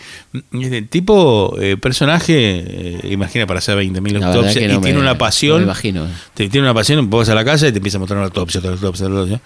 es 0.54 0.72
de 0.72 0.82
tipo 0.84 1.56
eh, 1.60 1.78
personaje, 1.78 2.34
eh, 2.38 3.00
imagina 3.12 3.46
para 3.48 3.60
hacer 3.60 3.78
20.000 3.78 3.94
La 4.14 4.20
verdad 4.20 4.36
autopsias 4.36 4.64
y 4.64 4.68
no 4.68 4.80
me- 4.80 4.86
tiene 4.86 5.00
una 5.00 5.14
no 5.14 5.18
pasión. 5.18 5.58
me 5.58 5.64
imagino. 5.64 6.08
Te- 6.34 6.50
tiene 6.50 6.66
una 6.68 6.74
pasión, 6.74 7.10
vos 7.10 7.20
vas 7.28 7.30
a 7.30 7.36
la 7.36 7.44
casa 7.46 7.68
y 7.68 7.72
te 7.72 7.78
empieza 7.78 7.98
a 7.98 8.00
mostrar 8.00 8.18
una 8.18 8.28
autopsia, 8.28 8.60
otra 8.60 8.72
autopsia, 8.72 9.08
otra 9.08 9.20
autopsia. 9.20 9.42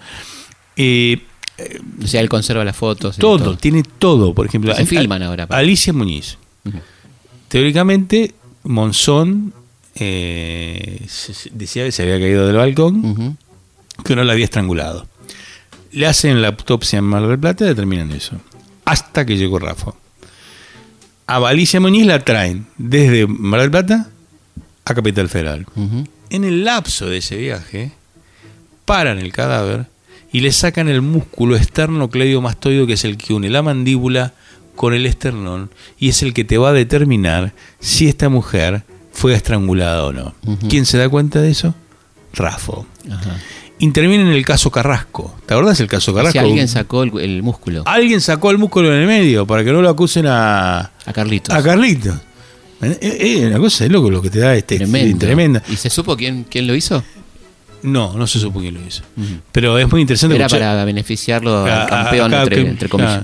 O 2.02 2.06
sea, 2.06 2.20
él 2.20 2.28
conserva 2.28 2.64
las 2.64 2.76
fotos. 2.76 3.16
todo, 3.16 3.56
tiene 3.56 3.82
todo, 3.98 4.34
por 4.34 4.46
ejemplo. 4.46 4.74
Se 4.74 4.86
filman 4.86 5.22
ahora. 5.22 5.46
Alicia 5.50 5.92
Muñiz. 5.92 6.38
Teóricamente, 7.54 8.34
Monzón 8.64 9.54
eh, 9.94 11.06
decía 11.52 11.84
que 11.84 11.92
se 11.92 12.02
había 12.02 12.18
caído 12.18 12.48
del 12.48 12.56
balcón, 12.56 13.38
que 14.04 14.16
no 14.16 14.24
la 14.24 14.32
había 14.32 14.46
estrangulado. 14.46 15.06
Le 15.92 16.08
hacen 16.08 16.42
la 16.42 16.48
autopsia 16.48 16.98
en 16.98 17.04
Mar 17.04 17.24
del 17.28 17.38
Plata 17.38 17.64
y 17.64 17.68
determinan 17.68 18.10
eso. 18.10 18.40
Hasta 18.84 19.24
que 19.24 19.36
llegó 19.36 19.60
Rafa. 19.60 19.92
A 21.28 21.36
Alicia 21.36 21.78
Muñiz 21.78 22.06
la 22.06 22.24
traen 22.24 22.66
desde 22.76 23.28
Mar 23.28 23.60
del 23.60 23.70
Plata 23.70 24.08
a 24.84 24.92
Capital 24.92 25.28
Federal. 25.28 25.64
En 26.30 26.42
el 26.42 26.64
lapso 26.64 27.08
de 27.08 27.18
ese 27.18 27.36
viaje, 27.36 27.92
paran 28.84 29.20
el 29.20 29.32
cadáver 29.32 29.86
y 30.32 30.40
le 30.40 30.50
sacan 30.50 30.88
el 30.88 31.02
músculo 31.02 31.54
esternocleidomastoideo, 31.54 32.88
que 32.88 32.94
es 32.94 33.04
el 33.04 33.16
que 33.16 33.32
une 33.32 33.48
la 33.48 33.62
mandíbula 33.62 34.34
con 34.76 34.94
el 34.94 35.06
esternón 35.06 35.70
y 35.98 36.08
es 36.08 36.22
el 36.22 36.32
que 36.34 36.44
te 36.44 36.58
va 36.58 36.70
a 36.70 36.72
determinar 36.72 37.52
si 37.80 38.08
esta 38.08 38.28
mujer 38.28 38.82
fue 39.12 39.34
estrangulada 39.34 40.04
o 40.04 40.12
no. 40.12 40.34
¿Quién 40.68 40.86
se 40.86 40.98
da 40.98 41.08
cuenta 41.08 41.40
de 41.40 41.50
eso? 41.50 41.74
Rafo. 42.32 42.86
Ajá. 43.10 43.36
Interviene 43.78 44.22
en 44.24 44.30
el 44.30 44.44
caso 44.44 44.70
Carrasco. 44.70 45.34
¿Te 45.46 45.54
acordás 45.54 45.78
del 45.78 45.88
caso 45.88 46.14
Carrasco? 46.14 46.32
sea, 46.32 46.42
alguien 46.42 46.68
sacó 46.68 47.02
el, 47.02 47.12
el 47.20 47.42
músculo 47.42 47.82
Alguien 47.86 48.20
sacó 48.20 48.50
el 48.50 48.58
músculo 48.58 48.92
en 48.94 49.00
el 49.00 49.06
medio 49.06 49.46
para 49.46 49.64
que 49.64 49.72
no 49.72 49.82
lo 49.82 49.88
acusen 49.88 50.26
a, 50.26 50.78
a 51.04 51.12
Carlitos. 51.12 51.54
a 51.54 51.62
Carlito. 51.62 52.14
Es 52.80 52.98
es 53.00 53.44
una 53.46 53.58
cosa 53.58 53.84
de 53.84 53.90
loco 53.90 54.10
lo 54.10 54.20
que 54.20 54.30
te 54.30 54.38
da 54.40 54.54
este 54.54 54.76
Tremendo. 54.76 55.18
tremenda. 55.18 55.62
¿Y 55.70 55.76
se 55.76 55.90
supo 55.90 56.16
quién, 56.16 56.44
quién 56.48 56.66
lo 56.66 56.74
hizo? 56.74 57.02
No, 57.82 58.14
no 58.14 58.26
se 58.26 58.38
supo 58.38 58.60
quién 58.60 58.74
lo 58.74 58.80
hizo. 58.86 59.02
Pero 59.52 59.78
es 59.78 59.90
muy 59.90 60.00
interesante 60.00 60.36
Era 60.36 60.46
escuchar- 60.46 60.60
para 60.60 60.84
beneficiarlo 60.84 61.64
al 61.64 61.88
campeón, 61.88 62.32
entre 62.68 62.88
comillas. 62.88 63.22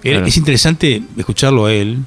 Claro. 0.00 0.16
Claro. 0.18 0.26
Es 0.26 0.36
interesante 0.36 1.02
escucharlo 1.16 1.66
a 1.66 1.72
él. 1.72 1.98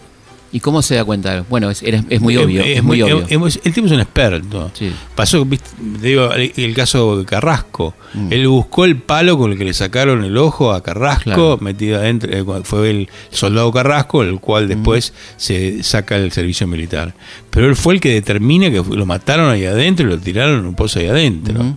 ¿Y 0.52 0.62
cómo 0.62 0.82
se 0.82 0.95
da 0.95 1.06
cuenta? 1.06 1.45
Bueno, 1.47 1.69
es, 1.69 1.84
es 1.84 2.21
muy 2.21 2.36
obvio. 2.38 2.63
Es, 2.63 2.82
muy 2.82 2.99
obvio. 3.04 3.19
es- 3.30 3.56
es- 3.58 3.62
el 3.63 3.71
tipo 3.71 3.86
es 3.86 3.93
un 3.93 3.99
experto. 3.99 4.71
Sí. 4.73 4.91
Pasó, 5.13 5.45
viste, 5.45 5.69
te 6.02 6.08
digo, 6.08 6.34
el, 6.34 6.52
el 6.58 6.73
caso 6.73 7.19
de 7.19 7.25
Carrasco. 7.25 7.93
Mm. 8.15 8.34
Él 8.34 8.47
buscó 8.47 8.86
el 8.86 8.97
palo 8.97 9.38
con 9.38 9.52
el 9.52 9.60
que 9.60 9.65
le 9.65 9.75
sacaron 9.75 10.23
el 10.23 10.36
ojo 10.38 10.73
a 10.73 10.82
Carrasco, 10.82 11.23
Claro. 11.23 11.60
metido 11.62 11.99
adentro. 11.99 12.32
eh, 12.34 12.43
Fue 12.63 12.89
el 12.89 13.10
soldado 13.30 13.71
Carrasco, 13.71 14.23
el 14.23 14.39
cual 14.39 14.65
Mm. 14.65 14.69
después 14.69 15.13
se 15.38 15.84
saca 15.84 16.17
del 16.17 16.32
servicio 16.32 16.65
militar. 16.65 17.13
Pero 17.52 17.67
él 17.69 17.75
fue 17.75 17.93
el 17.93 17.99
que 18.02 18.12
determina 18.12 18.71
que 18.71 18.78
lo 18.95 19.06
mataron 19.06 19.52
ahí 19.52 19.65
adentro 19.65 20.08
y 20.08 20.10
lo 20.10 20.17
tiraron 20.17 20.62
en 20.62 20.65
un 20.65 20.73
pozo 20.73 20.97
ahí 20.97 21.06
adentro. 21.10 21.60
Ujú. 21.62 21.75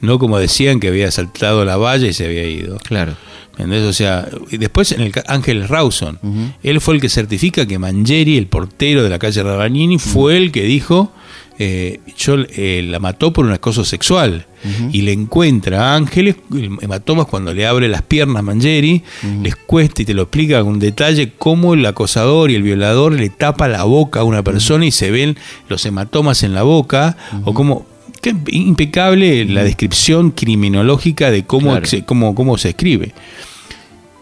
No 0.00 0.18
como 0.18 0.38
decían 0.38 0.80
que 0.80 0.88
había 0.88 1.10
saltado 1.10 1.66
la 1.66 1.76
valla 1.76 2.06
y 2.08 2.14
se 2.14 2.24
había 2.24 2.44
ido. 2.44 2.78
Claro. 2.78 3.16
¿Entendés? 3.52 3.82
O 3.82 3.92
sea, 3.92 4.28
después 4.50 4.92
en 4.92 5.02
el 5.02 5.12
Ángel 5.26 5.68
Rawson, 5.68 6.18
él 6.62 6.80
fue 6.80 6.94
el 6.94 7.00
que 7.00 7.08
certifica 7.08 7.66
que 7.66 7.78
Mangieri, 7.78 8.38
el 8.38 8.46
portero 8.46 9.02
de 9.02 9.10
la 9.10 9.18
calle 9.18 9.42
Rabagnini, 9.42 9.98
fue 9.98 10.38
el 10.38 10.52
que 10.52 10.62
dijo, 10.62 11.12
eh, 11.58 12.00
yo 12.16 12.36
eh, 12.38 12.82
la 12.84 12.98
mató 12.98 13.32
por 13.32 13.44
un 13.44 13.52
acoso 13.52 13.84
sexual. 13.84 14.46
Y 14.92 15.02
le 15.02 15.10
encuentra 15.10 15.90
a 15.90 15.96
Ángeles, 15.96 16.36
el 16.52 16.78
hematomas 16.80 17.26
cuando 17.26 17.52
le 17.52 17.66
abre 17.66 17.88
las 17.88 18.02
piernas 18.02 18.44
Mangieri, 18.44 19.02
les 19.42 19.56
cuesta 19.56 20.02
y 20.02 20.04
te 20.04 20.14
lo 20.14 20.22
explica 20.22 20.62
con 20.62 20.78
detalle 20.78 21.32
cómo 21.36 21.74
el 21.74 21.84
acosador 21.84 22.52
y 22.52 22.54
el 22.54 22.62
violador 22.62 23.12
le 23.12 23.28
tapa 23.28 23.66
la 23.66 23.82
boca 23.82 24.20
a 24.20 24.24
una 24.24 24.44
persona 24.44 24.86
y 24.86 24.92
se 24.92 25.10
ven 25.10 25.36
los 25.68 25.84
hematomas 25.84 26.44
en 26.44 26.54
la 26.54 26.62
boca, 26.62 27.16
o 27.44 27.54
cómo 27.54 27.86
que 28.20 28.34
impecable 28.50 29.44
la 29.46 29.64
descripción 29.64 30.30
criminológica 30.30 31.30
de 31.30 31.44
cómo, 31.44 31.70
Claro. 31.70 31.86
se, 31.86 32.04
cómo, 32.04 32.34
cómo 32.34 32.58
se 32.58 32.70
escribe. 32.70 33.12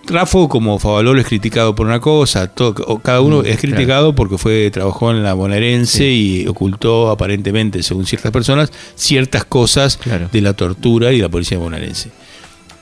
Rafo, 0.07 0.49
como 0.49 0.78
Favaloro, 0.78 1.20
es 1.20 1.26
criticado 1.26 1.74
por 1.74 1.86
una 1.86 2.01
cosa, 2.01 2.49
todo- 2.49 2.74
cada 3.03 3.20
uno 3.20 3.43
Mm, 3.43 3.47
es 3.47 3.59
criticado 3.61 4.14
porque 4.14 4.38
fue 4.38 4.70
trabajó 4.72 5.11
en 5.12 5.22
la 5.22 5.34
bonaerense 5.34 6.11
y 6.11 6.47
ocultó 6.49 7.11
aparentemente, 7.11 7.82
según 7.82 8.07
ciertas 8.07 8.32
personas, 8.32 8.72
ciertas 8.97 9.45
cosas 9.45 9.99
Claro. 9.99 10.28
de 10.32 10.41
la 10.41 10.55
tortura 10.55 11.12
y 11.12 11.16
de 11.18 11.22
la 11.22 11.28
policía 11.28 11.59
bonaerense. 11.59 12.11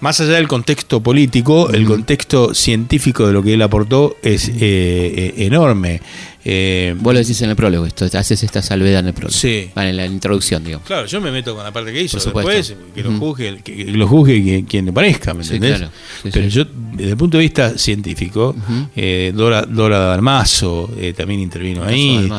Más 0.00 0.20
allá 0.20 0.34
del 0.34 0.46
contexto 0.46 1.00
político, 1.02 1.70
el 1.70 1.84
contexto 1.84 2.54
científico 2.54 3.26
de 3.26 3.32
lo 3.32 3.42
que 3.42 3.54
él 3.54 3.62
aportó 3.62 4.16
es 4.22 4.48
eh, 4.48 4.54
eh, 4.60 5.34
enorme. 5.38 6.00
Eh, 6.44 6.94
Vos 7.00 7.12
lo 7.12 7.18
decís 7.18 7.42
en 7.42 7.50
el 7.50 7.56
prólogo, 7.56 7.84
esto, 7.84 8.04
haces 8.16 8.42
esta 8.44 8.62
salvedad 8.62 9.00
en 9.00 9.08
el 9.08 9.12
prólogo. 9.12 9.36
Sí. 9.36 9.68
Vale, 9.74 9.90
en 9.90 9.96
la 9.96 10.06
introducción, 10.06 10.62
digamos. 10.62 10.86
Claro, 10.86 11.06
yo 11.06 11.20
me 11.20 11.32
meto 11.32 11.52
con 11.54 11.64
la 11.64 11.72
parte 11.72 11.92
que 11.92 12.00
hizo. 12.02 12.16
Por 12.16 12.20
supuesto. 12.22 12.50
Después, 12.52 12.76
que 12.94 13.02
lo 13.02 13.12
juzgue, 13.18 13.60
que, 13.62 13.76
que 13.76 13.84
lo 13.92 14.06
juzgue 14.06 14.42
quien, 14.42 14.64
quien 14.66 14.84
le 14.86 14.92
parezca, 14.92 15.34
¿me 15.34 15.42
Sí, 15.42 15.54
entendés? 15.56 15.78
claro. 15.78 15.92
Sí, 16.22 16.30
Pero 16.32 16.46
yo, 16.48 16.64
desde 16.94 17.10
el 17.10 17.16
punto 17.16 17.36
de 17.38 17.42
vista 17.42 17.76
científico, 17.76 18.54
eh, 18.94 19.32
Dora, 19.34 19.62
Dora 19.62 19.98
Dalmazo 19.98 20.90
eh, 20.96 21.12
también 21.12 21.40
intervino 21.40 21.82
ahí. 21.82 22.30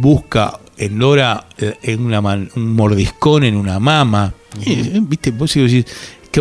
Busca 0.00 0.58
en 0.76 0.98
Dora 0.98 1.46
en 1.82 2.04
una 2.04 2.20
man- 2.20 2.50
un 2.56 2.74
mordiscón 2.74 3.44
en 3.44 3.56
una 3.56 3.78
mama. 3.78 4.34
Eh, 4.64 5.00
¿Viste? 5.02 5.30
Vos 5.30 5.52
decís, 5.54 5.84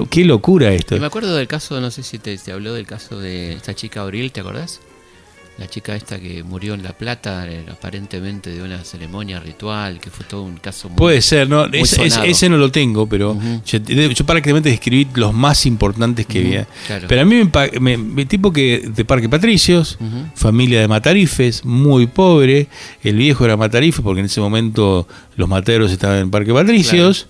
qué, 0.03 0.09
qué 0.09 0.25
locura 0.25 0.71
esto. 0.73 0.95
Y 0.95 0.99
me 0.99 1.05
acuerdo 1.07 1.35
del 1.35 1.47
caso, 1.47 1.79
no 1.81 1.91
sé 1.91 2.03
si 2.03 2.19
te, 2.19 2.37
te 2.37 2.51
habló 2.51 2.73
del 2.73 2.85
caso 2.87 3.19
de 3.19 3.53
esta 3.53 3.73
chica 3.73 4.01
Abril, 4.01 4.31
¿te 4.31 4.41
acordás? 4.41 4.79
La 5.57 5.67
chica 5.69 5.95
esta 5.95 6.19
que 6.19 6.43
murió 6.43 6.73
en 6.73 6.83
La 6.83 6.91
Plata, 6.91 7.47
eh, 7.47 7.63
aparentemente 7.71 8.49
de 8.49 8.61
una 8.61 8.83
ceremonia 8.83 9.39
ritual, 9.39 10.01
que 10.01 10.09
fue 10.09 10.25
todo 10.25 10.41
un 10.43 10.57
caso 10.57 10.89
muy... 10.89 10.97
Puede 10.97 11.21
ser, 11.21 11.47
no, 11.47 11.63
ese, 11.71 12.49
no 12.49 12.57
lo 12.57 12.71
tengo, 12.71 13.07
pero 13.07 13.37
yo, 13.65 13.79
yo 13.79 14.25
prácticamente 14.25 14.67
describí 14.69 15.07
los 15.15 15.33
más 15.33 15.65
importantes 15.65 16.25
que 16.25 16.39
había. 16.39 16.67
claro. 16.87 17.05
Pero 17.07 17.21
a 17.21 17.23
mí 17.23 17.35
me, 17.35 17.45
pa- 17.45 17.69
me- 17.79 17.95
me- 17.97 18.25
tipo 18.25 18.51
que 18.51 18.83
de 18.93 19.05
Parque 19.05 19.29
Patricios, 19.29 19.97
familia 20.35 20.81
de 20.81 20.89
matarifes, 20.89 21.63
muy 21.63 22.07
pobre. 22.07 22.67
El 23.01 23.15
viejo 23.15 23.45
era 23.45 23.55
matarife 23.55 24.01
porque 24.01 24.19
en 24.19 24.25
ese 24.25 24.41
momento 24.41 25.07
los 25.37 25.47
materos 25.47 25.89
estaban 25.89 26.17
en 26.17 26.31
Parque 26.31 26.51
Patricios. 26.53 27.27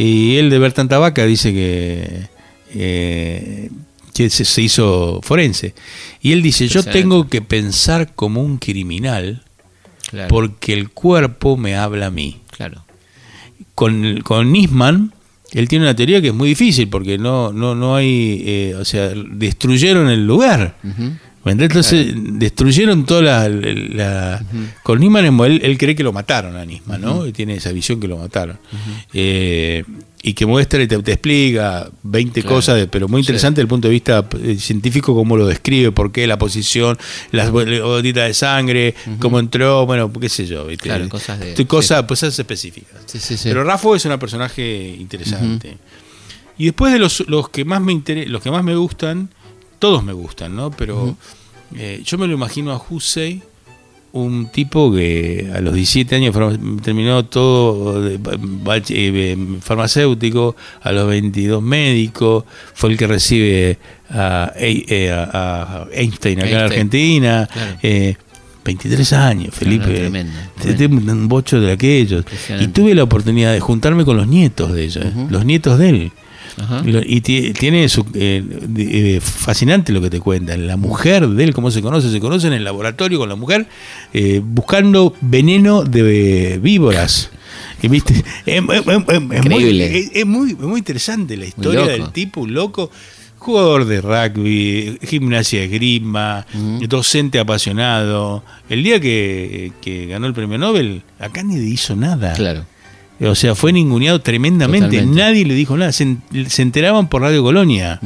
Y 0.00 0.36
él 0.36 0.48
de 0.48 0.60
ver 0.60 0.72
tanta 0.72 0.98
vaca 0.98 1.26
dice 1.26 1.52
que, 1.52 2.28
eh, 2.72 3.68
que 4.14 4.30
se, 4.30 4.44
se 4.44 4.62
hizo 4.62 5.18
forense. 5.24 5.74
Y 6.22 6.30
él 6.30 6.40
dice, 6.40 6.68
yo 6.68 6.84
tengo 6.84 7.28
que 7.28 7.42
pensar 7.42 8.14
como 8.14 8.40
un 8.40 8.58
criminal 8.58 9.42
Claro, 10.08 10.28
porque 10.28 10.72
el 10.72 10.90
cuerpo 10.90 11.56
me 11.56 11.74
habla 11.74 12.06
a 12.06 12.10
mí 12.10 12.40
claro. 12.50 12.84
con, 13.74 14.20
con 14.20 14.52
Nisman, 14.52 15.12
él 15.50 15.68
tiene 15.68 15.84
una 15.86 15.96
teoría 15.96 16.22
que 16.22 16.28
es 16.28 16.34
muy 16.34 16.50
difícil 16.50 16.88
porque 16.88 17.18
no, 17.18 17.52
no, 17.52 17.74
no 17.74 17.96
hay, 17.96 18.42
eh, 18.46 18.74
o 18.76 18.84
sea, 18.84 19.08
destruyeron 19.08 20.08
el 20.08 20.26
lugar. 20.26 20.76
Ujú. 20.84 21.02
¿Me 21.02 21.18
Entonces 21.44 22.12
destruyeron 22.14 23.06
toda 23.06 23.22
la... 23.22 23.48
la- 23.48 24.44
Con 24.82 25.00
Nisman 25.00 25.24
él, 25.40 25.60
él 25.62 25.78
cree 25.78 25.94
que 25.96 26.02
lo 26.02 26.12
mataron 26.12 26.56
a 26.56 26.64
Nisman, 26.64 27.00
¿no? 27.00 27.24
Tiene 27.32 27.54
esa 27.54 27.72
visión 27.72 27.98
que 28.00 28.08
lo 28.08 28.18
mataron. 28.18 28.58
Eh, 29.14 29.84
y 30.20 30.34
que 30.34 30.46
muestra 30.46 30.82
y 30.82 30.88
te, 30.88 30.98
te 31.02 31.12
explica 31.12 31.88
20 32.02 32.42
Claro. 32.42 32.56
cosas, 32.56 32.76
de- 32.76 32.86
pero 32.88 33.08
muy 33.08 33.22
Sí. 33.22 33.26
interesante 33.26 33.56
desde 33.60 33.62
el 33.62 33.68
punto 33.68 33.88
de 33.88 33.92
vista 33.92 34.28
eh, 34.42 34.56
científico 34.58 35.14
cómo 35.14 35.36
lo 35.36 35.46
describe, 35.46 35.92
por 35.92 36.10
qué, 36.10 36.26
la 36.26 36.36
posición, 36.38 36.98
las 37.30 37.50
bo- 37.50 37.64
gotitas 37.64 38.26
de 38.26 38.34
sangre, 38.34 38.94
cómo 39.20 39.38
entró, 39.38 39.86
bueno, 39.86 40.12
qué 40.12 40.28
sé 40.28 40.44
yo. 40.46 40.66
¿viste? 40.66 40.84
Claro, 40.88 41.08
cosas 41.08 41.38
de- 41.38 41.66
cosas, 41.66 42.02
cosas 42.02 42.36
específicas. 42.38 43.00
Sí, 43.06 43.18
sí, 43.20 43.36
sí. 43.36 43.48
Pero 43.48 43.62
Rafa 43.64 43.94
es 43.96 44.04
un 44.04 44.18
personaje 44.18 44.96
interesante. 44.98 45.78
Y 46.58 46.64
después 46.64 46.92
de 46.92 46.98
los, 46.98 47.22
los 47.28 47.48
que 47.50 47.64
más 47.64 47.80
me 47.80 47.92
inter- 47.92 48.28
los 48.28 48.42
que 48.42 48.50
más 48.50 48.64
me 48.64 48.74
gustan, 48.74 49.30
todos 49.78 50.02
me 50.04 50.12
gustan, 50.12 50.54
¿no? 50.56 50.70
Pero 50.70 51.16
eh, 51.76 52.02
yo 52.04 52.18
me 52.18 52.26
lo 52.26 52.34
imagino 52.34 52.72
a 52.72 52.82
Husey, 52.88 53.42
un 54.12 54.48
tipo 54.50 54.90
que 54.92 55.50
a 55.54 55.60
los 55.60 55.74
17 55.74 56.16
años 56.16 56.34
terminó 56.82 57.24
todo 57.26 58.00
de 58.02 58.18
bach- 58.18 58.86
eh, 58.90 59.36
farmacéutico, 59.60 60.56
a 60.82 60.92
los 60.92 61.06
22 61.08 61.62
médico, 61.62 62.44
fue 62.74 62.90
el 62.90 62.96
que 62.96 63.06
recibe 63.06 63.78
a, 64.10 64.50
eh, 64.56 65.10
a- 65.12 65.84
a 65.84 65.86
Einstein 65.92 66.38
acá 66.40 66.48
en. 66.48 66.56
Argentina. 66.56 67.48
Claro. 67.52 67.76
eh, 67.82 68.16
23 68.64 69.12
años, 69.14 69.54
Felipe. 69.54 69.84
tremendo, 70.60 71.12
un 71.12 71.28
bocho 71.28 71.60
de 71.60 71.72
aquellos. 71.72 72.24
Y 72.64 72.68
tuve 72.68 72.94
la 72.94 73.02
oportunidad 73.04 73.52
de 73.52 73.60
juntarme 73.60 74.04
con 74.04 74.16
los 74.16 74.26
nietos 74.26 74.72
de 74.72 74.84
ellos, 74.84 75.04
los 75.30 75.44
nietos 75.44 75.78
de 75.78 75.88
él. 75.88 76.12
Ajá. 76.60 76.82
Y 77.06 77.20
tiene 77.20 77.88
su, 77.88 78.04
eh, 78.14 78.42
eh, 78.76 79.20
fascinante 79.22 79.92
lo 79.92 80.00
que 80.00 80.10
te 80.10 80.20
cuentan. 80.20 80.66
La 80.66 80.76
mujer 80.76 81.28
de 81.28 81.44
él, 81.44 81.54
cómo 81.54 81.70
se 81.70 81.82
conoce, 81.82 82.10
se 82.10 82.20
conoce 82.20 82.46
en 82.48 82.52
el 82.54 82.64
laboratorio 82.64 83.18
con 83.18 83.28
la 83.28 83.36
mujer 83.36 83.66
eh, 84.12 84.40
buscando 84.44 85.14
veneno 85.20 85.84
de 85.84 86.58
víboras. 86.62 87.30
Y 87.82 87.88
viste, 87.88 88.12
es, 88.14 88.24
es- 88.46 88.62
es- 88.66 88.86
es 89.08 89.20
muy, 89.22 89.36
Increíble. 89.36 89.98
es- 89.98 90.10
es 90.14 90.26
muy- 90.26 90.54
muy 90.54 90.78
interesante 90.80 91.36
la 91.36 91.46
historia 91.46 91.84
del 91.86 92.10
tipo, 92.12 92.40
un 92.40 92.52
loco, 92.54 92.90
jugador 93.38 93.84
de 93.84 94.00
rugby, 94.00 94.98
gimnasia 95.06 95.60
de 95.60 95.68
grima, 95.68 96.44
Ujú. 96.52 96.86
docente 96.88 97.38
apasionado. 97.38 98.42
El 98.68 98.82
día 98.82 99.00
que, 99.00 99.70
que 99.80 100.06
ganó 100.06 100.26
el 100.26 100.34
premio 100.34 100.58
Nobel, 100.58 101.02
acá 101.20 101.44
nadie 101.44 101.68
hizo 101.68 101.94
nada. 101.94 102.32
Claro. 102.34 102.64
O 103.20 103.34
sea, 103.34 103.54
fue 103.54 103.72
ninguneado 103.72 104.20
tremendamente. 104.20 104.86
Totalmente. 104.88 105.20
Nadie 105.20 105.44
le 105.44 105.54
dijo 105.54 105.76
nada. 105.76 105.92
Se, 105.92 106.04
en- 106.04 106.22
se 106.48 106.62
enteraban 106.62 107.08
por 107.08 107.22
Radio 107.22 107.42
Colonia. 107.42 107.98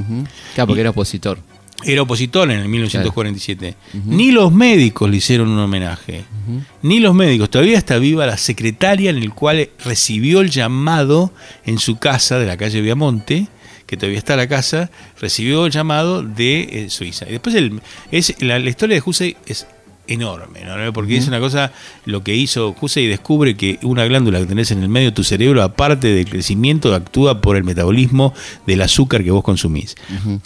Claro, 0.54 0.66
porque 0.68 0.80
era 0.80 0.90
opositor. 0.90 1.38
Era 1.84 2.02
opositor 2.02 2.50
en 2.50 2.60
el 2.60 2.68
1947. 2.68 3.74
Ni 4.06 4.30
los 4.30 4.52
médicos 4.52 5.10
le 5.10 5.16
hicieron 5.16 5.48
un 5.48 5.58
homenaje. 5.58 6.24
Ni 6.82 7.00
los 7.00 7.14
médicos. 7.14 7.50
Todavía 7.50 7.76
está 7.76 7.98
viva 7.98 8.24
la 8.24 8.36
secretaria 8.36 9.10
en 9.10 9.18
el 9.18 9.32
cual 9.34 9.68
recibió 9.84 10.40
el 10.40 10.50
llamado 10.50 11.32
en 11.66 11.78
su 11.78 11.96
casa 11.98 12.38
de 12.38 12.46
la 12.46 12.56
calle 12.56 12.80
Viamonte, 12.80 13.48
que 13.86 13.96
todavía 13.96 14.18
está 14.18 14.36
la 14.36 14.46
casa, 14.48 14.90
recibió 15.20 15.66
el 15.66 15.72
llamado 15.72 16.22
de 16.22 16.60
eh, 16.84 16.90
Suiza. 16.90 17.26
Y 17.28 17.32
después 17.32 17.54
el, 17.56 17.80
es, 18.12 18.34
la, 18.40 18.58
la 18.60 18.70
historia 18.70 18.96
de 18.96 19.02
Hussey 19.04 19.36
es 19.46 19.66
enorme, 20.12 20.60
¿no? 20.64 20.92
porque 20.92 21.16
es 21.16 21.26
una 21.28 21.40
cosa, 21.40 21.72
lo 22.04 22.22
que 22.22 22.34
hizo 22.34 22.74
Hussey 22.80 23.06
descubre 23.06 23.56
que 23.56 23.78
una 23.82 24.04
glándula 24.04 24.38
que 24.40 24.46
tenés 24.46 24.70
en 24.70 24.82
el 24.82 24.88
medio 24.88 25.08
de 25.10 25.14
tu 25.14 25.24
cerebro, 25.24 25.62
aparte 25.62 26.08
del 26.08 26.28
crecimiento, 26.28 26.94
actúa 26.94 27.40
por 27.40 27.56
el 27.56 27.64
metabolismo 27.64 28.34
del 28.66 28.82
azúcar 28.82 29.22
que 29.24 29.30
vos 29.30 29.42
consumís. 29.44 29.94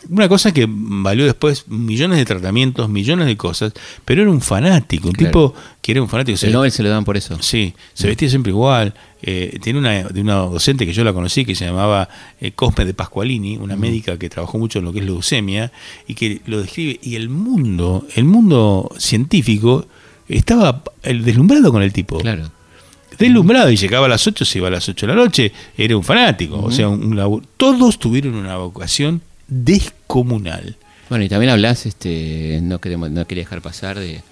Una 0.08 0.28
cosa 0.28 0.52
que 0.52 0.66
valió 0.68 1.24
después 1.24 1.68
millones 1.68 2.18
de 2.18 2.24
tratamientos, 2.24 2.88
millones 2.88 3.26
de 3.26 3.36
cosas, 3.36 3.72
pero 4.04 4.22
era 4.22 4.30
un 4.30 4.40
fanático, 4.40 5.08
un 5.08 5.14
Claro. 5.14 5.30
tipo 5.30 5.54
que 5.82 5.92
era 5.92 6.02
un 6.02 6.08
fanático. 6.08 6.38
El 6.42 6.52
Nobel 6.52 6.72
se 6.72 6.82
lo 6.82 6.88
dan 6.88 7.04
por 7.04 7.16
eso. 7.16 7.36
Sí, 7.40 7.74
se 7.94 8.06
vestía 8.08 8.28
siempre 8.28 8.50
igual. 8.50 8.94
Eh, 9.22 9.58
tiene 9.62 9.78
una, 9.78 10.04
de 10.04 10.20
una 10.20 10.34
docente 10.34 10.84
que 10.84 10.92
yo 10.92 11.02
la 11.02 11.12
conocí 11.12 11.44
que 11.44 11.54
se 11.54 11.64
llamaba 11.64 12.08
eh, 12.40 12.52
Cosme 12.52 12.84
de 12.84 12.94
Pascualini, 12.94 13.56
una 13.56 13.76
médica 13.76 14.18
que 14.18 14.28
trabajó 14.28 14.58
mucho 14.58 14.78
en 14.78 14.84
lo 14.84 14.92
que 14.92 15.00
es 15.00 15.04
leucemia 15.04 15.72
y 16.06 16.14
que 16.14 16.42
lo 16.46 16.60
describe. 16.60 16.98
Y 17.02 17.16
el 17.16 17.28
mundo, 17.28 18.06
el 18.14 18.24
mundo 18.24 18.90
científico, 18.98 19.86
estaba 20.28 20.82
el 21.02 21.24
deslumbrado 21.24 21.72
con 21.72 21.82
el 21.82 21.92
tipo. 21.92 22.18
Claro. 22.18 22.50
Deslumbrado 23.18 23.70
y 23.70 23.76
llegaba 23.76 24.06
a 24.06 24.08
las 24.10 24.26
8, 24.26 24.44
se 24.44 24.58
iba 24.58 24.68
a 24.68 24.70
las 24.70 24.88
8 24.88 25.06
de 25.06 25.14
la 25.14 25.18
noche, 25.18 25.52
era 25.76 25.96
un 25.96 26.04
fanático. 26.04 26.60
O 26.60 26.70
sea, 26.70 26.88
un, 26.88 27.18
un 27.18 27.46
todos 27.56 27.98
tuvieron 27.98 28.34
una 28.34 28.56
vocación 28.58 29.22
descomunal. 29.48 30.76
Bueno, 31.08 31.24
y 31.24 31.28
también 31.28 31.50
hablas, 31.50 31.86
este, 31.86 32.60
no, 32.62 32.80
queremos, 32.80 33.10
no 33.10 33.26
quería 33.26 33.44
dejar 33.44 33.62
pasar, 33.62 33.98
de 33.98 34.22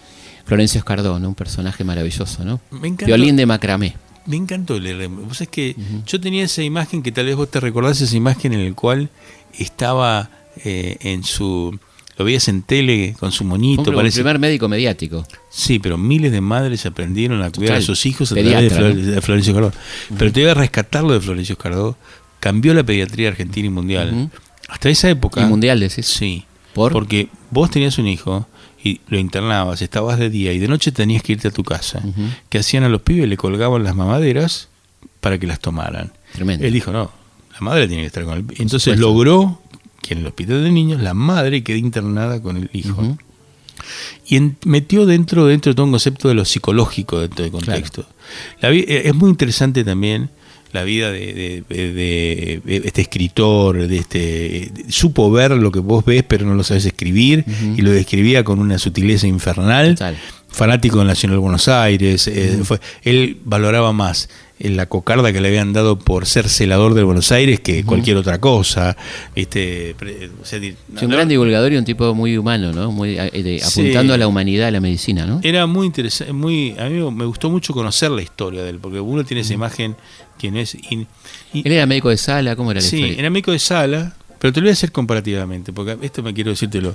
Florencio 0.44 0.78
Escardó, 0.78 1.18
¿no? 1.18 1.28
Un 1.28 1.34
personaje 1.34 1.84
maravilloso, 1.84 2.44
¿no? 2.44 2.60
Me. 2.70 2.90
Violín 2.90 3.36
de 3.36 3.46
macramé. 3.46 3.94
Me 4.26 4.36
encantó 4.36 4.76
el 4.76 4.84
RM. 4.98 5.26
Vos 5.28 5.38
sabés 5.38 5.48
que 5.50 5.76
yo 6.06 6.20
tenía 6.20 6.44
esa 6.44 6.62
imagen 6.62 7.02
que 7.02 7.12
tal 7.12 7.26
vez 7.26 7.36
vos 7.36 7.50
te 7.50 7.60
recordás, 7.60 8.00
esa 8.00 8.16
imagen 8.16 8.52
en 8.54 8.68
la 8.68 8.74
cual 8.74 9.10
estaba 9.58 10.30
eh, 10.64 10.96
en 11.00 11.24
su. 11.24 11.78
Lo 12.16 12.24
veías 12.24 12.46
en 12.46 12.62
tele 12.62 13.16
con 13.18 13.32
su 13.32 13.38
Fue 13.38 13.48
moñito, 13.48 13.90
un- 13.90 14.06
el 14.06 14.12
primer 14.12 14.38
médico 14.38 14.68
mediático. 14.68 15.26
Sí, 15.50 15.80
pero 15.80 15.98
miles 15.98 16.30
de 16.30 16.40
madres 16.40 16.86
aprendieron 16.86 17.42
a 17.42 17.50
cuidar 17.50 17.70
Total, 17.74 17.82
a 17.82 17.86
sus 17.86 18.06
hijos 18.06 18.30
a 18.30 18.36
pediatra, 18.36 18.68
través 18.78 18.96
de, 18.96 19.02
Flor- 19.02 19.04
¿no? 19.08 19.12
de 19.14 19.20
Florencio 19.20 19.54
Cardó. 19.54 19.72
Pero 20.16 20.32
te 20.32 20.40
voy 20.42 20.50
a 20.50 20.54
rescatarlo 20.54 21.12
de 21.12 21.20
Florencio 21.20 21.58
Cardó. 21.58 21.96
Cambió 22.38 22.72
la 22.72 22.84
pediatría 22.84 23.28
argentina 23.30 23.66
y 23.66 23.70
mundial. 23.70 24.30
Hasta 24.68 24.90
esa 24.90 25.10
época. 25.10 25.42
Y 25.42 25.46
mundial, 25.46 25.80
decís. 25.80 26.06
Sí. 26.06 26.44
¿Por? 26.72 26.92
Porque 26.92 27.28
vos 27.50 27.70
tenías 27.70 27.98
un 27.98 28.06
hijo 28.06 28.46
y 28.84 29.00
lo 29.08 29.18
internabas, 29.18 29.80
estabas 29.82 30.18
de 30.18 30.28
día 30.30 30.52
y 30.52 30.58
de 30.58 30.68
noche 30.68 30.92
tenías 30.92 31.22
que 31.22 31.32
irte 31.32 31.48
a 31.48 31.50
tu 31.50 31.64
casa. 31.64 32.00
Ujú. 32.04 32.22
¿Qué 32.50 32.58
hacían 32.58 32.84
a 32.84 32.88
los 32.88 33.00
pibes? 33.02 33.28
Le 33.28 33.36
colgaban 33.36 33.82
las 33.82 33.96
mamaderas 33.96 34.68
para 35.20 35.38
que 35.38 35.46
las 35.46 35.58
tomaran. 35.58 36.12
Tremendo. 36.32 36.66
Él 36.66 36.72
dijo, 36.72 36.92
no, 36.92 37.10
la 37.52 37.60
madre 37.60 37.88
tiene 37.88 38.02
que 38.02 38.08
estar 38.08 38.24
con 38.24 38.34
el 38.34 38.40
Entonces 38.50 38.82
supuesto. 38.82 39.00
logró 39.00 39.60
que 40.02 40.12
en 40.14 40.20
el 40.20 40.26
hospital 40.26 40.62
de 40.62 40.70
niños 40.70 41.00
la 41.00 41.14
madre 41.14 41.62
quede 41.64 41.78
internada 41.78 42.42
con 42.42 42.58
el 42.58 42.68
hijo. 42.74 43.16
Y 44.26 44.36
en- 44.36 44.56
metió 44.64 45.06
dentro, 45.06 45.46
dentro 45.46 45.70
de 45.72 45.74
todo 45.76 45.86
un 45.86 45.92
concepto 45.92 46.28
de 46.28 46.34
lo 46.34 46.44
psicológico 46.44 47.20
dentro 47.20 47.42
del 47.42 47.52
contexto. 47.52 48.06
La 48.60 48.70
eh, 48.70 49.02
es 49.08 49.14
muy 49.14 49.30
interesante 49.30 49.82
también 49.84 50.30
la 50.74 50.82
vida 50.84 51.10
de, 51.12 51.62
de- 51.68 51.92
de- 51.92 52.60
de 52.64 52.76
este 52.84 53.00
escritor, 53.02 53.86
de 53.86 53.96
este 53.96 54.72
supo 54.88 55.30
ver 55.30 55.52
lo 55.52 55.70
que 55.72 55.78
vos 55.78 56.04
ves 56.04 56.24
pero 56.26 56.44
no 56.44 56.54
lo 56.54 56.64
sabes 56.64 56.84
escribir 56.84 57.44
y 57.76 57.80
lo 57.82 57.90
describía 57.92 58.42
con 58.44 58.58
una 58.58 58.78
sutileza 58.78 59.26
infernal. 59.26 59.94
Total. 59.94 60.16
Fanático 60.48 60.98
del 60.98 61.08
Nacional 61.08 61.36
de 61.36 61.40
Buenos 61.40 61.66
Aires, 61.68 62.28
eh, 62.28 62.60
fue- 62.62 62.78
él 63.02 63.38
valoraba 63.44 63.92
más 63.92 64.28
la 64.60 64.86
cocarda 64.86 65.32
que 65.32 65.40
le 65.40 65.48
habían 65.48 65.72
dado 65.72 65.98
por 65.98 66.26
ser 66.26 66.48
celador 66.48 66.94
del 66.94 67.04
Buenos 67.04 67.32
Aires 67.32 67.58
que 67.60 67.84
cualquier 67.84 68.16
otra 68.16 68.40
cosa. 68.40 68.96
Este, 69.34 69.96
o 70.40 70.44
sea, 70.44 70.58
Es 70.60 71.02
un 71.02 71.08
gran 71.10 71.28
divulgador 71.28 71.72
y 71.72 71.76
un 71.76 71.84
tipo 71.84 72.14
muy 72.14 72.38
humano, 72.38 72.72
¿no? 72.72 72.92
Muy, 72.92 73.18
eh, 73.18 73.30
de- 73.42 73.58
Sí. 73.58 73.80
apuntando 73.80 74.14
a 74.14 74.18
la 74.18 74.28
humanidad, 74.28 74.68
a 74.68 74.70
la 74.70 74.80
medicina, 74.80 75.26
¿no? 75.26 75.40
Era 75.42 75.66
muy 75.66 75.86
interesante, 75.86 76.32
muy, 76.32 76.74
a 76.78 76.88
mí 76.88 77.00
me 77.10 77.24
gustó 77.24 77.50
mucho 77.50 77.72
conocer 77.74 78.10
la 78.12 78.22
historia 78.22 78.62
de 78.62 78.70
él, 78.70 78.78
porque 78.78 79.00
uno 79.00 79.24
tiene 79.24 79.40
esa 79.40 79.54
imagen, 79.54 79.96
quien 80.38 80.56
es... 80.56 80.74
y- 80.76 81.06
y- 81.52 81.66
Él 81.66 81.72
era 81.72 81.84
médico 81.86 82.08
de 82.10 82.16
sala, 82.16 82.54
¿cómo 82.54 82.70
era 82.70 82.80
la 82.80 82.86
sí, 82.86 82.96
historia? 82.98 83.18
era 83.18 83.30
médico 83.30 83.50
de 83.50 83.58
sala, 83.58 84.14
pero 84.38 84.52
te 84.52 84.60
lo 84.60 84.64
voy 84.66 84.70
a 84.70 84.74
hacer 84.74 84.92
comparativamente, 84.92 85.72
porque 85.72 85.98
esto 86.02 86.22
me 86.22 86.32
quiero 86.32 86.50
decírtelo. 86.50 86.94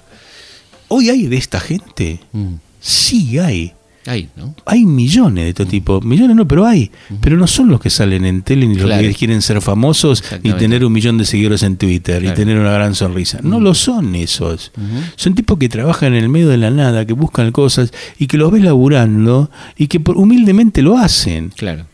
Hoy 0.88 1.10
hay 1.10 1.28
de 1.28 1.38
esta 1.38 1.60
gente, 1.60 2.20
Mm. 2.32 2.54
sí 2.80 3.38
hay. 3.38 3.74
Ahí, 4.06 4.30
¿no? 4.36 4.56
Hay 4.66 4.86
millones 4.86 5.44
de 5.44 5.50
este 5.50 5.66
tipo, 5.66 6.00
millones 6.02 6.36
no, 6.36 6.48
pero 6.48 6.66
hay, 6.66 6.90
pero 7.22 7.36
no 7.38 7.46
son 7.48 7.70
los 7.70 7.80
que 7.82 7.90
salen 7.90 8.26
en 8.26 8.42
tele 8.42 8.66
ni 8.66 8.76
los 8.76 8.90
que 8.90 9.14
quieren 9.14 9.42
ser 9.42 9.62
famosos 9.62 10.22
Exactamente. 10.22 10.58
tener 10.60 10.86
un 10.86 10.94
millón 10.94 11.18
de 11.18 11.26
seguidores 11.26 11.64
en 11.64 11.76
Twitter 11.78 12.20
Claro. 12.22 12.34
y 12.34 12.36
tener 12.36 12.58
una 12.58 12.72
gran 12.72 12.96
sonrisa. 12.96 13.40
No 13.44 13.60
lo 13.60 13.74
son 13.74 14.16
esos. 14.16 14.72
Son 15.16 15.36
tipos 15.36 15.60
que 15.60 15.70
trabajan 15.70 16.14
en 16.14 16.24
el 16.24 16.30
medio 16.30 16.48
de 16.50 16.58
la 16.58 16.72
nada, 16.72 17.06
que 17.06 17.14
buscan 17.14 17.52
cosas 17.52 17.92
y 18.18 18.28
que 18.28 18.38
los 18.38 18.52
ves 18.52 18.64
laburando 18.64 19.52
y 19.78 19.88
que 19.88 20.02
humildemente 20.16 20.82
lo 20.82 20.98
hacen. 20.98 21.50
Claro. 21.56 21.86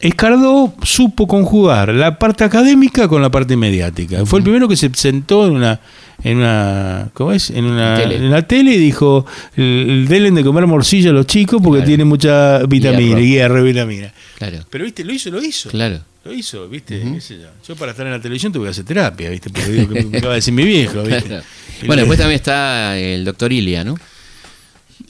Escardó 0.00 0.74
supo 0.82 1.26
conjugar 1.26 1.94
la 1.94 2.18
parte 2.18 2.44
académica 2.44 3.06
con 3.08 3.22
la 3.22 3.30
parte 3.30 3.56
mediática. 3.56 4.26
Fue 4.26 4.40
el 4.40 4.42
primero 4.42 4.66
que 4.68 4.76
se 4.76 4.90
sentó 4.92 5.46
en 5.46 5.52
una 5.54 5.80
en 6.24 6.38
una 6.38 7.10
¿cómo 7.12 7.32
es? 7.32 7.50
En 7.50 7.64
una 7.66 7.96
Tele. 7.96 8.16
en 8.16 8.30
la 8.30 8.42
tele 8.42 8.72
y 8.72 8.78
dijo, 8.78 9.24
delen 9.56 10.34
de 10.34 10.42
comer 10.42 10.66
morcilla 10.66 11.10
a 11.10 11.12
los 11.12 11.26
chicos 11.26 11.60
porque 11.62 11.78
Claro. 11.78 11.86
tiene 11.88 12.04
mucha 12.04 12.64
vitamina, 12.66 13.20
Hierro. 13.20 13.20
hierro, 13.20 13.62
vitamina. 13.62 14.12
Claro. 14.38 14.58
Pero 14.70 14.84
viste, 14.84 15.04
lo 15.04 15.12
hizo, 15.12 15.30
lo 15.30 15.42
hizo. 15.42 15.68
Claro. 15.70 16.00
Lo 16.24 16.32
hizo, 16.32 16.66
¿viste? 16.70 17.02
¿Qué 17.02 17.20
sé 17.20 17.36
yo? 17.38 17.48
Yo 17.68 17.76
para 17.76 17.90
estar 17.92 18.06
en 18.06 18.12
la 18.12 18.20
televisión 18.20 18.50
tuve 18.50 18.64
que 18.64 18.70
hacer 18.70 18.84
terapia, 18.86 19.28
¿viste? 19.28 19.50
Porque 19.50 19.70
digo 19.70 19.92
que 19.92 20.02
me 20.04 20.18
acaba 20.18 20.32
de 20.32 20.38
decir 20.38 20.54
mi 20.54 20.64
viejo, 20.64 21.02
¿viste? 21.02 21.22
Claro. 21.22 21.44
Y 21.82 21.86
Bueno, 21.86 22.00
después 22.00 22.18
también 22.18 22.36
está 22.36 22.98
el 22.98 23.24
doctor 23.26 23.52
Ilia, 23.52 23.84
¿no? 23.84 23.94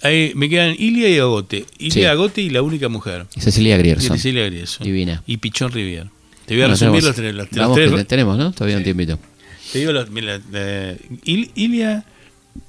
Ahí 0.03 0.33
me 0.35 0.49
quedan 0.49 0.75
Ilia 0.77 1.09
y 1.09 1.19
Agote. 1.19 1.67
Ilia, 1.79 1.93
Sí. 1.93 2.05
Agote 2.05 2.41
y 2.43 2.51
la 2.51 2.63
única 2.63 2.89
mujer. 2.89 3.27
Y 3.37 3.41
Cecilia 3.41 3.77
Y 3.77 3.79
Grierson. 3.79 4.17
Cecilia 4.17 4.45
Grieso. 4.47 4.83
Divina. 4.83 5.23
Y 5.27 5.37
Pichón 5.37 5.71
Rivier. 5.73 6.09
Te 6.47 6.55
voy 6.55 6.63
a 6.63 6.67
Bueno, 6.67 6.75
resumir 6.75 7.15
tenemos- 7.15 7.37
los 7.37 7.49
tres. 7.49 7.61
Vamos, 7.63 7.77
tres- 7.77 8.07
tenemos, 8.09 8.37
¿no? 8.39 8.53
Todavía 8.53 8.77
un 8.79 8.83
tiempito. 8.85 9.19
Te 9.75 9.81
digo, 9.81 9.93
los- 9.93 10.09
mira, 10.11 10.41
Il- 11.25 11.51
Ilia, 11.57 12.05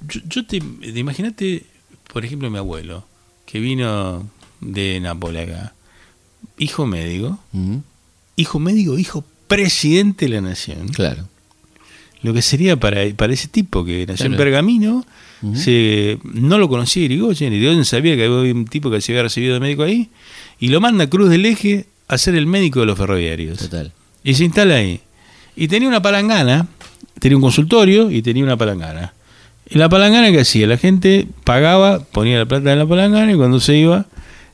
yo, 0.08 0.20
yo 0.28 0.44
te, 0.44 0.60
te 0.60 0.98
imagínate, 0.98 1.64
por 2.12 2.24
ejemplo, 2.24 2.50
mi 2.50 2.58
abuelo, 2.58 3.06
que 3.46 3.60
vino 3.60 4.28
de 4.60 4.98
Nápoles 5.00 5.48
acá, 5.48 5.74
hijo 6.58 6.84
médico, 6.84 7.38
Mm, 7.52 7.76
hijo 8.36 8.58
médico, 8.58 8.98
hijo 8.98 9.24
presidente 9.46 10.26
de 10.26 10.32
la 10.34 10.40
nación. 10.40 10.88
Claro. 10.88 11.28
Lo 12.22 12.34
que 12.34 12.42
sería 12.42 12.76
para, 12.76 13.02
para 13.14 13.32
ese 13.34 13.46
tipo 13.46 13.84
que 13.84 14.04
nació 14.04 14.26
en. 14.26 14.36
Pergamino, 14.36 15.06
se, 15.54 16.18
no 16.24 16.58
lo 16.58 16.68
conocía 16.68 17.04
Irigoyen, 17.04 17.52
Irigoyen 17.52 17.84
sabía 17.84 18.16
que 18.16 18.24
había 18.24 18.52
un 18.52 18.64
tipo 18.64 18.90
que 18.90 19.00
se 19.00 19.12
había 19.12 19.22
recibido 19.22 19.54
de 19.54 19.60
médico 19.60 19.84
ahí, 19.84 20.08
y 20.58 20.68
lo 20.70 20.80
manda 20.80 21.04
a 21.04 21.08
Cruz 21.10 21.30
del 21.30 21.46
Eje 21.46 21.86
a 22.08 22.18
ser 22.18 22.34
el 22.34 22.46
médico 22.46 22.80
de 22.80 22.86
los 22.86 22.98
ferroviarios. 22.98 23.58
Total. 23.58 23.92
Y 24.24 24.34
se 24.34 24.42
instala 24.44 24.74
ahí. 24.76 25.00
Y 25.54 25.68
tenía 25.68 25.88
una 25.88 26.02
palangana, 26.02 26.66
tenía 27.18 27.36
un 27.36 27.42
consultorio 27.42 28.10
y 28.10 28.22
tenía 28.22 28.44
una 28.44 28.56
palangana. 28.56 29.14
Y 29.68 29.78
la 29.78 29.88
palangana 29.88 30.30
que 30.30 30.40
hacía, 30.40 30.66
la 30.66 30.76
gente 30.76 31.26
pagaba, 31.44 32.00
ponía 32.00 32.38
la 32.38 32.46
plata 32.46 32.72
en 32.72 32.78
la 32.78 32.86
palangana 32.86 33.32
y 33.32 33.36
cuando 33.36 33.58
se 33.58 33.76
iba, 33.76 34.06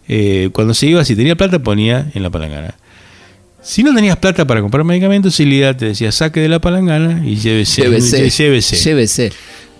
eh, 0.08 0.48
cuando 0.52 0.74
se 0.74 0.86
iba, 0.86 1.04
si 1.04 1.16
tenía 1.16 1.36
plata, 1.36 1.58
ponía 1.58 2.10
en 2.14 2.22
la 2.22 2.30
palangana. 2.30 2.74
Si 3.62 3.82
no 3.82 3.94
tenías 3.94 4.16
plata 4.16 4.46
para 4.46 4.60
comprar 4.60 4.84
medicamentos, 4.84 5.34
Silvia 5.34 5.76
te 5.76 5.86
decía 5.86 6.10
saque 6.10 6.40
de 6.40 6.48
la 6.48 6.60
palangana 6.60 7.22
y 7.24 7.36
llévese. 7.36 7.82
Llévese. 7.82 8.30
llévese. 8.30 8.76
Llévese. 8.76 9.32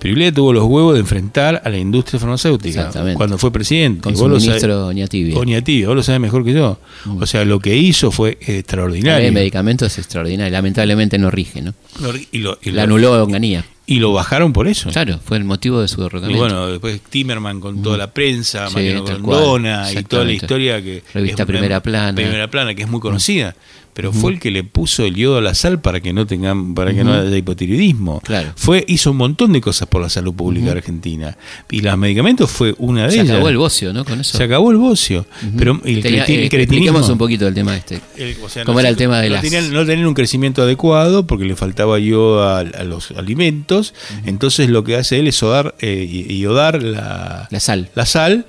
Pero 0.03 0.15
Ilia 0.15 0.33
tuvo 0.33 0.53
los 0.53 0.65
huevos 0.65 0.95
de 0.95 1.01
enfrentar 1.01 1.63
a 1.65 1.69
la 1.71 1.79
industria 1.79 2.19
farmacéutica 2.19 2.91
cuando 3.15 3.39
fue 3.39 3.53
presidente. 3.53 4.01
Con 4.01 4.15
Y 4.15 4.17
su 4.17 4.23
vos 4.29 4.33
sabés- 4.43 4.47
ministro 4.49 4.87
Oñatibia. 4.89 5.37
Oñati, 5.39 5.85
vos 5.85 5.95
lo 5.95 6.03
sabes 6.03 6.21
mejor 6.21 6.45
que 6.45 6.53
yo. 6.55 6.79
O 7.21 7.27
sea, 7.27 7.45
lo 7.45 7.61
que 7.61 7.77
hizo 7.77 8.11
fue 8.11 8.37
extraordinario. 8.41 9.25
de 9.27 9.31
medicamentos 9.31 9.93
es 9.93 9.99
extraordinaria. 9.99 10.51
Lamentablemente 10.51 11.19
no 11.19 11.31
rige, 11.31 11.63
¿no? 11.63 11.73
Lo- 12.01 12.13
Y 12.33 12.39
lo, 12.39 12.59
y 12.63 12.71
La 12.73 12.83
anuló 12.83 13.23
Onganía. 13.23 13.65
y 13.87 14.01
lo 14.01 14.13
bajaron 14.13 14.53
por 14.53 14.67
eso. 14.69 14.91
Claro, 14.91 15.21
fue 15.25 15.37
el 15.37 15.45
motivo 15.45 15.81
de 15.81 15.87
su 15.89 16.01
Y 16.01 16.05
derrocamiento. 16.05 16.43
bueno, 16.43 16.67
después 16.69 17.01
Timerman 17.01 17.61
con 17.61 17.83
toda 17.83 17.97
la 17.99 18.11
prensa, 18.13 18.69
Sí, 18.69 18.75
Mariano 18.75 19.05
Grondona 19.05 19.93
y 19.93 20.03
toda 20.03 20.25
la 20.25 20.33
historia 20.33 20.83
que 20.83 21.03
Revista 21.15 21.43
es- 21.43 21.47
Primera 21.47 21.81
Plana. 21.81 22.15
Primera 22.15 22.49
Plana, 22.51 22.75
que 22.75 22.83
es 22.83 22.89
muy 22.89 23.01
conocida, 23.01 23.55
pero 23.95 24.13
fue 24.13 24.33
el 24.33 24.41
que 24.41 24.51
le 24.51 24.65
puso 24.65 25.05
el 25.05 25.15
yodo 25.15 25.37
a 25.39 25.41
la 25.41 25.55
sal 25.55 25.81
para 25.81 26.01
que 26.01 26.13
no 26.13 26.27
tengan 26.27 26.75
para 26.75 26.95
que 26.95 27.05
no 27.05 27.13
haya 27.13 27.37
hipotiroidismo. 27.37 28.21
Claro. 28.21 28.53
Fue 28.57 28.85
hizo 28.89 29.11
un 29.11 29.19
montón 29.19 29.53
de 29.53 29.61
cosas 29.61 29.87
por 29.89 30.01
la 30.03 30.09
salud 30.09 30.33
pública 30.35 30.73
argentina 30.73 31.37
y 31.71 31.81
los 31.81 31.97
medicamentos 31.99 32.51
fue 32.51 32.75
una 32.79 33.05
de 33.05 33.11
Se 33.11 33.21
ellas. 33.21 33.31
acabó 33.33 33.49
el 33.49 33.59
bocio, 33.59 33.93
¿no? 33.93 34.05
Con 34.05 34.21
eso. 34.21 34.37
Se 34.39 34.45
acabó 34.45 34.71
el 34.71 34.79
bocio, 34.79 35.27
pero 35.59 35.81
el, 35.85 36.03
Tenía- 36.03 36.25
el 36.25 36.31
eh, 36.45 36.49
cretinismo 36.49 36.63
expliquemos 36.63 37.09
un 37.11 37.19
poquito 37.19 37.47
el 37.47 37.55
tema 37.55 37.77
este. 37.77 38.01
el- 38.17 38.37
o 38.43 38.49
sea, 38.49 38.65
¿Cómo 38.65 38.77
no 38.77 38.81
era 38.81 38.89
se- 38.89 38.93
el 38.93 38.97
tema 38.97 39.21
de 39.21 39.29
no 39.29 39.35
las- 39.35 39.43
Tenían, 39.43 39.73
no 39.73 39.85
tenían 39.85 40.07
un 40.07 40.15
crecimiento 40.15 40.63
adecuado 40.63 41.27
porque 41.27 41.45
le 41.45 41.55
faltaba 41.57 41.99
yodo 41.99 42.43
a, 42.43 42.61
a 42.61 42.85
los 42.85 43.11
alimentos. 43.13 43.95
Entonces 44.25 44.69
lo 44.71 44.85
que 44.85 44.97
hace 44.97 45.19
él 45.19 45.29
es 45.29 45.41
iodar, 45.43 45.75
eh, 45.81 46.05
iodar 46.31 46.83
la, 46.83 47.49
La 47.51 47.61
sal. 47.61 47.91
la 47.95 48.07
sal 48.07 48.47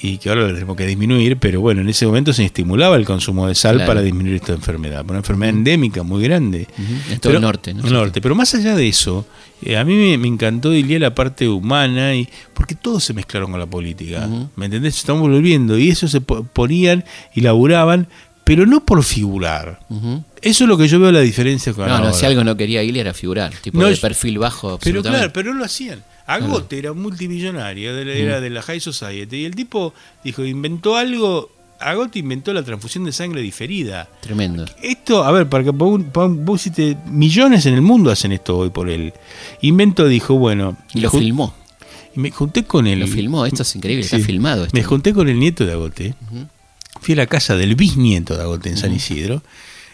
y 0.00 0.18
que 0.18 0.28
ahora 0.28 0.42
la 0.48 0.52
tenemos 0.54 0.76
que 0.76 0.86
disminuir, 0.86 1.38
pero 1.38 1.60
bueno, 1.60 1.80
en 1.80 1.88
ese 1.88 2.06
momento 2.06 2.32
se 2.32 2.44
estimulaba 2.44 2.96
el 2.96 3.04
consumo 3.06 3.46
de 3.46 3.54
sal 3.54 3.76
Claro. 3.76 3.88
para 3.88 4.02
disminuir 4.02 4.36
esta 4.36 4.52
enfermedad, 4.52 5.04
una 5.08 5.18
enfermedad 5.18 5.54
endémica 5.54 6.02
muy 6.02 6.22
grande. 6.22 6.66
En 7.10 7.20
todo 7.20 7.32
el 7.34 7.40
norte, 7.40 7.72
¿no? 7.72 7.84
el 7.86 7.92
norte. 7.92 8.20
Pero 8.20 8.34
más 8.34 8.54
allá 8.54 8.74
de 8.74 8.86
eso, 8.88 9.26
eh, 9.62 9.76
a 9.78 9.84
mí 9.84 9.94
me, 9.94 10.18
me 10.18 10.28
encantó 10.28 10.70
Dilia 10.70 10.98
la 10.98 11.14
parte 11.14 11.48
humana, 11.48 12.14
y 12.14 12.28
porque 12.52 12.74
todos 12.74 13.02
se 13.04 13.14
mezclaron 13.14 13.50
con 13.50 13.60
la 13.60 13.66
política. 13.66 14.28
¿Me 14.56 14.66
entendés? 14.66 14.96
Estamos 14.98 15.22
volviendo 15.22 15.78
y 15.78 15.88
eso 15.88 16.06
se 16.08 16.20
po- 16.20 16.44
ponían 16.44 17.04
y 17.34 17.40
laburaban, 17.40 18.06
pero 18.44 18.66
no 18.66 18.84
por 18.84 19.02
figurar. 19.04 19.78
Eso 20.42 20.64
es 20.64 20.68
lo 20.68 20.76
que 20.76 20.86
yo 20.86 21.00
veo 21.00 21.10
la 21.12 21.20
diferencia 21.20 21.72
con 21.72 21.86
No, 21.88 22.12
si 22.12 22.26
algo 22.26 22.44
no 22.44 22.54
quería 22.58 22.82
Ilia 22.82 23.00
era 23.00 23.14
figurar. 23.14 23.54
Tipo 23.62 23.78
No 23.80 23.86
de 23.86 23.96
perfil 23.96 24.38
bajo, 24.38 24.78
Pero 24.82 25.02
claro, 25.02 25.32
pero 25.32 25.54
no 25.54 25.60
lo 25.60 25.64
hacían. 25.64 26.02
Agote 26.26 26.78
era 26.78 26.92
multimillonario, 26.92 27.92
la- 28.04 28.12
era 28.12 28.40
de 28.40 28.50
la 28.50 28.62
High 28.62 28.80
Society. 28.80 29.36
Y 29.38 29.44
el 29.44 29.54
tipo 29.54 29.92
dijo, 30.22 30.44
inventó 30.44 30.96
algo. 30.96 31.50
Agote 31.80 32.20
inventó 32.20 32.52
la 32.54 32.62
transfusión 32.62 33.04
de 33.04 33.12
sangre 33.12 33.42
diferida. 33.42 34.08
Tremendo. 34.20 34.64
Esto, 34.82 35.24
a 35.24 35.32
ver, 35.32 35.48
para 35.48 35.64
que 35.64 35.70
vos 35.70 36.00
hiciste- 36.60 36.96
millones 37.10 37.66
en 37.66 37.74
el 37.74 37.82
mundo 37.82 38.10
hacen 38.10 38.32
esto 38.32 38.56
hoy 38.56 38.70
por 38.70 38.88
él. 38.88 39.12
Invento 39.60 40.06
dijo, 40.08 40.34
bueno, 40.38 40.76
Y 40.94 41.00
lo 41.00 41.10
filmó. 41.10 41.54
y 42.16 42.20
me 42.20 42.30
junté 42.30 42.64
con 42.64 42.86
él. 42.86 43.00
Lo 43.00 43.06
filmó. 43.06 43.44
Esto 43.44 43.62
es 43.62 43.76
increíble. 43.76 44.04
Sí. 44.04 44.16
Está 44.16 44.26
filmado. 44.26 44.64
Esto. 44.64 44.76
Me 44.76 44.82
junté 44.84 45.12
con 45.12 45.28
el 45.28 45.38
nieto 45.38 45.66
de 45.66 45.72
Agote. 45.72 46.14
Fui 47.02 47.12
a 47.14 47.16
la 47.18 47.26
casa 47.26 47.54
del 47.56 47.74
bisnieto 47.74 48.34
de 48.36 48.42
Agote 48.44 48.70
en 48.70 48.76
San 48.78 48.94
Isidro. 48.94 49.42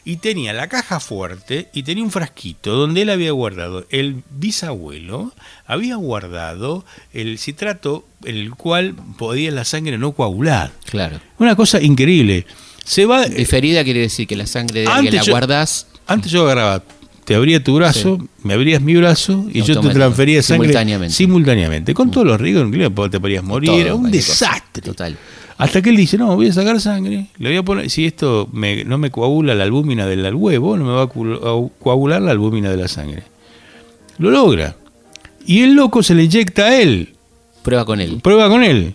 Y 0.04 0.16
tenía 0.16 0.52
la 0.52 0.68
caja 0.68 0.98
fuerte 1.00 1.68
y 1.74 1.82
tenía 1.82 2.02
un 2.02 2.10
frasquito 2.10 2.74
donde 2.74 3.02
él 3.02 3.10
había 3.10 3.32
guardado, 3.32 3.84
el 3.90 4.22
bisabuelo 4.30 5.32
había 5.66 5.96
guardado 5.96 6.84
el 7.12 7.38
citrato 7.38 8.04
en 8.24 8.36
el 8.36 8.50
cual 8.54 8.94
podía 9.18 9.50
la 9.50 9.64
sangre 9.64 9.98
no 9.98 10.12
coagular. 10.12 10.72
Claro. 10.90 11.20
Una 11.38 11.54
cosa 11.56 11.80
increíble. 11.82 12.46
Se 12.84 13.04
va, 13.06 13.26
Diferida 13.26 13.84
quiere 13.84 14.00
decir 14.00 14.26
que 14.26 14.36
la 14.36 14.46
sangre 14.46 14.80
de 14.80 14.86
Antes 14.86 14.96
alguien 14.98 15.14
la 15.16 15.22
yo- 15.22 15.32
guardás. 15.32 15.86
Antes 16.06 16.32
yo 16.32 16.42
agarraba, 16.42 16.82
te 17.24 17.34
abría 17.34 17.62
tu 17.62 17.76
brazo, 17.76 18.18
me 18.42 18.54
abrías 18.54 18.80
mi 18.82 18.96
brazo 18.96 19.46
y 19.52 19.62
yo 19.62 19.78
te 19.80 19.90
transfería 19.90 20.42
sangre 20.42 20.68
simultáneamente. 20.68 21.14
simultáneamente, 21.14 21.94
con 21.94 22.10
todos 22.10 22.26
los 22.26 22.40
riesgos, 22.40 22.70
te 23.10 23.20
podías 23.20 23.44
morir, 23.44 23.70
era 23.70 23.94
un 23.94 24.02
cosa. 24.02 24.12
desastre. 24.16 24.82
Total. 24.82 25.16
Hasta 25.62 25.82
que 25.82 25.90
él 25.90 25.96
dice, 25.96 26.16
no, 26.18 26.34
voy 26.36 26.48
a 26.48 26.52
sacar 26.52 26.80
sangre, 26.80 27.26
le 27.38 27.48
voy 27.48 27.56
a 27.58 27.62
poner, 27.62 27.90
si 27.90 28.06
esto 28.06 28.48
me- 28.52 28.84
no 28.84 28.98
me 28.98 29.10
coagula 29.10 29.54
la 29.54 29.64
albúmina 29.64 30.06
del 30.06 30.34
huevo, 30.34 30.76
no 30.76 30.84
me 30.84 30.92
va 30.92 31.02
a 31.02 31.68
coagular 31.78 32.22
la 32.22 32.30
albúmina 32.32 32.70
de 32.70 32.76
la 32.76 32.88
sangre. 32.88 33.22
Lo 34.18 34.30
logra. 34.30 34.76
Y 35.46 35.62
el 35.62 35.74
loco 35.74 36.02
se 36.02 36.14
le 36.14 36.24
inyecta 36.24 36.66
a 36.66 36.80
él, 36.80 37.14
Prueba 37.62 37.84
con 37.84 38.00
él. 38.00 38.20
prueba 38.22 38.48
con 38.48 38.62
él. 38.62 38.94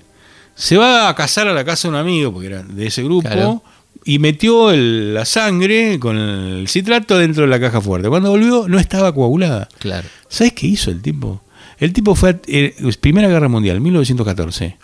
Se 0.55 0.77
va 0.77 1.09
a 1.09 1.15
casar 1.15 1.47
a 1.47 1.53
la 1.53 1.65
casa 1.65 1.87
de 1.87 1.93
un 1.93 1.99
amigo, 1.99 2.31
porque 2.31 2.47
era 2.47 2.63
de 2.63 2.87
ese 2.87 3.03
grupo, 3.03 3.27
Claro. 3.27 3.61
y 4.05 4.19
metió 4.19 4.71
el- 4.71 5.13
la 5.13 5.25
sangre 5.25 5.99
con 5.99 6.17
el 6.17 6.67
citrato 6.67 7.17
dentro 7.17 7.43
de 7.43 7.49
la 7.49 7.59
caja 7.59 7.81
fuerte. 7.81 8.07
Cuando 8.09 8.29
volvió, 8.29 8.67
no 8.67 8.79
estaba 8.79 9.13
coagulada. 9.13 9.67
Claro. 9.79 10.07
¿Sabes 10.29 10.53
qué 10.53 10.67
hizo 10.67 10.91
el 10.91 11.01
tipo? 11.01 11.41
El 11.79 11.91
tipo 11.91 12.15
fue 12.15 12.29
a 12.29 12.39
eh, 12.47 12.73
Primera 13.01 13.27
Guerra 13.27 13.49
Mundial, 13.49 13.81
1914. 13.81 14.77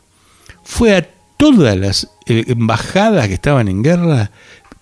Fue 0.63 0.95
a 0.95 1.07
todas 1.41 1.77
las 1.77 2.07
eh, 2.27 2.43
embajadas 2.47 3.27
que 3.27 3.33
estaban 3.33 3.67
en 3.67 3.81
guerra, 3.83 4.31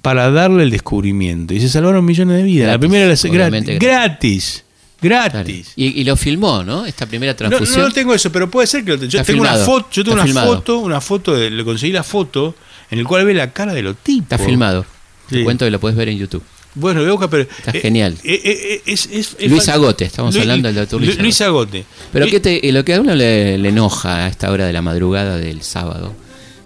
para 0.01 0.29
darle 0.31 0.63
el 0.63 0.69
descubrimiento. 0.71 1.53
Y 1.53 1.59
se 1.61 1.69
salvaron 1.69 2.05
millones 2.05 2.37
de 2.37 2.43
vidas. 2.43 2.67
la 2.71 2.79
primera 2.79 3.05
la- 3.07 3.13
obviamente 3.13 3.77
gratis. 3.77 4.63
Gratis. 5.01 5.33
Gratis. 5.33 5.73
Y, 5.75 6.01
y 6.01 6.03
lo 6.03 6.15
filmó, 6.17 6.63
¿no? 6.63 6.85
Esta 6.85 7.05
primera 7.05 7.33
transfusión. 7.35 7.79
no, 7.81 7.87
no 7.87 7.93
tengo 7.93 8.13
eso, 8.13 8.31
pero 8.31 8.49
puede 8.49 8.67
ser 8.67 8.83
que 8.83 8.97
lo 8.97 9.05
yo 9.05 9.23
tengo 9.23 9.41
una 9.41 9.55
foto, 9.55 9.87
yo 9.91 10.03
tengo 10.03 10.15
Está 10.17 10.23
una 10.23 10.25
filmado. 10.25 10.55
foto, 10.55 10.79
una 10.79 11.01
foto 11.01 11.35
de, 11.35 11.49
le 11.49 11.63
conseguí 11.63 11.93
la 11.93 12.03
foto 12.03 12.53
en 12.91 12.99
el 12.99 13.05
cual 13.05 13.25
ve 13.25 13.33
la 13.33 13.51
cara 13.51 13.73
de 13.73 13.81
los 13.81 13.95
tipos. 13.97 14.23
Está 14.31 14.37
filmado. 14.39 14.85
Sí. 15.29 15.35
Te 15.37 15.43
cuento 15.43 15.63
que 15.65 15.71
lo 15.71 15.79
puedes 15.79 15.97
ver 15.97 16.09
en 16.09 16.17
YouTube. 16.17 16.43
Bueno, 16.75 16.99
voy 16.99 17.09
a 17.09 17.11
buscar, 17.13 17.29
pero 17.29 17.43
Está 17.43 17.71
eh, 17.71 17.79
genial. 17.81 18.15
eh, 18.23 18.41
eh, 18.43 18.81
es, 18.85 19.05
es- 19.11 19.35
es 19.39 19.49
Luis 19.49 19.67
Agote, 19.69 20.05
estamos 20.05 20.33
Luis- 20.35 20.41
hablando 20.43 20.67
del 20.67 20.75
doctor 20.75 21.01
Luis 21.01 21.15
Lu- 21.17 21.23
Luis 21.23 21.41
Agote. 21.41 21.83
Pero 22.11 22.25
Eh, 22.25 22.29
¿qué 22.29 22.39
te- 22.39 22.71
lo 22.71 22.83
que 22.85 22.93
a 22.93 23.01
uno 23.01 23.15
le, 23.15 23.57
le 23.57 23.69
enoja 23.69 24.25
a 24.25 24.27
esta 24.27 24.51
hora 24.51 24.65
de 24.67 24.73
la 24.73 24.81
madrugada 24.81 25.37
del 25.37 25.61
sábado, 25.63 26.13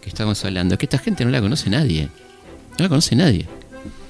que 0.04 0.10
estamos 0.10 0.44
hablando, 0.44 0.78
que 0.78 0.86
esta 0.86 0.98
gente 0.98 1.24
no 1.26 1.32
la 1.32 1.42
conoce 1.42 1.70
nadie. 1.70 2.10
No 2.78 2.84
la 2.86 2.90
conoce 2.90 3.16
nadie. 3.16 3.48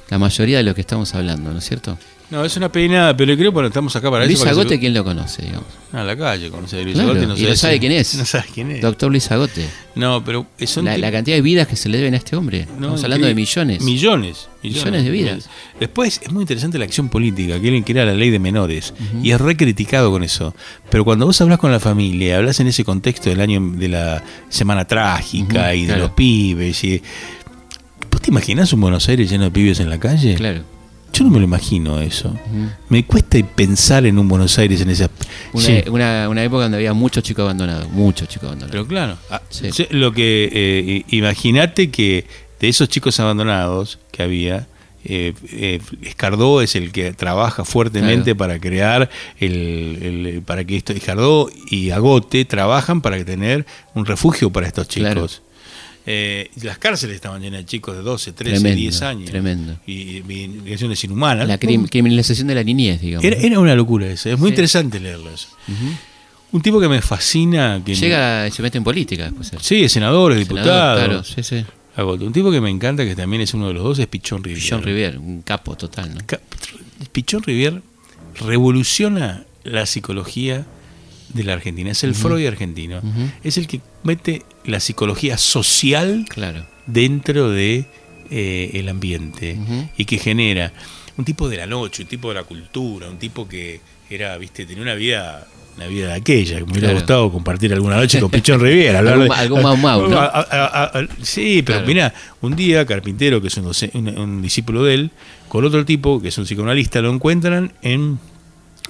La 0.09 0.17
mayoría 0.17 0.57
de 0.57 0.63
lo 0.63 0.75
que 0.75 0.81
estamos 0.81 1.13
hablando, 1.15 1.51
¿no 1.51 1.59
es 1.59 1.65
cierto? 1.65 1.97
No, 2.33 2.43
es 2.43 2.57
una 2.57 2.71
peinada, 2.71 3.15
pero 3.15 3.35
creo 3.35 3.51
que 3.51 3.53
bueno, 3.53 3.67
estamos 3.67 3.95
acá 3.95 4.09
para 4.09 4.25
Luis 4.25 4.37
eso. 4.37 4.43
para 4.45 4.53
Agote, 4.53 4.69
que 4.75 4.79
¿quién 4.79 4.93
lo 4.95 5.03
conoce, 5.03 5.43
digamos? 5.43 5.67
Ah, 5.91 6.03
la 6.03 6.17
calle, 6.17 6.49
conoce 6.49 6.79
a 6.79 6.81
Luis 6.81 6.95
Claro, 6.95 7.11
Agote. 7.11 7.27
No 7.27 7.37
y 7.37 7.43
no 7.43 7.55
sabe 7.55 7.75
si- 7.75 7.79
quién 7.79 7.91
es. 7.91 8.15
No 8.17 8.25
sabe 8.25 8.45
quién 8.51 8.71
es. 8.71 8.81
Doctor 8.81 9.11
Luis 9.11 9.31
Agote. 9.31 9.67
No, 9.93 10.23
pero 10.25 10.47
son 10.65 10.85
La, 10.85 10.97
la 10.97 11.11
cantidad 11.11 11.35
de 11.37 11.41
vidas 11.43 11.67
que 11.67 11.75
se 11.75 11.89
le 11.89 11.99
deben 11.99 12.15
a 12.15 12.17
este 12.17 12.35
hombre. 12.35 12.65
no, 12.65 12.73
Estamos 12.95 13.03
hablando 13.03 13.27
de 13.27 13.33
increíble. 13.33 13.65
millones. 13.75 13.83
Millones. 13.83 14.49
Millones 14.63 15.03
de 15.03 15.11
vidas. 15.11 15.49
Después 15.79 16.19
es 16.23 16.31
muy 16.31 16.41
interesante 16.41 16.79
la 16.79 16.85
acción 16.85 17.09
política, 17.09 17.59
que 17.59 17.67
él 17.67 17.83
era 17.85 18.03
la 18.05 18.13
ley 18.15 18.31
de 18.31 18.39
menores. 18.39 18.95
Y 19.21 19.29
es 19.29 19.39
re 19.39 19.55
criticado 19.55 20.09
con 20.09 20.23
eso. 20.23 20.55
Pero 20.89 21.05
cuando 21.05 21.27
vos 21.27 21.39
hablas 21.39 21.59
con 21.59 21.71
la 21.71 21.79
familia, 21.79 22.37
hablas 22.39 22.59
en 22.59 22.65
ese 22.65 22.83
contexto 22.83 23.29
del 23.29 23.41
año 23.41 23.61
de 23.75 23.89
la 23.89 24.23
semana 24.49 24.85
trágica 24.85 25.75
y 25.75 25.85
de 25.85 25.97
los 25.97 26.09
pibes. 26.11 26.83
Y, 26.83 26.99
¿Vos 28.11 28.21
te 28.21 28.31
imaginás 28.31 28.73
un 28.73 28.81
Buenos 28.81 29.07
Aires 29.07 29.29
lleno 29.29 29.43
de 29.43 29.51
pibes 29.51 29.79
en 29.79 29.89
la 29.91 29.99
calle? 29.99 30.33
Claro. 30.33 30.63
Yo 31.13 31.23
no 31.25 31.29
me 31.29 31.37
lo 31.37 31.43
imagino 31.45 31.99
eso. 32.01 32.35
Me 32.89 33.05
cuesta 33.05 33.37
pensar 33.55 34.05
en 34.07 34.17
un 34.17 34.27
Buenos 34.27 34.57
Aires 34.57 34.81
en 34.81 34.89
esa. 34.89 35.09
Una, 35.53 35.63
Sí. 35.65 35.83
una, 35.89 36.27
una 36.27 36.43
época 36.43 36.63
donde 36.63 36.77
había 36.77 36.93
muchos 36.93 37.23
chicos 37.23 37.43
abandonados. 37.43 37.87
Muchos 37.91 38.27
chicos 38.27 38.47
abandonados. 38.47 38.71
Pero 38.71 38.87
claro, 38.87 39.17
ah, 39.29 39.41
Sí. 39.49 39.69
lo 39.91 40.11
que 40.11 40.49
eh, 40.51 41.03
i- 41.07 41.17
imagínate 41.17 41.91
que 41.91 42.25
de 42.59 42.67
esos 42.67 42.89
chicos 42.89 43.19
abandonados 43.19 43.99
que 44.11 44.23
había, 44.23 44.67
eh, 45.05 45.33
eh, 45.51 45.81
Escardó 46.01 46.61
es 46.61 46.75
el 46.75 46.91
que 46.91 47.13
trabaja 47.13 47.63
fuertemente 47.63 48.23
Claro. 48.33 48.37
para 48.37 48.59
crear 48.59 49.09
el, 49.39 49.99
el- 50.01 50.41
para 50.41 50.63
que 50.65 50.77
esto 50.77 50.93
Escardó 50.93 51.47
y 51.69 51.91
Agote 51.91 52.43
trabajan 52.45 53.01
para 53.01 53.23
tener 53.23 53.67
un 53.93 54.05
refugio 54.07 54.49
para 54.51 54.65
estos 54.65 54.87
chicos. 54.87 55.11
Claro. 55.13 55.29
Eh, 56.05 56.49
las 56.61 56.77
cárceles 56.79 57.15
estaban 57.15 57.41
llenas 57.41 57.61
de 57.61 57.65
chicos 57.65 57.95
de 57.95 58.01
12, 58.03 58.33
13, 58.33 58.55
Tremendo, 58.59 58.77
10 58.79 59.01
años. 59.03 59.29
tremendo. 59.29 59.77
Y, 59.87 60.21
situaciones 60.63 61.03
inhumanas. 61.05 61.47
la 61.47 61.57
crim- 61.57 61.87
criminalización 61.87 62.47
de 62.47 62.55
la 62.55 62.63
niñez, 62.63 62.99
digamos. 63.01 63.23
Era, 63.23 63.37
era 63.37 63.59
una 63.59 63.73
locura 63.75 64.07
eso. 64.07 64.29
Es 64.29 64.37
muy 64.37 64.49
Sí. 64.49 64.53
interesante 64.53 64.99
leerlo 64.99 65.29
eso. 65.31 65.47
Un 66.51 66.61
tipo 66.61 66.79
que 66.79 66.87
me 66.89 67.01
fascina. 67.01 67.81
Que 67.85 67.95
Llega 67.95 68.47
y 68.47 68.51
se 68.51 68.61
mete 68.61 68.77
en 68.77 68.83
política 68.83 69.23
después. 69.23 69.51
Sí, 69.61 69.83
es 69.85 69.91
senador, 69.91 70.33
es 70.33 70.39
diputado. 70.39 70.97
Claro, 70.97 71.23
sí, 71.23 71.41
sí. 71.41 71.63
Un 71.97 72.33
tipo 72.33 72.51
que 72.51 72.59
me 72.59 72.69
encanta, 72.69 73.05
que 73.05 73.15
también 73.15 73.41
es 73.41 73.53
uno 73.53 73.67
de 73.69 73.73
los 73.75 73.83
dos, 73.83 73.99
es 73.99 74.07
Pichón 74.07 74.43
Rivière. 74.43 74.67
John 74.69 74.83
Rivière, 74.83 75.17
un 75.17 75.41
capo 75.41 75.75
total, 75.77 76.13
¿no? 76.15 76.21
Pichón 77.11 77.43
Rivière 77.43 77.81
revoluciona 78.39 79.45
la 79.63 79.85
psicología 79.85 80.65
de 81.33 81.43
la 81.43 81.53
Argentina. 81.53 81.91
Es 81.91 82.03
el 82.03 82.13
Freud 82.15 82.45
argentino. 82.45 83.01
Es 83.43 83.57
el 83.57 83.67
que 83.67 83.81
mete 84.03 84.43
la 84.65 84.79
psicología 84.79 85.37
social 85.37 86.25
Claro. 86.29 86.65
dentro 86.85 87.49
de 87.49 87.85
eh, 88.31 88.71
el 88.73 88.89
ambiente 88.89 89.57
y 89.97 90.05
que 90.05 90.17
genera 90.17 90.71
un 91.17 91.25
tipo 91.25 91.47
de 91.49 91.57
la 91.57 91.67
noche, 91.67 92.03
un 92.03 92.09
tipo 92.09 92.29
de 92.29 92.35
la 92.35 92.43
cultura, 92.43 93.09
un 93.09 93.17
tipo 93.19 93.47
que 93.47 93.79
era, 94.09 94.37
viste, 94.37 94.65
tenía 94.65 94.81
una 94.83 94.95
vida 94.95 95.47
una 95.75 95.87
vida 95.87 96.07
de 96.09 96.13
aquella, 96.13 96.59
que 96.59 96.65
me 96.65 96.71
hubiera 96.71 96.87
Claro. 96.89 96.99
gustado 96.99 97.31
compartir 97.31 97.73
alguna 97.73 97.95
noche 97.95 98.19
con 98.19 98.29
Pichón 98.29 98.59
Riviera. 98.61 98.99
Algún 98.99 99.27
de- 99.27 99.33
algún 99.33 99.61
Mau 99.63 99.75
Mau, 99.75 100.07
¿no? 100.07 100.17
A- 100.21 100.29
a- 100.51 101.07
sí, 101.23 101.63
pero 101.65 101.79
Claro. 101.79 101.87
mira, 101.87 102.13
un 102.41 102.55
día 102.55 102.85
Carpintero, 102.85 103.41
que 103.41 103.47
es 103.47 103.57
un, 103.57 103.71
un- 103.93 104.17
un 104.19 104.41
discípulo 104.43 104.83
de 104.83 104.93
él, 104.93 105.11
con 105.47 105.65
otro 105.65 105.83
tipo, 105.83 106.21
que 106.21 106.27
es 106.27 106.37
un 106.37 106.45
psicoanalista, 106.45 107.01
lo 107.01 107.11
encuentran 107.11 107.73
en 107.81 108.19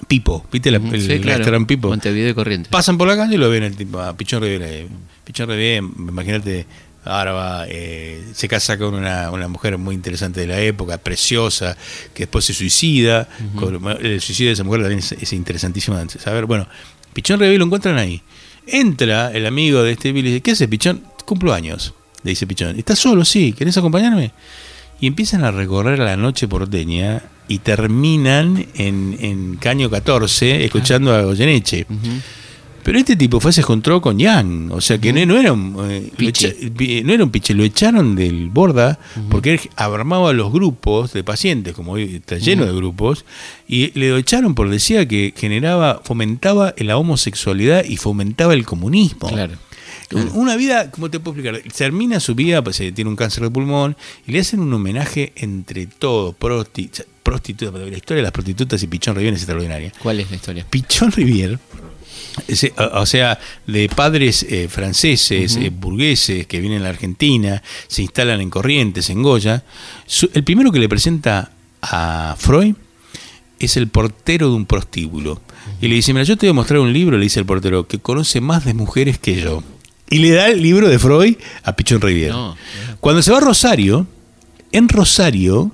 Pipo, 0.10 0.46
¿viste 0.52 0.72
la, 0.72 0.78
el, 0.80 1.02
sí, 1.02 1.12
el 1.14 1.22
claro. 1.22 1.66
Pipo? 1.66 1.88
Montevideo 1.88 2.32
y 2.32 2.34
Corrientes. 2.34 2.70
Pasan 2.70 2.98
por 2.98 3.08
la 3.08 3.16
calle 3.16 3.36
y 3.36 3.38
lo 3.38 3.50
ven 3.50 3.64
el 3.64 3.78
tipo, 3.78 4.02
a 4.02 4.16
Pichón 4.18 4.42
Riviera. 4.44 4.68
Pichón 5.24 5.50
Riviera, 5.50 5.78
imagínate, 5.98 6.66
ahora 7.06 7.32
va, 7.34 7.66
eh, 7.68 8.24
se 8.34 8.48
casa 8.48 8.78
con 8.78 8.94
una, 8.94 9.32
una 9.32 9.48
mujer 9.48 9.78
muy 9.78 9.96
interesante 9.96 10.42
de 10.42 10.48
la 10.48 10.60
época, 10.60 10.98
preciosa, 10.98 11.78
que 12.14 12.24
después 12.24 12.46
se 12.46 12.54
suicida. 12.54 13.28
con- 13.56 13.88
el 14.06 14.22
suicidio 14.22 14.50
de 14.50 14.54
esa 14.54 14.64
mujer 14.64 14.82
también 14.82 15.00
es, 15.00 15.12
es 15.14 15.34
interesantísimo 15.34 15.98
de 15.98 16.10
saber. 16.20 16.46
Bueno, 16.46 16.68
Pichón 17.14 17.40
Riviera 17.40 17.60
lo 17.60 17.66
encuentran 17.66 17.98
ahí. 17.98 18.22
Entra 18.68 19.32
el 19.32 19.46
amigo 19.46 19.84
de 19.84 19.92
este 19.94 20.12
Billy 20.12 20.30
y 20.30 20.32
dice, 20.34 20.42
¿qué 20.42 20.52
hace 20.52 20.68
Pichón? 20.68 21.04
Cumplo 21.26 21.54
años, 21.54 21.94
le 22.24 22.32
dice 22.32 22.48
Pichón. 22.48 22.78
¿Estás 22.78 23.00
solo? 23.00 23.24
Sí, 23.26 23.54
¿querés 23.54 23.78
acompañarme? 23.78 24.32
Y 25.00 25.08
empiezan 25.08 25.44
a 25.44 25.52
recorrer 25.52 26.00
la 26.00 26.16
noche 26.16 26.48
porteña 26.48 27.22
y 27.50 27.60
terminan 27.60 28.66
en, 28.76 29.18
en 29.20 29.56
Caño 29.58 29.90
14 29.90 30.64
escuchando 30.64 31.14
a 31.14 31.22
Goyeneche. 31.24 31.86
Ujú. 31.90 32.10
Pero 32.84 32.98
este 33.00 33.16
tipo 33.16 33.40
fue, 33.40 33.54
se 33.54 33.62
encontró 33.62 34.02
con 34.02 34.20
Yang, 34.20 34.72
o 34.72 34.82
sea 34.82 34.98
que 34.98 35.14
no, 35.14 35.26
no 35.26 35.38
era 35.40 35.54
un 35.54 35.76
eh, 35.90 36.12
lo 36.18 36.28
echa- 36.28 37.04
no 37.06 37.14
era 37.14 37.24
un 37.24 37.30
piche, 37.32 37.54
lo 37.54 37.64
echaron 37.64 38.16
del 38.16 38.50
borda 38.50 39.00
porque 39.30 39.54
él 39.54 39.60
armaba 39.76 40.34
los 40.34 40.52
grupos 40.52 41.14
de 41.14 41.24
pacientes, 41.24 41.74
como 41.74 41.94
hoy 41.94 42.16
está 42.16 42.38
lleno 42.38 42.66
de 42.66 42.74
grupos, 42.74 43.26
y 43.68 43.98
le 43.98 44.18
echaron 44.18 44.54
por 44.56 44.70
decía 44.70 45.08
que 45.08 45.34
generaba, 45.36 46.02
fomentaba 46.04 46.74
la 46.78 46.98
homosexualidad 46.98 47.86
y 47.86 47.98
fomentaba 47.98 48.54
el 48.54 48.66
comunismo. 48.66 49.30
Claro. 49.30 49.54
Un- 50.12 50.30
Una 50.34 50.56
vida, 50.56 50.92
¿cómo 50.92 51.10
te 51.10 51.20
puedo 51.20 51.40
explicar? 51.40 51.72
Termina 51.74 52.20
su 52.20 52.36
vida, 52.36 52.64
pues 52.64 52.80
eh, 52.82 52.92
tiene 52.92 53.10
un 53.10 53.16
cáncer 53.16 53.44
de 53.44 53.50
pulmón, 53.50 53.96
y 54.28 54.32
le 54.34 54.40
hacen 54.42 54.60
un 54.60 54.72
homenaje 54.74 55.32
entre 55.38 55.88
todos, 55.88 56.36
prosti- 56.38 57.04
prostitutas, 57.24 57.74
la 57.74 57.88
historia 57.98 58.18
de 58.18 58.24
las 58.24 58.32
prostitutas 58.32 58.84
y 58.84 58.88
Pichón 58.88 59.16
Rivière 59.16 59.34
es 59.34 59.40
extraordinaria. 59.40 59.92
¿Cuál 60.04 60.20
es 60.20 60.30
la 60.30 60.36
historia? 60.36 60.66
Pichón 60.70 61.12
Rivière, 61.12 61.58
ese, 61.58 61.84
o 62.94 63.06
sea, 63.06 63.40
de 63.68 63.90
padres 63.90 64.44
eh, 64.50 64.68
franceses, 64.70 65.56
eh, 65.58 65.70
burgueses, 65.70 66.48
que 66.48 66.60
vienen 66.60 66.82
a 66.82 66.84
la 66.86 66.90
Argentina, 66.90 67.62
se 67.88 68.02
instalan 68.02 68.42
en 68.42 68.50
Corrientes, 68.50 69.10
en 69.10 69.22
Goya, 69.24 69.64
su- 70.06 70.30
el 70.34 70.44
primero 70.44 70.72
que 70.72 70.80
le 70.80 70.90
presenta 70.90 71.52
a 71.82 72.36
Freud 72.38 72.76
es 73.60 73.78
el 73.78 73.88
portero 73.88 74.50
de 74.50 74.56
un 74.56 74.66
prostíbulo. 74.66 75.42
Y 75.82 75.88
le 75.88 75.96
dice, 75.96 76.14
mira, 76.14 76.24
yo 76.24 76.38
te 76.38 76.46
voy 76.48 76.52
a 76.52 76.54
mostrar 76.54 76.80
un 76.80 76.92
libro, 76.94 77.18
le 77.18 77.24
dice 77.24 77.40
el 77.40 77.46
portero, 77.46 77.88
que 77.88 78.00
conoce 78.00 78.42
más 78.42 78.66
de 78.66 78.74
mujeres 78.74 79.18
que 79.18 79.36
yo. 79.40 79.64
Y 80.10 80.20
le 80.20 80.32
da 80.32 80.48
el 80.50 80.62
libro 80.62 80.88
de 80.90 81.00
Freud 81.00 81.36
a 81.64 81.76
Pichón 81.76 82.02
Rivière. 82.02 82.30
No, 82.32 82.56
Cuando 83.00 83.22
se 83.22 83.32
va 83.32 83.38
a 83.38 83.42
Rosario, 83.42 84.06
en 84.72 84.90
Rosario 84.90 85.72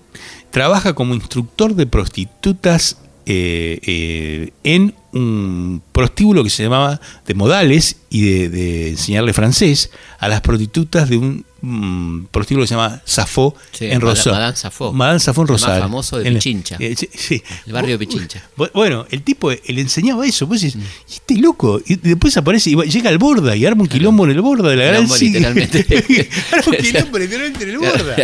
trabaja 0.51 0.93
como 0.93 1.13
instructor 1.15 1.75
de 1.75 1.85
prostitutas 1.87 2.97
eh, 3.31 3.79
eh, 3.85 4.51
en 4.63 4.95
un 5.13 5.81
prostíbulo 5.91 6.43
que 6.43 6.49
se 6.49 6.63
llamaba 6.63 6.99
de 7.27 7.33
modales 7.35 7.97
y 8.09 8.21
de, 8.21 8.49
de 8.49 8.89
enseñarle 8.89 9.33
francés 9.33 9.91
a 10.19 10.27
las 10.27 10.41
prostitutas 10.41 11.09
de 11.09 11.17
un 11.17 11.45
mm, 11.61 12.25
prostíbulo 12.31 12.63
que 12.63 12.67
se 12.69 12.75
llama 12.75 13.01
Safo 13.05 13.55
Sí, 13.71 13.85
en 13.85 14.01
Rosario. 14.01 14.33
Madame 14.33 14.55
Safo. 14.55 14.93
Madame 14.93 15.19
Safo 15.19 15.41
en 15.41 15.47
El 15.47 15.51
más 15.53 15.61
Rosario. 15.61 15.81
famoso 15.83 16.17
de 16.19 16.27
En 16.27 16.33
Pichincha. 16.35 16.77
eh, 16.79 16.95
sí. 16.95 17.41
El 17.67 17.73
barrio 17.73 17.97
de 17.97 18.05
Pichincha. 18.05 18.43
Bu- 18.57 18.71
Bueno, 18.73 19.05
el 19.09 19.21
tipo 19.23 19.49
le 19.51 19.81
enseñaba 19.81 20.25
eso. 20.27 20.47
Pues 20.47 20.63
Mm. 20.75 20.79
"¿Y 20.79 21.13
este 21.13 21.37
loco. 21.37 21.81
Y 21.85 21.95
después 21.95 22.35
aparece 22.37 22.69
y 22.71 22.75
llega 22.75 23.09
al 23.09 23.17
borda 23.19 23.55
y 23.55 23.65
arma 23.65 23.83
un 23.83 23.87
quilombo 23.89 24.25
en 24.25 24.31
el 24.31 24.41
borda 24.41 24.69
de 24.69 24.75
la 24.75 24.83
gran 24.85 24.95
Quilombo, 25.03 25.15
sí. 25.17 25.25
literalmente. 25.29 25.85
arma 26.51 26.63
un 26.67 26.75
quilombo 26.83 27.17
literalmente 27.17 27.63
en 27.63 27.69
el 27.71 27.77
borda. 27.79 28.15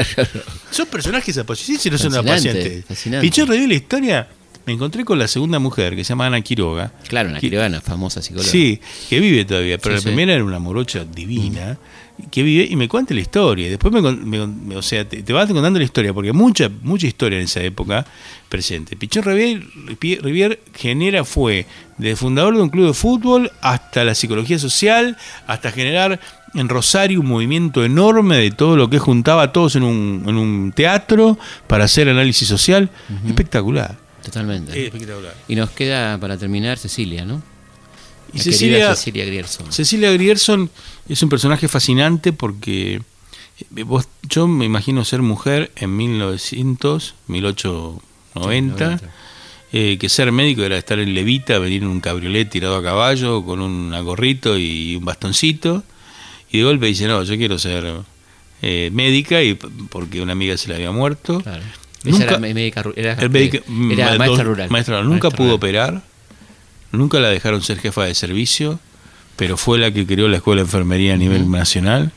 Son 0.71 0.85
personajes 0.87 1.35
apasionantes 1.37 1.91
no 1.91 1.97
son 1.97 2.15
apacientes. 2.15 2.85
fascinante. 2.85 3.25
Pichón 3.27 3.49
la 3.49 3.73
historia. 3.73 4.27
Me 4.65 4.73
encontré 4.73 5.05
con 5.05 5.19
la 5.19 5.27
segunda 5.27 5.59
mujer 5.59 5.95
que 5.95 6.03
se 6.03 6.09
llama 6.09 6.25
Ana 6.25 6.41
Quiroga. 6.41 6.91
Claro, 7.07 7.29
una 7.29 7.39
Que- 7.39 7.49
criogana, 7.49 7.81
famosa 7.81 8.21
psicóloga. 8.21 8.49
Sí, 8.49 8.79
que 9.09 9.19
vive 9.19 9.45
todavía, 9.45 9.77
pero 9.77 9.95
Sí, 9.95 9.97
la 9.97 10.01
sí. 10.01 10.07
primera 10.07 10.33
era 10.33 10.43
una 10.43 10.57
morocha 10.59 11.05
divina, 11.05 11.77
que 12.31 12.41
vive 12.43 12.65
y 12.69 12.75
me 12.75 12.87
cuenta 12.87 13.13
la 13.13 13.19
historia. 13.21 13.69
Después 13.69 13.93
me, 13.93 14.39
o 14.75 14.81
sea, 14.81 15.07
te, 15.07 15.21
te 15.21 15.33
vas 15.33 15.45
contando 15.51 15.77
la 15.77 15.85
historia, 15.85 16.13
porque 16.13 16.33
mucha, 16.33 16.69
mucha 16.81 17.05
historia 17.05 17.37
en 17.37 17.45
esa 17.45 17.61
época 17.61 18.05
presente. 18.49 18.95
Pichón 18.95 19.23
Rivière, 19.23 19.63
Pi- 19.99 20.17
Rivière 20.17 20.59
genera, 20.73 21.23
fue 21.25 21.65
de 21.97 22.15
fundador 22.15 22.55
de 22.55 22.61
un 22.63 22.69
club 22.69 22.87
de 22.87 22.93
fútbol 22.93 23.51
hasta 23.61 24.03
la 24.03 24.15
psicología 24.15 24.57
social, 24.57 25.15
hasta 25.45 25.71
generar 25.71 26.19
en 26.55 26.69
Rosario 26.69 27.19
un 27.19 27.27
movimiento 27.27 27.83
enorme 27.85 28.37
de 28.37 28.49
todo 28.51 28.77
lo 28.77 28.89
que 28.89 28.97
juntaba 28.97 29.43
a 29.43 29.51
todos 29.51 29.75
en 29.75 29.83
un, 29.83 30.23
en 30.25 30.37
un 30.37 30.71
teatro 30.73 31.37
para 31.67 31.83
hacer 31.83 32.07
análisis 32.09 32.47
social. 32.47 32.89
Espectacular. 33.27 34.03
Totalmente. 34.25 34.77
Eh, 34.79 34.85
espectacular. 34.87 35.35
Y 35.47 35.55
nos 35.55 35.69
queda 35.71 36.17
para 36.19 36.37
terminar 36.37 36.77
Cecilia, 36.77 37.23
¿no? 37.25 37.41
Y 38.33 38.37
La 38.37 38.43
Cecilia, 38.43 38.95
Cecilia 38.95 39.25
Grierson. 39.25 39.71
Cecilia 39.71 40.11
Grierson 40.11 40.69
es 41.07 41.21
un 41.23 41.29
personaje 41.29 41.67
fascinante 41.67 42.33
porque 42.33 43.01
Eh, 43.73 43.83
vos- 43.83 44.09
yo 44.27 44.47
me 44.47 44.65
imagino 44.65 45.05
ser 45.05 45.21
mujer 45.21 45.71
en 45.77 45.95
1900, 45.95 47.15
1890, 47.27 48.99
eh, 49.71 49.97
que 49.97 50.09
ser 50.09 50.31
médico 50.33 50.63
era 50.63 50.77
estar 50.77 50.99
en 50.99 51.13
levita, 51.13 51.57
venir 51.59 51.81
en 51.83 51.87
un 51.87 52.01
cabriolet 52.01 52.49
tirado 52.49 52.75
a 52.75 52.83
caballo, 52.83 53.45
con 53.45 53.61
un 53.61 53.91
gorrito 54.03 54.57
y 54.57 54.97
un 54.97 55.05
bastoncito, 55.05 55.83
y 56.51 56.57
de 56.57 56.63
golpe 56.65 56.87
dice, 56.87 57.07
no, 57.07 57.23
yo 57.23 57.37
quiero 57.37 57.57
ser 57.59 57.85
eh, 58.61 58.89
médica, 58.93 59.41
y 59.41 59.53
porque 59.53 60.21
una 60.21 60.33
amiga 60.33 60.57
se 60.57 60.67
le 60.67 60.75
había 60.75 60.91
muerto. 60.91 61.39
Claro. 61.41 61.63
Nunca- 62.05 62.23
Ella 62.23 62.31
era 62.33 62.39
médica 62.53 62.83
era, 62.95 63.13
El 63.13 63.29
médico- 63.29 63.57
eh, 63.57 63.93
era 63.93 64.11
ma- 64.11 64.17
maestra 64.17 64.43
rural. 64.43 64.69
maestra. 64.69 64.97
Nunca 65.03 65.09
Maestra 65.09 65.29
pudo 65.31 65.47
rural. 65.47 65.55
operar, 65.57 66.01
nunca 66.91 67.19
la 67.19 67.29
dejaron 67.29 67.61
ser 67.61 67.79
jefa 67.79 68.05
de 68.05 68.13
servicio, 68.15 68.79
pero 69.35 69.57
fue 69.57 69.77
la 69.79 69.91
que 69.91 70.05
creó 70.05 70.27
la 70.27 70.37
escuela 70.37 70.61
de 70.61 70.65
enfermería 70.67 71.13
a 71.13 71.17
nivel 71.17 71.49
nacional. 71.49 72.11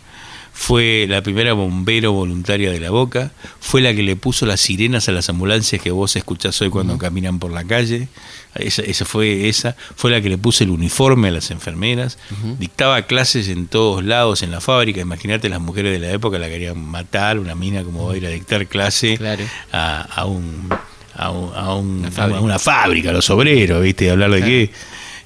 Fue 0.61 1.07
la 1.09 1.23
primera 1.23 1.53
bombero 1.53 2.13
voluntaria 2.13 2.73
de 2.73 2.81
la 2.81 2.91
Boca, 2.91 3.31
fue 3.61 3.81
la 3.81 3.95
que 3.95 4.03
le 4.03 4.17
puso 4.17 4.45
las 4.45 4.61
sirenas 4.61 5.09
a 5.09 5.13
las 5.13 5.29
ambulancias 5.29 5.81
que 5.81 5.93
vos 5.93 6.17
escuchás 6.17 6.61
hoy 6.61 6.69
cuando 6.69 6.99
caminan 6.99 7.39
por 7.39 7.53
la 7.53 7.63
calle. 7.65 8.09
Esa, 8.57 8.83
esa 8.83 9.05
fue 9.05 9.49
esa, 9.49 9.77
fue 9.95 10.11
la 10.11 10.21
que 10.21 10.29
le 10.29 10.37
puso 10.37 10.65
el 10.65 10.71
uniforme 10.71 11.29
a 11.29 11.31
las 11.31 11.53
enfermeras, 11.53 12.19
dictaba 12.59 13.03
clases 13.03 13.49
en 13.49 13.69
todos 13.69 14.05
lados 14.05 14.43
en 14.43 14.51
la 14.51 14.61
fábrica. 14.61 15.01
Imagínate 15.01 15.49
las 15.49 15.61
mujeres 15.61 15.93
de 15.93 16.01
la 16.05 16.13
época 16.13 16.41
la 16.41 16.49
querían 16.49 16.85
matar, 16.85 17.39
una 17.39 17.55
mina 17.55 17.85
como 17.85 18.07
va 18.09 18.15
a 18.15 18.17
ir 18.17 18.27
a 18.27 18.31
dictar 18.31 18.67
clase 18.67 19.17
Claro. 19.17 19.45
a, 19.73 20.01
a 20.03 20.25
un 20.27 20.69
a, 21.15 21.31
un- 21.31 21.53
a 21.55 21.75
un- 21.75 21.99
Una 22.01 22.11
fábrica. 22.11 22.39
a 22.39 22.43
una 22.43 22.59
fábrica, 22.59 23.11
a 23.11 23.13
los 23.13 23.31
obreros, 23.31 23.83
¿viste? 23.83 24.11
Hablar 24.11 24.31
de 24.33 24.37
Claro. 24.39 24.51
qué. 24.53 24.71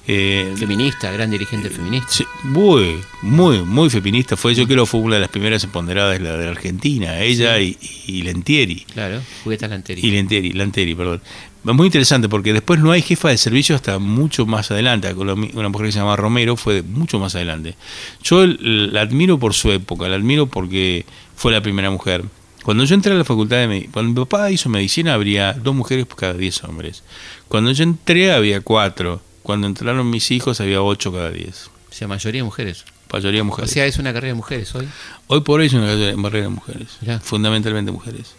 Eh, 0.05 0.53
Feminista, 0.57 1.11
gran 1.11 1.31
dirigente 1.31 1.69
feminista. 1.69 2.07
sí, 2.09 2.25
muy, 2.43 2.97
muy, 3.21 3.59
muy 3.61 3.89
feminista. 3.89 4.35
Fue, 4.35 4.53
yo 4.53 4.67
creo, 4.67 4.85
fue 4.85 4.99
una 4.99 5.15
de 5.15 5.21
las 5.21 5.29
primeras 5.29 5.63
empoderadas 5.63 6.19
de 6.19 6.25
la, 6.25 6.35
de 6.37 6.45
la 6.45 6.51
Argentina. 6.51 7.19
Ella 7.21 7.57
y, 7.59 7.77
y 8.07 8.21
Lentieri. 8.23 8.85
Claro, 8.93 9.21
juguetas 9.43 9.69
Lanteri. 9.69 10.01
Y 10.05 10.11
Lentieri, 10.11 10.51
Lanteri, 10.51 10.93
perdón. 10.93 11.21
Muy 11.63 11.85
interesante 11.85 12.27
porque 12.27 12.51
después 12.51 12.81
no 12.81 12.91
hay 12.91 13.01
jefa 13.01 13.29
de 13.29 13.37
servicio 13.37 13.73
hasta 13.77 13.97
mucho 13.97 14.45
más 14.45 14.69
adelante. 14.71 15.13
Una 15.13 15.69
mujer 15.69 15.85
que 15.85 15.91
se 15.93 15.99
llama 15.99 16.17
Romero 16.17 16.57
fue 16.57 16.81
mucho 16.81 17.19
más 17.19 17.35
adelante. 17.35 17.75
Yo 18.21 18.45
la 18.45 18.99
admiro 18.99 19.39
por 19.39 19.53
su 19.53 19.71
época, 19.71 20.09
la 20.09 20.17
admiro 20.17 20.47
porque 20.47 21.05
fue 21.37 21.53
la 21.53 21.61
primera 21.61 21.89
mujer. 21.89 22.25
Cuando 22.63 22.83
yo 22.83 22.95
entré 22.95 23.13
a 23.13 23.15
la 23.15 23.23
facultad 23.23 23.57
de 23.57 23.67
medicina, 23.69 23.93
cuando 23.93 24.09
mi 24.21 24.25
papá 24.25 24.51
hizo 24.51 24.67
medicina 24.67 25.13
habría 25.13 25.53
dos 25.53 25.73
mujeres 25.73 26.05
por 26.05 26.17
cada 26.17 26.33
diez 26.33 26.61
hombres. 26.65 27.03
Cuando 27.47 27.71
yo 27.71 27.83
entré 27.83 28.33
había 28.33 28.59
cuatro. 28.59 29.21
Cuando 29.43 29.67
entraron 29.67 30.09
mis 30.09 30.31
hijos 30.31 30.59
había 30.61 30.81
ocho 30.81 31.11
cada 31.11 31.29
diez. 31.29 31.69
O 31.89 31.93
sea, 31.93 32.07
mayoría 32.07 32.43
mujeres. 32.43 32.85
Mayoría 33.11 33.41
O 33.43 33.45
mujeres. 33.45 33.69
sea, 33.69 33.85
es 33.85 33.97
una 33.97 34.11
carrera 34.11 34.29
de 34.33 34.37
mujeres 34.37 34.73
hoy. 34.73 34.87
Hoy 35.27 35.41
por 35.41 35.59
hoy 35.59 35.67
es 35.67 35.73
una 35.73 35.85
barrera 36.15 36.45
de 36.45 36.49
mujeres. 36.49 36.87
Mirá. 37.01 37.19
Fundamentalmente 37.19 37.91
mujeres. 37.91 38.33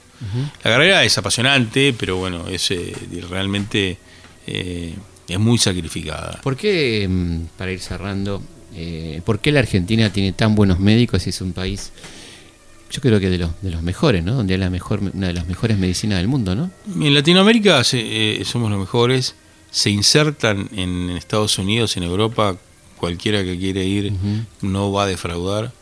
La 0.64 0.70
carrera 0.70 1.05
es 1.05 1.16
apasionante, 1.18 1.94
pero 1.98 2.16
bueno, 2.16 2.48
es 2.48 2.70
eh, 2.70 2.94
realmente 3.28 3.98
eh, 4.46 4.94
es 5.28 5.38
muy 5.38 5.59
sacrificada. 5.59 6.40
¿Por 6.42 6.57
qué, 6.57 7.07
mm, 7.09 7.57
para 7.59 7.70
ir 7.72 7.80
cerrando, 7.80 8.42
eh, 8.74 9.20
por 9.24 9.38
qué 9.40 9.52
la 9.52 9.61
Argentina 9.61 10.11
tiene 10.11 10.32
tan 10.32 10.55
buenos 10.55 10.80
médicos 10.80 11.26
y 11.26 11.30
es 11.30 11.40
un 11.40 11.52
país, 11.52 11.92
yo 12.90 13.00
creo 13.00 13.20
que 13.20 13.28
de 13.30 13.38
los, 13.38 13.50
de 13.62 13.70
los 13.70 13.82
mejores, 13.82 14.24
¿no? 14.24 14.34
Donde 14.34 14.55
hay 14.55 14.61
la 14.61 14.70
mejor, 14.70 15.00
una 15.12 15.26
de 15.28 15.32
las 15.34 15.46
mejores 15.46 15.78
medicinas 15.78 16.18
del 16.18 16.28
mundo, 16.28 16.55
¿no? 16.55 16.70
En 17.00 17.14
Latinoamérica 17.14 17.82
eh, 17.92 18.42
somos 18.44 18.70
los 18.70 18.80
mejores. 18.80 19.34
Se 19.74 19.90
insertan 19.90 20.68
en 20.76 21.10
Estados 21.10 21.58
Unidos, 21.58 21.96
en 21.96 22.04
Europa, 22.04 22.56
cualquiera 22.96 23.42
que 23.42 23.58
quiere 23.58 23.84
ir 23.84 24.12
no 24.62 24.92
va 24.92 25.02
a 25.02 25.06
defraudar. 25.06 25.72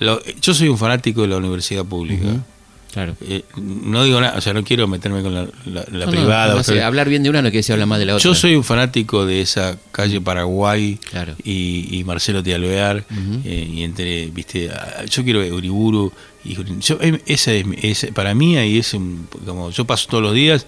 Lo- 0.00 0.20
yo 0.42 0.54
soy 0.54 0.68
un 0.68 0.76
fanático 0.76 1.22
de 1.22 1.28
la 1.28 1.36
universidad 1.36 1.84
pública. 1.84 2.26
Ujú. 2.26 2.42
Claro. 2.92 3.14
Eh, 3.20 3.44
no 3.56 4.02
digo 4.02 4.20
nada, 4.20 4.36
o 4.38 4.40
sea, 4.40 4.54
no 4.54 4.64
quiero 4.64 4.88
meterme 4.88 5.22
con 5.22 5.32
la, 5.34 5.42
la- 5.66 5.84
la 5.92 6.06
No, 6.06 6.06
no, 6.06 6.10
privada. 6.10 6.54
no 6.54 6.60
o 6.60 6.64
sea, 6.64 6.74
sé, 6.74 6.82
hablar 6.82 7.08
bien 7.08 7.22
de 7.22 7.30
una 7.30 7.42
no 7.42 7.48
quiere 7.50 7.58
decir 7.58 7.74
hablar 7.74 7.86
más 7.86 7.98
de 8.00 8.06
la 8.06 8.14
otra. 8.16 8.24
Yo 8.24 8.34
soy 8.34 8.56
un 8.56 8.64
fanático 8.64 9.24
de 9.26 9.40
esa 9.42 9.78
calle 9.92 10.20
Paraguay 10.20 10.98
Claro. 11.10 11.34
y, 11.44 11.86
y 11.96 12.02
Marcelo 12.04 12.42
Tialvear 12.42 13.04
Ujú. 13.10 13.40
eh, 13.44 13.70
y 13.72 13.82
entre, 13.84 14.26
viste, 14.30 14.70
yo 15.10 15.22
quiero 15.22 15.40
Uriburu 15.54 16.12
y 16.44 16.56
yo, 16.80 16.98
em, 17.00 17.18
esa 17.26 17.52
es, 17.52 18.06
para 18.14 18.34
mí 18.34 18.56
ahí 18.56 18.78
es 18.78 18.94
un- 18.94 19.28
como 19.46 19.70
yo 19.70 19.84
paso 19.84 20.08
todos 20.08 20.22
los 20.24 20.34
días 20.34 20.66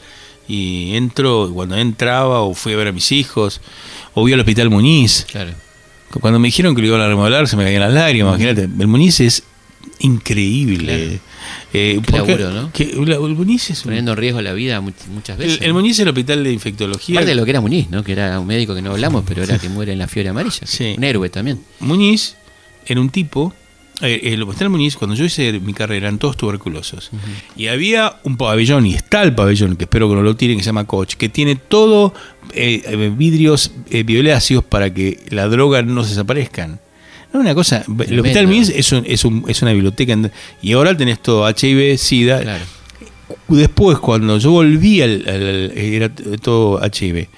y 0.50 0.96
entro 0.96 1.50
cuando 1.54 1.76
entraba 1.76 2.40
o 2.40 2.54
fui 2.54 2.72
a 2.72 2.76
ver 2.76 2.88
a 2.88 2.92
mis 2.92 3.12
hijos 3.12 3.60
o 4.14 4.24
vi 4.24 4.32
al 4.32 4.40
Hospital 4.40 4.68
Muñiz 4.70 5.26
Claro. 5.30 5.52
cuando 6.20 6.38
me 6.40 6.48
dijeron 6.48 6.74
que 6.74 6.80
lo 6.82 6.88
iban 6.88 7.00
a 7.00 7.08
remodelar 7.08 7.46
se 7.46 7.56
me 7.56 7.64
caían 7.64 7.82
las 7.82 7.92
lágrimas 7.92 8.30
imagínate 8.40 8.62
el 8.64 8.86
Muñiz 8.88 9.20
es 9.20 9.42
increíble 10.00 10.86
Claro. 10.86 11.30
Eh, 11.72 12.00
Qué 12.04 12.12
porque- 12.12 12.36
laburo, 12.36 12.50
¿no? 12.50 12.72
que 12.72 12.82
el, 12.84 13.10
el 13.12 13.34
Muñiz 13.34 13.70
es 13.70 13.82
Poniendo 13.82 14.12
en 14.12 14.16
riesgo 14.18 14.40
la 14.42 14.52
vida 14.52 14.80
much- 14.80 15.06
muchas 15.08 15.38
veces. 15.38 15.58
el 15.62 15.72
Muñiz 15.72 15.92
es 15.92 16.00
el 16.00 16.08
hospital 16.08 16.42
de 16.44 16.52
infectología 16.52 17.16
Aparte 17.16 17.30
de 17.30 17.34
lo 17.36 17.44
que 17.44 17.50
era 17.50 17.60
Muniz, 17.60 17.88
¿no? 17.90 18.02
Que 18.04 18.12
era 18.12 18.38
un 18.40 18.46
médico 18.46 18.74
que 18.74 18.82
no 18.82 18.90
hablamos, 18.90 19.24
pero 19.26 19.42
era 19.42 19.58
que 19.58 19.68
muere 19.68 19.92
en 19.92 19.98
la 19.98 20.08
fiebre 20.08 20.30
amarilla. 20.30 20.66
Sí. 20.66 20.94
Un 20.98 21.04
héroe 21.04 21.28
también. 21.30 21.60
Muñiz 21.80 22.36
era 22.86 23.00
un 23.00 23.08
tipo, 23.10 23.54
eh, 24.02 24.20
el 24.32 24.42
hospital 24.42 24.70
Muñiz, 24.70 24.96
cuando 24.96 25.14
yo 25.16 25.24
hice 25.24 25.58
mi 25.60 25.72
carrera, 25.74 26.06
eran 26.08 26.18
todos 26.18 26.36
tuberculosos. 26.36 27.10
Y 27.56 27.66
había 27.68 28.16
un 28.24 28.36
pabellón, 28.36 28.86
y 28.86 28.94
está 28.94 29.22
el 29.22 29.34
pabellón, 29.34 29.76
que 29.76 29.84
espero 29.84 30.08
que 30.08 30.14
no 30.14 30.22
lo 30.22 30.36
tiren, 30.36 30.56
que 30.56 30.62
se 30.62 30.68
llama 30.68 30.86
Coach, 30.86 31.14
que 31.14 31.28
tiene 31.28 31.56
todo 31.56 32.14
eh, 32.54 32.82
eh, 32.86 33.12
vidrios 33.16 33.72
eh, 33.90 34.02
violáceos 34.02 34.64
para 34.64 34.92
que 34.92 35.18
la 35.30 35.48
droga 35.48 35.82
no 35.82 36.02
se 36.04 36.10
desaparezcan. 36.10 36.80
No, 37.32 37.40
una 37.40 37.54
cosa, 37.54 37.84
el 37.86 38.18
hospital 38.20 38.46
Muñiz 38.48 38.70
es, 38.70 38.90
un- 38.92 39.04
es, 39.06 39.24
un- 39.24 39.44
es 39.46 39.62
una 39.62 39.72
biblioteca, 39.72 40.16
y 40.62 40.72
ahora 40.72 40.96
tenés 40.96 41.20
todo 41.22 41.48
HIV, 41.48 41.96
SIDA. 41.98 42.40
Claro. 42.40 42.64
Después, 43.46 43.98
cuando 43.98 44.38
yo 44.38 44.50
volví, 44.50 45.00
al, 45.02 45.24
al- 45.28 45.72
era 45.78 46.08
todo 46.42 46.80
HIV. 46.84 47.28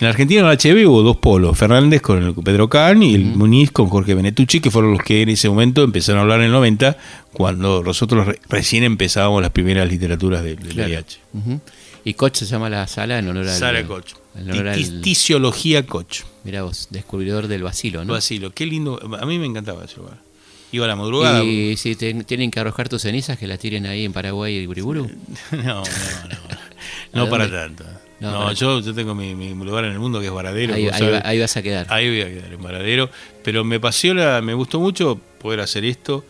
En 0.00 0.08
Argentina 0.08 0.40
en 0.40 0.46
el 0.48 0.58
HIV 0.60 0.88
hubo 0.90 1.02
dos 1.02 1.16
polos, 1.18 1.56
Fernández 1.56 2.00
con 2.02 2.22
el 2.22 2.34
Pedro 2.34 2.68
Can 2.68 3.02
y 3.04 3.14
el 3.14 3.24
Muniz 3.24 3.70
con 3.70 3.88
Jorge 3.88 4.14
Benetucci, 4.14 4.60
que 4.60 4.70
fueron 4.70 4.92
los 4.92 5.02
que 5.02 5.22
en 5.22 5.28
ese 5.28 5.48
momento 5.48 5.84
empezaron 5.84 6.18
a 6.18 6.22
hablar 6.22 6.40
en 6.40 6.46
el 6.46 6.52
90, 6.52 6.96
cuando 7.32 7.82
nosotros 7.84 8.26
re- 8.26 8.40
recién 8.48 8.82
empezábamos 8.82 9.40
las 9.42 9.52
primeras 9.52 9.88
literaturas 9.88 10.42
del, 10.42 10.56
del 10.56 10.72
Claro. 10.74 10.88
VIH. 10.90 11.20
Y 12.04 12.14
Koch 12.14 12.34
se 12.34 12.46
llama 12.46 12.68
la 12.68 12.88
sala 12.88 13.20
en 13.20 13.28
honor 13.28 13.46
al. 13.46 13.54
Sara 13.56 13.84
Koch. 13.86 14.14
Tisiología 15.02 15.86
Koch. 15.86 16.22
Mirá 16.42 16.62
vos, 16.64 16.88
descubridor 16.90 17.46
del 17.46 17.62
vacilo, 17.62 18.04
¿no? 18.04 18.14
Basilo, 18.14 18.50
qué 18.52 18.66
lindo. 18.66 18.98
A 19.20 19.24
mí 19.26 19.38
me 19.38 19.46
encantaba 19.46 19.84
ese 19.84 19.98
lugar. 19.98 20.16
Iba 20.72 20.86
a 20.86 20.88
la 20.88 20.96
madrugada. 20.96 21.44
Y 21.44 21.76
si 21.76 21.94
te- 21.94 22.24
tienen 22.24 22.50
que 22.50 22.58
arrojar 22.58 22.88
tus 22.88 23.02
cenizas, 23.02 23.38
que 23.38 23.46
las 23.46 23.60
tiren 23.60 23.86
ahí 23.86 24.04
en 24.04 24.12
Paraguay 24.12 24.58
y 24.58 24.66
Uriburu. 24.66 25.08
No, 25.52 25.58
no, 25.60 25.82
no. 25.84 26.62
No 27.14 27.22
¿A 27.24 27.30
para 27.30 27.48
tanto. 27.50 27.84
No, 28.22 28.52
yo, 28.52 28.80
yo 28.80 28.94
tengo 28.94 29.14
mi, 29.14 29.34
mi 29.34 29.52
lugar 29.64 29.84
en 29.84 29.92
el 29.92 29.98
mundo 29.98 30.20
que 30.20 30.26
es 30.26 30.32
Varadero. 30.32 30.74
Ahí, 30.74 30.86
vas 30.86 31.56
a 31.56 31.62
quedar. 31.62 31.86
Ahí 31.90 32.08
voy 32.08 32.20
a 32.22 32.26
quedar 32.28 32.52
en 32.52 32.62
Varadero. 32.62 33.10
Pero 33.42 33.64
me 33.64 33.76
apasiona, 33.76 34.40
me 34.40 34.54
gustó 34.54 34.80
mucho 34.80 35.20
poder 35.40 35.60
hacer 35.60 35.84
esto. 35.84 36.24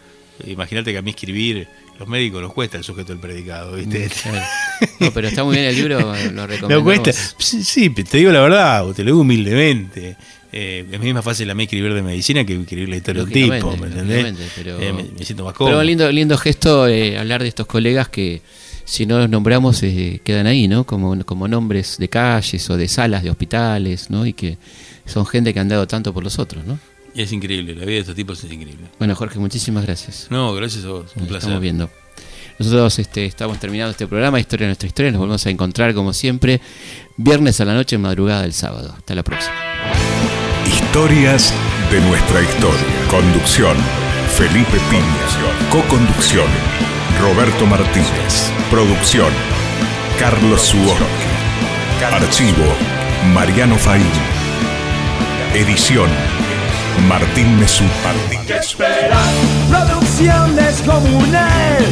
Imagínate 0.46 0.90
que 0.92 0.98
a 0.98 1.02
mí 1.02 1.10
escribir, 1.10 1.68
los 1.98 2.08
médicos 2.08 2.42
nos 2.42 2.52
cuesta 2.52 2.78
el 2.78 2.84
sujeto 2.84 3.12
del 3.12 3.20
predicado, 3.20 3.74
¿viste? 3.76 4.08
Claro. 4.22 4.44
No, 4.98 5.12
pero 5.12 5.28
está 5.28 5.44
muy 5.44 5.54
bien 5.54 5.68
el 5.68 5.76
libro, 5.76 6.00
lo 6.00 6.46
recomendamos. 6.46 6.70
No 6.70 6.82
cuesta. 6.82 7.12
Sí, 7.38 7.90
te 7.90 8.18
digo 8.18 8.32
la 8.32 8.40
verdad, 8.40 8.84
o 8.88 8.92
te 8.92 9.02
lo 9.04 9.10
digo 9.10 9.20
humildemente. 9.20 10.16
Eh, 10.54 10.84
es 10.90 11.14
más 11.14 11.24
fácil 11.24 11.48
a 11.50 11.54
mí 11.54 11.62
escribir 11.64 11.94
de 11.94 12.02
medicina 12.02 12.44
que 12.44 12.54
escribir 12.54 12.88
la 12.88 12.96
historia 12.96 13.22
de 13.22 13.26
un 13.28 13.32
tipo, 13.32 13.76
¿me 13.76 13.86
entendés? 13.86 14.34
pero- 14.56 14.80
Eh, 14.80 14.92
me, 14.92 15.04
me 15.04 15.24
siento 15.24 15.44
más 15.44 15.52
Pero 15.54 15.58
cómodo. 15.66 15.78
un 15.80 15.86
lindo, 15.86 16.10
lindo 16.12 16.36
gesto 16.36 16.88
eh, 16.88 17.16
hablar 17.16 17.42
de 17.42 17.48
estos 17.48 17.66
colegas 17.66 18.08
que 18.08 18.42
si 18.84 19.06
no 19.06 19.18
los 19.18 19.28
nombramos 19.30 19.82
eh, 19.82 20.20
quedan 20.24 20.46
ahí, 20.46 20.68
¿no? 20.68 20.84
Como, 20.84 21.22
como 21.24 21.48
nombres 21.48 21.96
de 21.98 22.08
calles 22.08 22.68
o 22.70 22.76
de 22.76 22.88
salas 22.88 23.22
de 23.22 23.30
hospitales, 23.30 24.10
¿no? 24.10 24.26
Y 24.26 24.32
que 24.32 24.58
son 25.06 25.26
gente 25.26 25.52
que 25.54 25.60
han 25.60 25.68
dado 25.68 25.86
tanto 25.86 26.12
por 26.12 26.24
los 26.24 26.38
otros, 26.38 26.64
¿no? 26.64 26.78
Es 27.14 27.30
increíble, 27.32 27.74
la 27.74 27.82
vida 27.84 27.96
de 27.96 28.00
estos 28.00 28.14
tipos 28.14 28.42
es 28.42 28.50
increíble. 28.50 28.86
Bueno, 28.98 29.14
Jorge, 29.14 29.38
muchísimas 29.38 29.84
gracias. 29.84 30.28
No, 30.30 30.54
gracias 30.54 30.84
a 30.84 30.88
vos, 30.88 31.12
un 31.14 31.22
Nos 31.22 31.28
placer. 31.28 31.36
estamos 31.36 31.60
viendo. 31.60 31.90
Nosotros 32.58 32.98
este, 32.98 33.24
estamos 33.26 33.58
terminando 33.58 33.90
este 33.90 34.06
programa, 34.06 34.38
Historia 34.38 34.66
de 34.66 34.70
nuestra 34.70 34.86
historia. 34.86 35.10
Nos 35.10 35.18
volvemos 35.18 35.44
a 35.46 35.50
encontrar, 35.50 35.94
como 35.94 36.12
siempre, 36.12 36.60
viernes 37.16 37.60
a 37.60 37.64
la 37.64 37.74
noche, 37.74 37.98
madrugada 37.98 38.42
del 38.42 38.52
sábado. 38.52 38.94
Hasta 38.96 39.14
la 39.14 39.22
próxima. 39.22 39.54
Historias 40.66 41.52
de 41.90 42.00
nuestra 42.02 42.42
historia. 42.42 42.86
Conducción. 43.10 43.76
Felipe 44.42 44.76
Piña. 44.90 45.70
Co-conducción. 45.70 46.48
Roberto 47.20 47.64
Martínez. 47.64 48.50
Producción. 48.72 49.32
Carlos 50.18 50.62
Suorki. 50.62 51.30
Archivo. 52.12 52.66
Mariano 53.32 53.78
Faín. 53.78 54.10
Edición. 55.54 56.10
Martín 57.06 57.56
Mesú. 57.60 57.84
Martín 58.02 58.40
Mesú. 58.48 58.78
Producción 59.70 60.56
descomunal. 60.56 61.84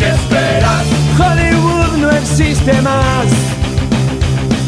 ¿Qué 0.00 0.08
esperas? 0.08 0.84
Hollywood 1.16 1.96
no 1.96 2.10
existe 2.10 2.72
más. 2.82 3.26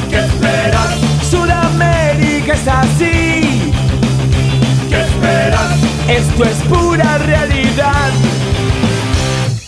¿Qué 0.08 0.18
esperas? 0.18 0.94
Sudamérica 1.28 2.52
es 2.52 2.68
así. 2.68 3.35
Esto 6.08 6.44
es 6.44 6.56
pura 6.68 7.18
realidad. 7.18 8.10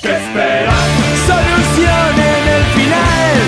¿Qué 0.00 0.14
esperas? 0.14 0.88
Solución 1.26 2.14
en 2.14 2.44
el 2.56 2.64
final. 2.76 3.38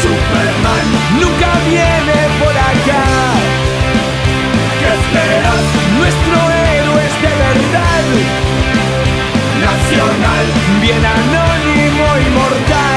Superman 0.00 0.86
nunca 1.18 1.50
viene 1.68 2.18
por 2.38 2.56
acá. 2.56 3.04
¿Qué 4.78 4.88
esperas? 4.98 5.64
Nuestro 5.98 6.38
héroe 6.70 7.00
es 7.08 7.16
de 7.22 7.32
verdad. 7.44 8.06
Nacional, 9.66 10.46
bien 10.80 11.04
anónimo 11.04 12.06
y 12.24 12.30
mortal 12.38 12.87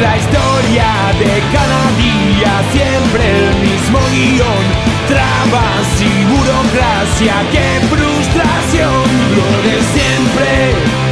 la 0.00 0.16
historia 0.16 0.88
de 1.18 1.40
cada 1.52 1.82
día, 1.96 2.52
siempre 2.72 3.24
el 3.38 3.54
mismo 3.60 3.98
guion. 4.10 4.64
Trabas 5.08 5.86
y 6.00 6.24
burocracia, 6.24 7.34
qué 7.52 7.80
frustración, 7.86 9.04
lo 9.36 9.48
de 9.62 9.76
siempre 9.94 11.05